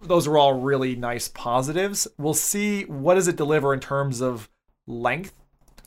[0.00, 2.08] Those are all really nice positives.
[2.16, 4.48] We'll see what does it deliver in terms of
[4.86, 5.32] length,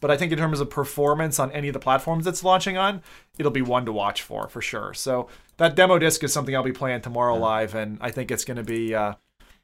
[0.02, 3.02] but I think in terms of performance on any of the platforms it's launching on,
[3.40, 4.94] it'll be one to watch for for sure.
[4.94, 8.46] So that demo disc is something I'll be playing tomorrow live, and I think it's
[8.46, 9.16] going to be uh,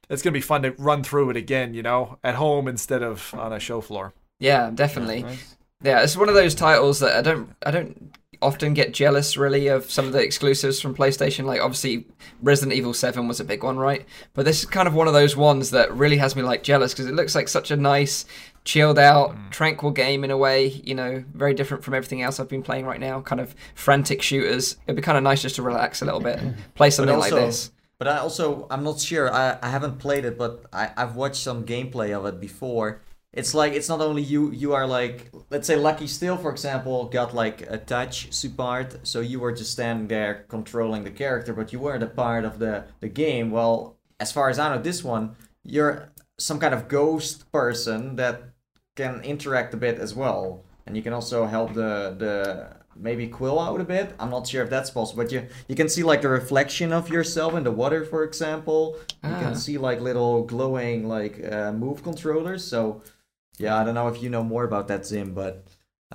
[0.10, 3.04] it's going to be fun to run through it again, you know, at home instead
[3.04, 4.14] of on a show floor.
[4.40, 5.24] Yeah, definitely.
[5.24, 5.58] Nice.
[5.84, 9.68] Yeah, it's one of those titles that I don't I don't often get jealous really
[9.68, 11.46] of some of the exclusives from PlayStation.
[11.46, 12.06] Like obviously
[12.42, 14.06] Resident Evil 7 was a big one, right?
[14.34, 16.94] But this is kind of one of those ones that really has me like jealous
[16.94, 18.26] because it looks like such a nice
[18.64, 19.50] chilled out, mm.
[19.50, 22.86] tranquil game in a way, you know, very different from everything else I've been playing
[22.86, 24.78] right now, kind of frantic shooters.
[24.86, 27.36] It'd be kind of nice just to relax a little bit and play something also,
[27.36, 27.72] like this.
[28.00, 29.34] But I also I'm not sure.
[29.34, 33.02] I, I haven't played it, but I, I've watched some gameplay of it before
[33.34, 37.06] it's like it's not only you you are like let's say Lucky's Tale for example
[37.06, 41.72] got like a touch support so you were just standing there controlling the character but
[41.74, 45.04] you weren't a part of the the game well as far as i know this
[45.04, 46.10] one you're
[46.40, 48.42] some kind of ghost person that
[48.96, 53.60] can interact a bit as well and you can also help the the maybe quill
[53.60, 56.22] out a bit i'm not sure if that's possible but you you can see like
[56.22, 59.30] the reflection of yourself in the water for example ah.
[59.30, 59.58] you can ah.
[59.58, 63.02] see like little glowing like uh, move controllers so
[63.58, 65.66] yeah, I don't know if you know more about that, Zim, but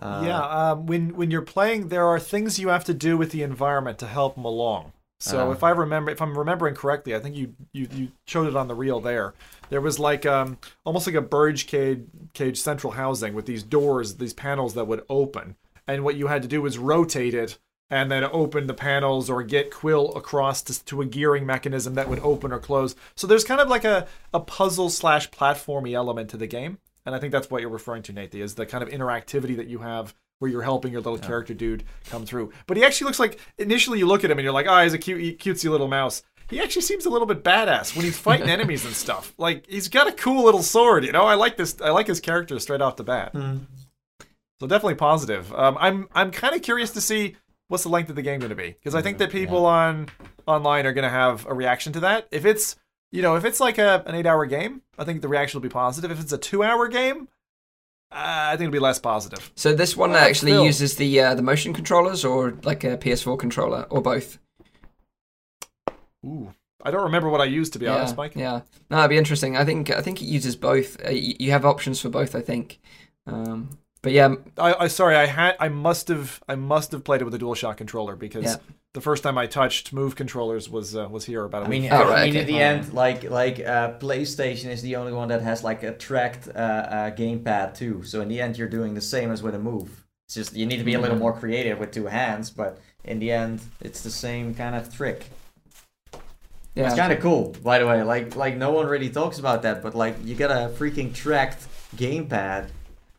[0.01, 0.23] uh...
[0.25, 3.43] yeah, um, when when you're playing, there are things you have to do with the
[3.43, 4.93] environment to help them along.
[5.21, 8.49] So uh, if I remember, if I'm remembering correctly, I think you, you you showed
[8.49, 9.35] it on the reel there.
[9.71, 14.17] There was like um almost like a bird's cage cage central housing with these doors,
[14.17, 15.57] these panels that would open,
[15.87, 17.59] and what you had to do was rotate it
[17.91, 22.09] and then open the panels or get quill across to, to, a gearing mechanism that
[22.09, 22.97] would open or close.
[23.15, 26.79] So there's kind of like a, a puzzle slash platformy element to the game.
[27.05, 29.67] And I think that's what you're referring to, Nate, is the kind of interactivity that
[29.67, 31.27] you have where you're helping your little yeah.
[31.27, 32.51] character dude come through.
[32.67, 34.95] But he actually looks like initially you look at him and you're like, oh, he's
[34.95, 36.23] a cute, cutesy little mouse.
[36.49, 39.35] He actually seems a little bit badass when he's fighting enemies and stuff.
[39.37, 41.25] Like he's got a cool little sword, you know.
[41.25, 41.81] I like this.
[41.81, 43.35] I like his character straight off the bat.
[43.35, 43.61] Mm.
[44.63, 45.53] So definitely positive.
[45.55, 47.35] Um, I'm I'm kind of curious to see
[47.67, 49.69] what's the length of the game going to be because I think that people yeah.
[49.69, 50.09] on
[50.47, 52.29] online are going to have a reaction to that.
[52.31, 52.77] If it's
[53.11, 55.65] you know, if it's like a, an eight hour game, I think the reaction will
[55.65, 56.13] be positive.
[56.13, 57.27] If it's a two hour game,
[58.13, 59.51] uh, I think it'll be less positive.
[59.57, 60.65] So this one actually still.
[60.65, 64.39] uses the uh, the motion controllers or like a PS4 controller or both.
[66.25, 68.37] Ooh, I don't remember what I used to be yeah, honest, Mike.
[68.37, 68.61] Yeah,
[68.91, 69.57] no, it'd be interesting.
[69.57, 71.05] I think I think it uses both.
[71.05, 72.37] Uh, you have options for both.
[72.37, 72.79] I think.
[73.27, 77.21] Um, but yeah, I, I sorry, I had I must have I must have played
[77.21, 78.57] it with a DualShock controller because yeah.
[78.95, 81.83] the first time I touched Move controllers was uh, was here about a I mean,
[81.83, 81.93] week.
[81.93, 82.41] Oh, I mean, okay.
[82.41, 85.93] in the end, like like uh, PlayStation is the only one that has like a
[85.93, 88.03] tracked uh, uh, gamepad too.
[88.03, 90.05] So in the end, you're doing the same as with a move.
[90.27, 93.21] It's just you need to be a little more creative with two hands, but in
[93.21, 95.27] the end, it's the same kind of trick.
[96.75, 96.87] Yeah.
[96.87, 98.03] It's kind of cool, by the way.
[98.03, 101.69] Like like no one really talks about that, but like you get a freaking tracked
[101.95, 102.71] gamepad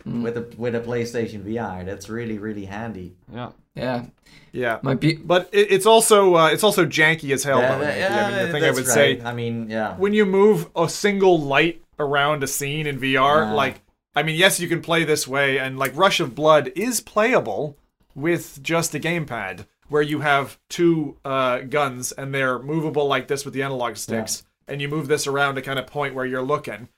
[0.08, 0.22] Mm.
[0.24, 1.86] with a with a PlayStation VR.
[1.86, 3.16] That's really really handy.
[3.32, 3.52] Yeah.
[3.74, 4.06] yeah.
[4.52, 7.60] yeah, My be- but it, it's also uh, it's also janky as hell.
[7.60, 8.14] Yeah, though, that- Nancy.
[8.14, 8.94] I mean, the thing I would right.
[8.94, 9.96] say I mean, yeah.
[9.96, 13.54] when you move a single light around a scene in VR, Yeah.
[13.54, 13.82] like
[14.16, 17.78] I mean, yes, you can play this way, and like Rush of Blood is playable
[18.14, 23.44] with just a gamepad, where you have two uh, guns and they're movable like this
[23.46, 26.44] with the analog sticks, and you move this around to kind of point where you're
[26.44, 26.90] looking.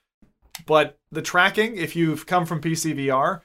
[0.64, 3.42] But the tracking, if you've come from PC VR,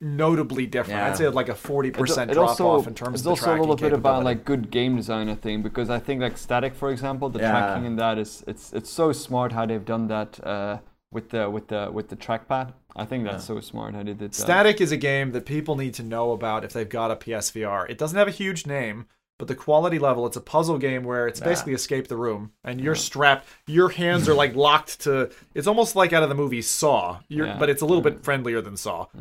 [0.00, 0.98] notably different.
[0.98, 1.08] Yeah.
[1.08, 3.30] I'd say like a forty percent it drop also, off in terms it's of the
[3.30, 4.24] also a little bit about capability.
[4.24, 7.50] like good game designer thing because I think like Statik, for example, the Yeah.
[7.50, 10.78] tracking in that is it's it's so smart how they've done that uh,
[11.12, 12.72] with the with the with the trackpad.
[12.96, 14.32] I think that's so smart how they did that.
[14.32, 17.88] Statik is a game that people need to know about if they've got a PSVR.
[17.88, 19.06] It doesn't have a huge name,
[19.40, 22.80] but the quality level, it's a puzzle game where it's basically escape the room and
[22.80, 26.60] you're strapped, your hands are like locked to it's almost like out of the movie
[26.62, 27.18] Saw.
[27.28, 27.56] Yeah.
[27.58, 29.06] but it's a little bit friendlier than Saw.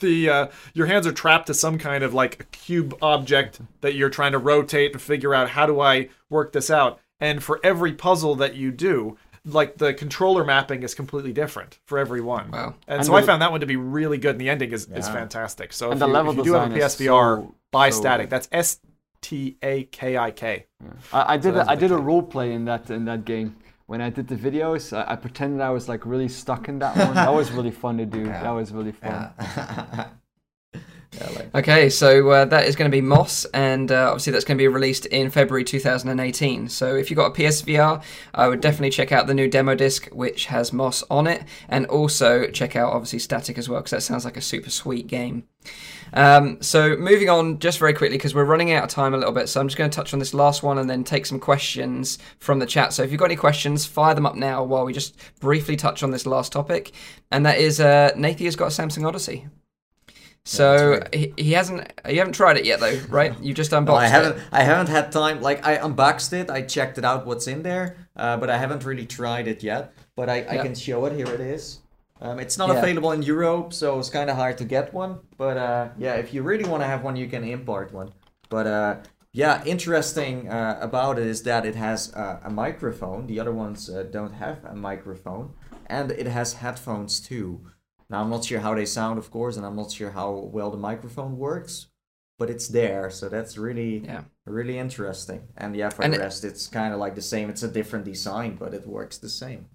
[0.00, 4.10] the uh, your hands are trapped to some kind of like cube object that you're
[4.10, 7.00] trying to rotate and figure out how do I work this out.
[7.20, 9.16] And for every puzzle that you do,
[9.46, 12.50] like the controller mapping is completely different for every one.
[12.50, 12.74] Wow.
[12.88, 14.86] And, And so I found that one to be really good, and the ending is,
[14.88, 15.72] is fantastic.
[15.72, 18.02] So And if the you, level if you do have a PSVR, so- buy so
[18.02, 18.18] Statik.
[18.22, 18.30] good.
[18.30, 18.80] That's S
[19.24, 20.66] T A K I K.
[21.10, 23.24] I, I did that's a, I the did a role play in that in that
[23.24, 23.56] game.
[23.86, 26.94] When I did the videos, I, I pretended I was like really stuck in that
[26.94, 27.14] one.
[27.14, 28.24] that was really fun to do.
[28.44, 29.32] That was really fun.
[29.38, 30.08] Yeah.
[31.54, 34.62] Okay, so uh, that is going to be Moss, and uh, obviously that's going to
[34.62, 36.68] be released in February 2018.
[36.68, 38.02] So if you've got a PSVR,
[38.34, 41.86] I would definitely check out the new demo disc, which has Moss on it, and
[41.86, 45.44] also check out obviously Statik as well, because that sounds like a super sweet game.
[46.12, 49.32] Um, so moving on, just very quickly, because we're running out of time a little
[49.32, 51.40] bit, so I'm just going to touch on this last one and then take some
[51.40, 52.92] questions from the chat.
[52.92, 56.02] So if you've got any questions, fire them up now while we just briefly touch
[56.02, 56.92] on this last topic,
[57.30, 59.46] and that is uh, Nathie's got a Samsung Odyssey.
[60.44, 61.90] So he, he hasn't.
[62.08, 63.32] You haven't tried it yet, though, right?
[63.40, 64.36] You just unboxed Well, I haven't.
[64.36, 64.42] it.
[64.52, 65.40] I haven't had time.
[65.40, 66.50] Like I unboxed it.
[66.50, 67.26] I checked it out.
[67.26, 67.96] What's in there?
[68.14, 69.94] Uh, but I haven't really tried it yet.
[70.16, 71.14] But I, I can show it.
[71.14, 71.80] Here it is.
[72.20, 72.78] Um, it's not Yeah.
[72.78, 75.18] available in Europe, so it's kind of hard to get one.
[75.36, 78.12] But uh, yeah, if you really want to have one, you can import one.
[78.50, 78.96] But uh,
[79.32, 83.26] yeah, interesting uh, about it is that it has uh, a microphone.
[83.26, 85.54] The other ones uh, don't have a microphone,
[85.86, 87.60] and it has headphones too.
[88.10, 90.70] Now I'm not sure how they sound, of course, and I'm not sure how well
[90.70, 91.86] the microphone works,
[92.38, 94.22] but it's there, so that's really Yeah.
[94.46, 95.40] really interesting.
[95.56, 97.48] And yeah, for And the it- rest, it's kind of like the same.
[97.50, 99.66] It's a different design, but it works the same.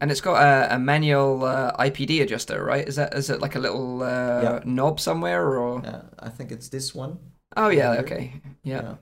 [0.00, 2.86] And it's got a, a manual uh, IPD adjuster, right?
[2.86, 4.60] Is that is it like a little uh, Yeah.
[4.64, 5.78] knob somewhere, or?
[5.86, 7.18] Uh, I think it's this one.
[7.56, 8.00] Oh yeah, Here.
[8.02, 8.32] okay,
[8.62, 8.82] yeah.
[8.82, 8.94] Yeah.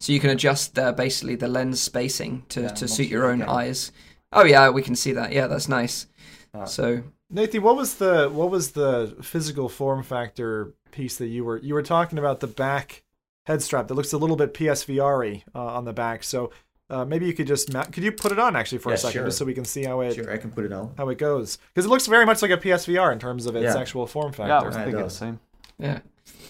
[0.00, 3.40] So you can adjust uh, basically the lens spacing to, Yeah, to suit your own
[3.42, 3.92] eyes.
[4.32, 5.32] Oh yeah, we can see that.
[5.32, 6.06] Yeah, that's nice.
[6.52, 11.44] Uh, So Nathan, what was the what was the physical form factor piece that you
[11.44, 13.02] were you were talking about the back
[13.46, 16.22] head strap that looks a little bit PSVR-y uh, on the back.
[16.22, 16.50] So
[16.88, 18.98] uh, maybe you could just ma- could you put it on actually for Yeah, a
[18.98, 19.24] second sure.
[19.26, 20.94] just so we can see how it Sure, I can put it on.
[20.96, 23.74] how it goes because it looks very much like a PSVR in terms of its
[23.74, 23.80] Yeah.
[23.80, 24.66] actual form Yeah, I factor.
[24.68, 25.16] was It thinking the does.
[25.16, 25.40] same.
[25.78, 25.98] yeah,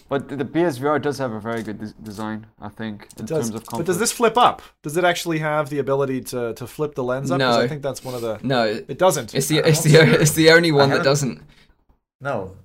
[0.08, 3.46] But the PSVR does have a very good des- design, I think, in does.
[3.46, 3.78] terms of comfort.
[3.78, 4.62] But does this flip up?
[4.82, 7.38] Does it actually have the ability to, to flip the lens up?
[7.38, 7.58] No.
[7.58, 8.38] I think that's one of the.
[8.42, 9.34] no, It doesn't.
[9.34, 11.42] it's the it's the it's the only one that haven't- doesn't.
[12.20, 12.56] No.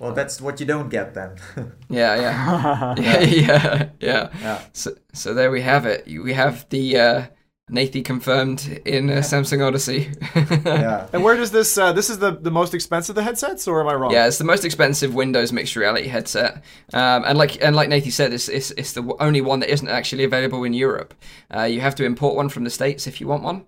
[0.00, 1.36] Well, that's what you don't get then.
[1.88, 4.28] Yeah, yeah, yeah, yeah, yeah.
[4.40, 4.60] yeah.
[4.72, 6.06] So so there we have it.
[6.06, 7.22] We have the uh,
[7.70, 10.10] Nathie confirmed in uh, Samsung Odyssey.
[10.64, 11.06] Yeah.
[11.12, 11.76] And where does this?
[11.78, 14.12] Uh, this is the, the most expensive of the headsets, or am I wrong?
[14.12, 16.62] Yeah, it's the most expensive Windows mixed reality headset,
[16.92, 19.88] um, and like and like Nathan said, it's, it's it's the only one that isn't
[19.88, 21.14] actually available in Europe.
[21.54, 23.66] Uh, you have to import one from the states if you want one.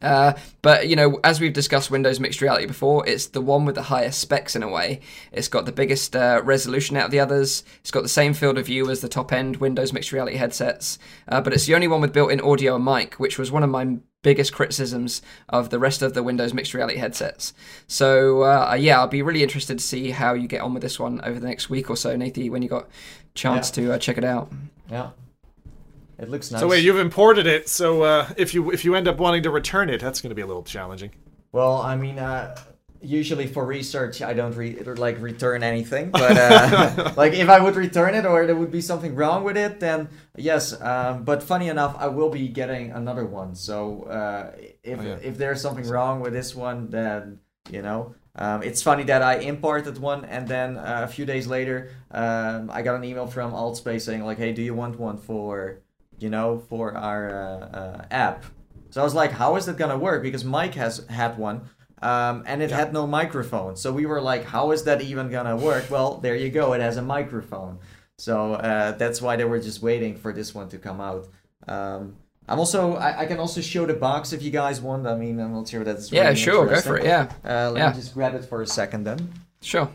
[0.00, 3.74] Uh, but you know, as we've discussed Windows mixed reality before, it's the one with
[3.74, 5.00] the highest specs in a way.
[5.32, 7.64] It's got the biggest uh, resolution out of the others.
[7.80, 10.98] It's got the same field of view as the top end Windows mixed reality headsets,
[11.28, 13.70] uh, but it's the only one with built-in audio and mic, which was one of
[13.70, 17.52] my biggest criticisms of the rest of the Windows mixed reality headsets.
[17.86, 20.98] So uh, yeah, I'll be really interested to see how you get on with this
[20.98, 22.88] one over the next week or so, Nathan, when you got
[23.34, 24.52] chance to uh, check it out.
[24.90, 25.10] Yeah.
[26.18, 26.60] It looks nice.
[26.60, 27.68] So wait, you've imported it.
[27.68, 30.34] So uh, if you if you end up wanting to return it, that's going to
[30.34, 31.10] be a little challenging.
[31.52, 32.56] Well, I mean, uh,
[33.00, 37.76] usually for research I don't re- like return anything, but uh, like if I would
[37.76, 40.78] return it or there would be something wrong with it, then yes.
[40.80, 43.54] Um, but funny enough, I will be getting another one.
[43.54, 45.18] So uh, if Oh, yeah.
[45.22, 47.38] if there's something wrong with this one, then
[47.70, 48.14] you know.
[48.40, 52.70] Um, it's funny that I imported one and then uh, a few days later um,
[52.70, 55.80] I got an email from Altspace saying like, "Hey, do you want one for,
[56.20, 58.44] you know, for our uh, uh, app?"
[58.90, 61.62] So I was like, "How is that gonna work?" Because Mike has had one,
[62.02, 63.76] um, and it had no microphone.
[63.76, 66.72] So we were like, "How is that even gonna work?" Well, there you go.
[66.72, 67.78] It has a microphone.
[68.18, 71.28] So uh, that's why they were just waiting for this one to come out.
[71.68, 72.16] Um,
[72.48, 75.06] I'm also I, I can also show the box if you guys want.
[75.06, 77.04] I mean, I'm not sure that's Yeah, really sure, go for it.
[77.04, 77.90] Yeah, Uh, let Yeah.
[77.90, 79.18] me just grab it for a second then.
[79.60, 79.88] sure.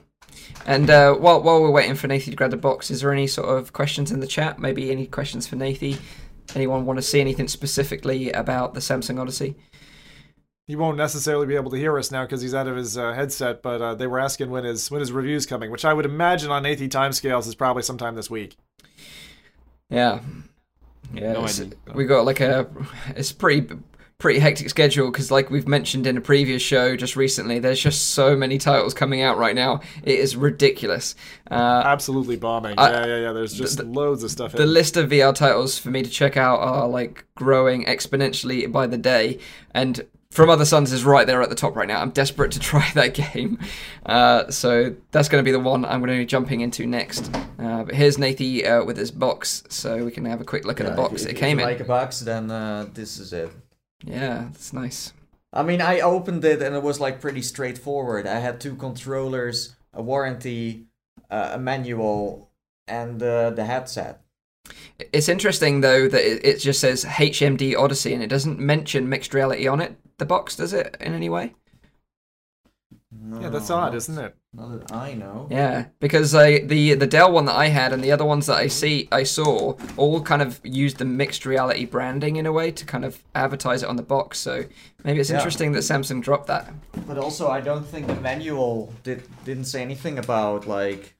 [0.65, 3.27] And uh, while while we're waiting for Nathie to grab the box, is there any
[3.27, 4.59] sort of questions in the chat?
[4.59, 5.99] Maybe any questions for Nathie?
[6.55, 9.55] Anyone want to see anything specifically about the Samsung Odyssey?
[10.65, 13.13] He won't necessarily be able to hear us now because he's out of his uh,
[13.13, 13.61] headset.
[13.61, 16.51] But uh, they were asking when his when his review's coming, which I would imagine
[16.51, 18.55] on 80 timescales is probably sometime this week.
[19.89, 20.21] Yeah,
[21.13, 21.33] yeah.
[21.33, 21.71] No idea.
[21.93, 22.67] we got like a
[23.15, 23.75] it's pretty
[24.23, 28.11] pretty hectic schedule because like we've mentioned in a previous show just recently, there's just
[28.11, 29.81] so many titles coming out right now.
[30.01, 31.13] It is ridiculous.
[31.51, 32.75] Uh, Absolutely bombing.
[32.79, 33.31] I- yeah, yeah, yeah.
[33.33, 34.53] There's just the- loads of stuff.
[34.53, 34.73] the in.
[34.73, 38.97] list of VR titles for me to check out are like growing exponentially by the
[38.97, 39.39] day,
[39.71, 41.99] and From Other Suns is right there at the top right now.
[41.99, 43.59] I'm desperate to try that game,
[44.05, 47.29] uh, so that's going to be the one I'm going to be jumping into next.
[47.59, 50.79] Uh, but here's Nathie uh, with his box, so we can have a quick look
[50.79, 51.69] at the box if, it if came you in.
[51.71, 53.51] like a box, then uh, this is it.
[54.03, 55.13] Yeah, that's nice.
[55.51, 58.25] I mean, I opened it and it was like pretty straightforward.
[58.25, 60.85] I had two controllers, a warranty,
[61.29, 62.49] uh, a manual,
[62.87, 64.21] and uh, the headset.
[65.11, 69.33] It's interesting though that it, it just says HMD Odyssey and it doesn't mention mixed
[69.33, 69.95] reality on it.
[70.17, 71.53] The box does it in any way?
[73.33, 74.35] No, yeah, that's odd, isn't it?
[74.53, 75.47] Not that I know.
[75.49, 78.57] Yeah, because I the the Dell one that I had and the other ones that
[78.57, 78.69] I mm-hmm.
[78.69, 82.85] see I saw all kind of used the mixed reality branding in a way to
[82.85, 84.37] kind of advertise it on the box.
[84.37, 84.65] So
[85.03, 85.37] maybe it's Yeah.
[85.37, 86.71] interesting that Samsung dropped that.
[87.07, 91.15] But also, I don't think the manual did didn't say anything about like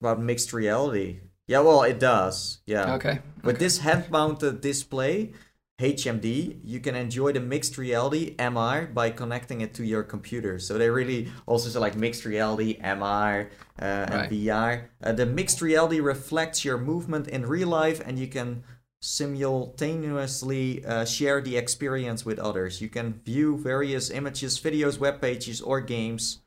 [0.00, 1.20] about mixed reality.
[1.46, 2.58] Yeah, well, it does.
[2.66, 2.94] Yeah.
[2.96, 3.20] Okay.
[3.42, 5.32] With this hand-mounted display,
[5.80, 10.58] HMD, you can enjoy the mixed reality MR by connecting it to your computer.
[10.58, 13.48] So they really also say like mixed reality MR
[13.80, 14.30] uh, and Right.
[14.30, 14.88] VR.
[15.00, 18.64] Uh, the mixed reality reflects your movement in real life, and you can
[19.00, 22.80] simultaneously uh, share the experience with others.
[22.80, 26.40] You can view various images, videos, web pages, or games.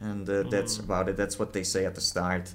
[0.00, 1.18] And uh, that's about it.
[1.18, 2.54] That's what they say at the start.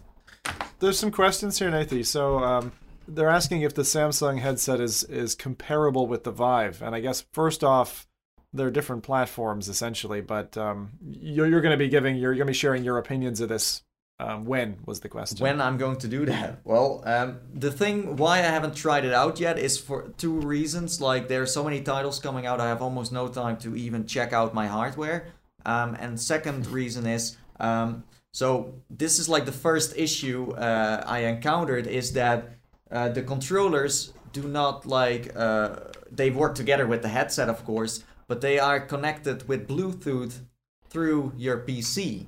[0.79, 2.03] There's some questions here, Nathan.
[2.03, 2.71] So um,
[3.07, 7.25] they're asking if the Samsung headset is is comparable with the Vive, and I guess
[7.31, 8.07] first off,
[8.53, 10.21] they're different platforms essentially.
[10.21, 13.41] But um, you're you're going to be giving you're going to be sharing your opinions
[13.41, 13.83] of this.
[14.17, 15.39] Um, when was the question?
[15.39, 16.61] when I'm going to do that.
[16.63, 21.01] Well, um, the thing why I haven't tried it out yet is for two reasons.
[21.01, 24.07] Like there are so many titles coming out, I have almost no time to even
[24.07, 25.33] check out my hardware.
[25.65, 28.05] Um, and second reason is um,
[28.35, 32.54] so this is like the first issue uh, I encountered is that
[32.91, 35.77] uh, the controllers do not like uh,
[36.11, 40.41] they work together with the headset, of course, but they are connected with Bluetooth
[40.89, 42.27] through your PC.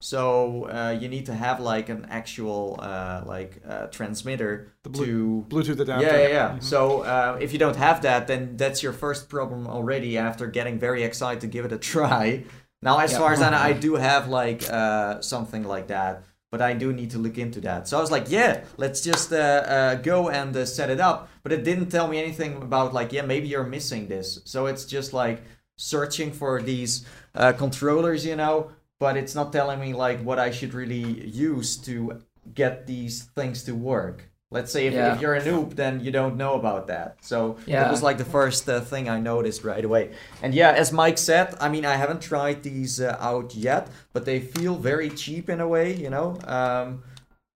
[0.00, 5.06] So uh, you need to have like an actual uh, like uh, transmitter The Blu-
[5.06, 6.04] to Bluetooth adapter.
[6.06, 6.58] yeah, yeah, yeah.
[6.58, 10.18] So uh, if you don't have that, then that's your first problem already.
[10.18, 12.42] After getting very excited to give it a try.
[12.82, 13.18] Now, as Yeah.
[13.18, 16.92] far as I know, I do have like uh, something like that, but I do
[16.92, 17.88] need to look into that.
[17.88, 21.30] So I was like, yeah, let's just uh, uh, go and uh, set it up.
[21.42, 24.38] But it didn't tell me anything about like, yeah, maybe you're missing this.
[24.44, 25.42] So it's just like
[25.78, 28.70] searching for these uh, controllers, you know.
[29.00, 32.22] But it's not telling me like what I should really use to
[32.54, 34.28] get these things to work.
[34.52, 35.14] Let's say if, Yeah.
[35.14, 37.16] if you're a noob, then you don't know about that.
[37.22, 37.82] So Yeah.
[37.82, 40.10] that was like the first uh, thing I noticed right away.
[40.42, 44.24] And yeah, as Mike said, I mean, I haven't tried these uh, out yet, but
[44.24, 46.36] they feel very cheap in a way, you know.
[46.44, 47.02] Um,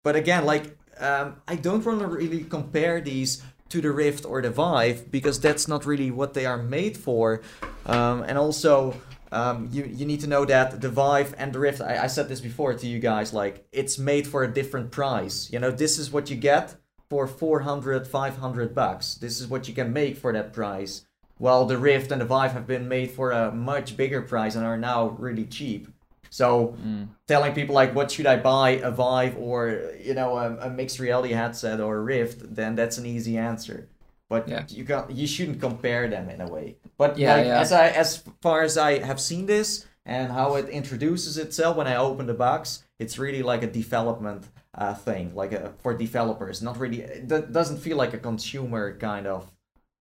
[0.02, 0.64] but again, like
[0.98, 5.40] um, I don't want to really compare these to the Rift or the Vive because
[5.40, 7.42] that's not really what they are made for.
[7.84, 8.94] Um, and also,
[9.32, 11.80] um, you you need to know that the Vive and the Rift.
[11.80, 13.32] I, I said this before to you guys.
[13.32, 15.50] Like it's made for a different price.
[15.52, 16.76] You know, this is what you get
[17.08, 21.06] for 400 500 bucks this is what you can make for that price
[21.38, 24.64] while the rift and the vive have been made for a much bigger price and
[24.64, 25.88] are now really cheap
[26.30, 27.06] so mm.
[27.26, 30.98] telling people like what should i buy a vive or you know a, a mixed
[30.98, 33.88] reality headset or a rift then that's an easy answer
[34.28, 34.64] but Yeah.
[34.68, 36.76] you got you shouldn't compare them in a way.
[36.98, 37.60] But Yeah, like yeah.
[37.60, 41.86] as I as far as I have seen this and how it introduces itself when
[41.86, 46.62] I open the box, it's really like a development uh, thing, like a, for developers.
[46.62, 49.50] Not really, it do- doesn't feel like a consumer kind of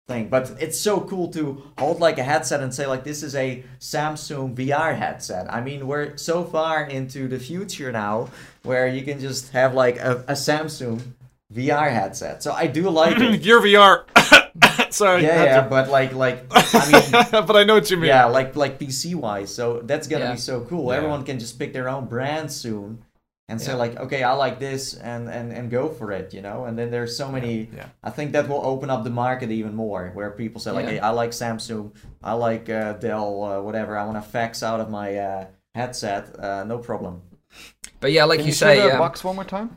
[0.08, 0.28] thing.
[0.28, 3.62] But it's so cool to hold like a headset and say like this is a
[3.80, 5.52] Samsung VR headset.
[5.52, 8.28] I mean, we're so far into the future now
[8.64, 11.00] where you can just have like a, a Samsung
[11.52, 12.42] VR headset.
[12.42, 13.42] So I do like it.
[13.46, 14.04] Your VR.
[14.92, 15.22] Sorry.
[15.22, 18.06] yeah, yeah, to- but like like I mean but I know what you mean.
[18.08, 19.54] yeah, like like PC wise.
[19.54, 20.32] So that's gonna Yeah.
[20.32, 20.90] be so cool.
[20.90, 20.96] Yeah.
[20.98, 23.02] Everyone can just pick their own brand soon
[23.48, 26.64] and say like, okay, I like this and and and go for it, you know.
[26.64, 27.68] And then there's so many.
[27.76, 27.88] yeah.
[28.02, 30.92] I think that will open up the market even more, where people say like, Yeah.
[30.92, 31.92] hey, I like Samsung,
[32.22, 33.98] I like uh, Dell, uh, whatever.
[33.98, 37.22] I want to fax out of my uh, headset, uh, no problem.
[38.00, 39.76] But yeah, like Can you, you show say, the um, box one more time?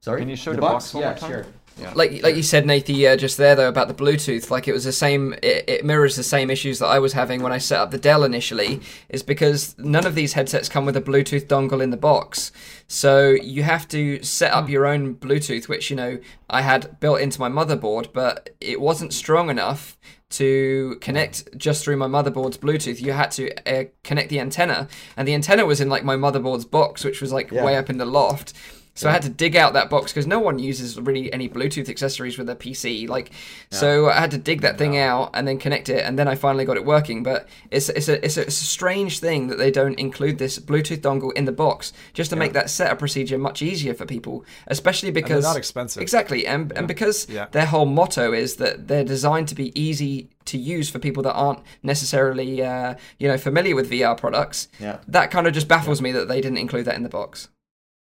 [0.00, 0.20] Sorry.
[0.20, 1.30] Can you show the box one yeah, more time?
[1.30, 1.46] Yeah, sure.
[1.94, 4.84] Like like you said, Nathie, uh, just there though about the Bluetooth, like it was
[4.84, 5.32] the same.
[5.42, 7.98] It, it mirrors the same issues that I was having when I set up the
[7.98, 8.80] Dell initially.
[9.08, 12.52] Is because none of these headsets come with a Bluetooth dongle in the box,
[12.86, 16.18] so you have to set up your own Bluetooth, which you know
[16.50, 19.96] I had built into my motherboard, but it wasn't strong enough
[20.30, 23.00] to connect just through my motherboard's Bluetooth.
[23.00, 26.66] You had to uh, connect the antenna, and the antenna was in like my motherboard's
[26.66, 27.64] box, which was like Yeah.
[27.64, 28.52] way up in the loft.
[28.98, 31.88] So I had to dig out that box because no one uses really any Bluetooth
[31.88, 33.08] accessories with their PC.
[33.08, 33.30] Like,
[33.70, 36.34] so I had to dig that thing out and then connect it, and then I
[36.34, 37.22] finally got it working.
[37.22, 40.58] But it's it's a it's a, it's a strange thing that they don't include this
[40.58, 44.44] Bluetooth dongle in the box just to make that setup procedure much easier for people,
[44.66, 46.02] especially they're because not expensive.
[46.02, 47.46] Exactly, and and because Yeah.
[47.52, 51.34] their whole motto is that they're designed to be easy to use for people that
[51.34, 54.68] aren't necessarily uh, you know familiar with VR products.
[54.80, 54.98] Yeah.
[55.06, 57.48] That kind of just baffles me that they didn't include that in the box.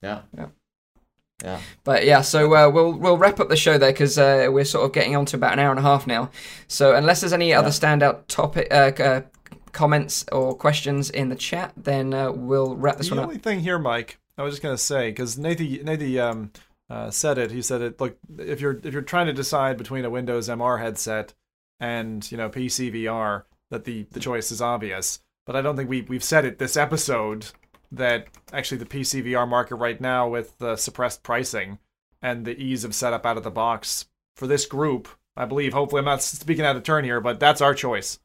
[0.02, 0.22] Yeah.
[0.38, 0.48] Yeah.
[1.44, 1.62] Yeah.
[1.84, 4.86] But yeah, so uh, we'll we'll wrap up the show there because uh, we're sort
[4.86, 6.32] of getting on to about an hour and a half now.
[6.68, 9.22] So unless there's any other standout topic uh, uh,
[9.72, 13.30] comments or questions in the chat, then uh, we'll wrap this the one up.
[13.30, 16.52] The only thing here, Mike, I was just gonna say because Nathie, Nathie um,
[16.90, 17.52] uh, said it.
[17.52, 18.02] He said it.
[18.02, 21.34] Look, if you're if you're trying to decide between a Windows MR headset
[21.80, 25.20] and you know PC VR, that the the choice is obvious.
[25.46, 27.48] But I don't think we we've said it this episode
[27.92, 31.80] that actually the PC VR market right now with the suppressed pricing
[32.22, 34.06] and the ease of setup out of the box
[34.36, 35.74] for this group, I believe.
[35.74, 38.20] Hopefully, I'm not speaking out of turn here, but that's our choice.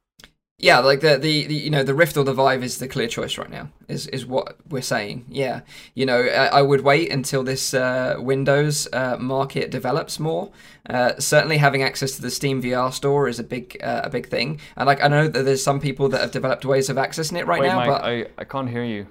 [0.62, 3.08] Yeah, like the, the the you know the Rift or the Vive is the clear
[3.08, 3.70] choice right now.
[3.88, 5.24] Is is what we're saying.
[5.28, 5.62] Yeah,
[5.94, 10.52] you know I, I would wait until this uh, Windows uh, market develops more.
[10.88, 14.28] Uh, certainly, having access to the Steam VR store is a big uh, a big
[14.28, 14.60] thing.
[14.76, 17.46] And like I know that there's some people that have developed ways of accessing it
[17.48, 17.76] right Wait, now.
[17.76, 19.08] Mike, but I, I can't hear you.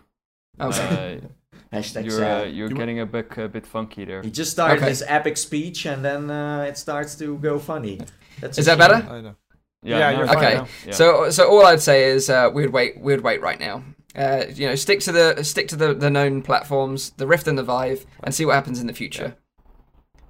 [0.67, 1.21] Okay.
[1.23, 1.27] Uh,
[1.73, 4.21] Hashtag you're uh, you're getting a bit a bit funky there.
[4.21, 4.89] He just started Okay.
[4.89, 8.01] his epic speech and then uh, it starts to go funny.
[8.41, 8.95] That's Is that better?
[8.95, 9.35] I know.
[9.83, 10.67] Yeah, Yeah, now you're fine Okay, now.
[10.85, 10.91] Yeah.
[10.93, 13.83] so so all I'd say is uh, we'd wait we'd wait right now.
[14.13, 17.57] Uh, you know, stick to the stick to the, the known platforms, the Rift and
[17.57, 19.37] the Vive, and see what happens in the future.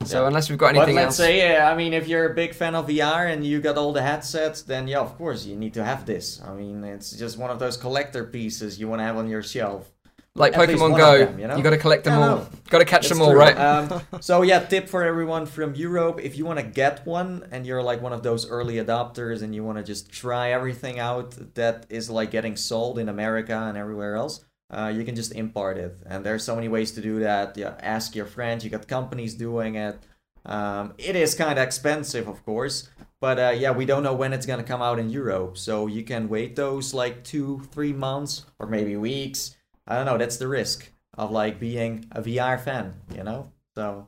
[0.06, 0.28] So Yeah.
[0.28, 2.34] unless we've got anything But anything let's else, say, yeah, I mean, if you're a
[2.36, 5.56] big fan of VR and you got all the headsets, then yeah, of course you
[5.56, 6.40] need to have this.
[6.46, 9.42] I mean, it's just one of those collector pieces you want to have on your
[9.42, 9.92] shelf.
[10.36, 11.62] Like at Pokemon Go, them, you know?
[11.62, 12.50] got to collect them Yeah, all, no.
[12.70, 13.40] got to catch That's them all, true.
[13.40, 13.58] right?
[13.58, 17.66] Um, so yeah, tip for everyone from Europe: if you want to get one and
[17.66, 21.36] you're like one of those early adopters and you want to just try everything out
[21.56, 25.78] that is like getting sold in America and everywhere else, uh, you can just import
[25.78, 25.98] it.
[26.06, 27.58] And there's so many ways to do that.
[27.58, 28.64] Yeah, ask your friends.
[28.64, 30.00] You got companies doing it.
[30.46, 32.90] Um, it is kind of expensive, of course,
[33.20, 36.04] but uh, yeah, we don't know when it's gonna come out in Europe, so you
[36.04, 39.56] can wait those like two, three months or maybe weeks.
[39.88, 40.18] I don't know.
[40.18, 43.52] That's the risk of like being a VR fan, you know.
[43.76, 44.08] So,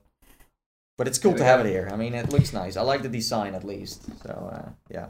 [0.97, 1.89] but it's cool There to have it here.
[1.91, 2.77] I mean, it looks nice.
[2.77, 4.05] I like the design at least.
[4.23, 5.07] So uh, yeah.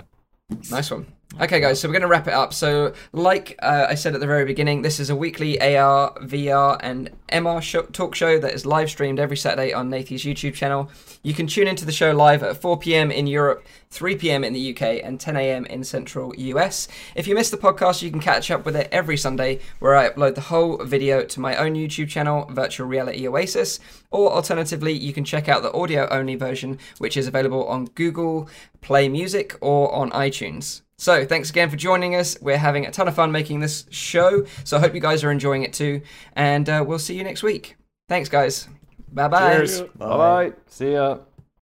[0.69, 1.07] Nice one.
[1.41, 2.53] Okay, guys, so we're going to wrap it up.
[2.53, 6.77] So, like uh, I said at the very beginning, this is a weekly AR, VR,
[6.81, 10.91] and MR show, talk show that is live streamed every Saturday on Nathie's YouTube channel.
[11.25, 13.09] You can tune into the show live at 4 p.m.
[13.09, 14.43] in Europe, 3 p.m.
[14.43, 15.65] in the UK, and 10 a.m.
[15.67, 16.89] in Central US.
[17.15, 20.09] If you missed the podcast, you can catch up with it every Sunday, where I
[20.09, 23.79] upload the whole video to my own YouTube channel, Virtual Reality Oasis.
[24.11, 28.49] Or alternatively, you can check out the audio only version, which is available on Google
[28.81, 30.81] Play Music or on iTunes.
[30.97, 32.37] So, thanks again for joining us.
[32.41, 35.31] We're having a ton of fun making this show, so I hope you guys are
[35.31, 36.01] enjoying it too.
[36.35, 37.77] And uh, we'll see you next week.
[38.09, 38.67] Thanks, guys.
[39.13, 39.55] Bye bye.
[39.55, 39.81] Cheers.
[39.95, 40.53] Bye bye.
[40.67, 41.17] See ya.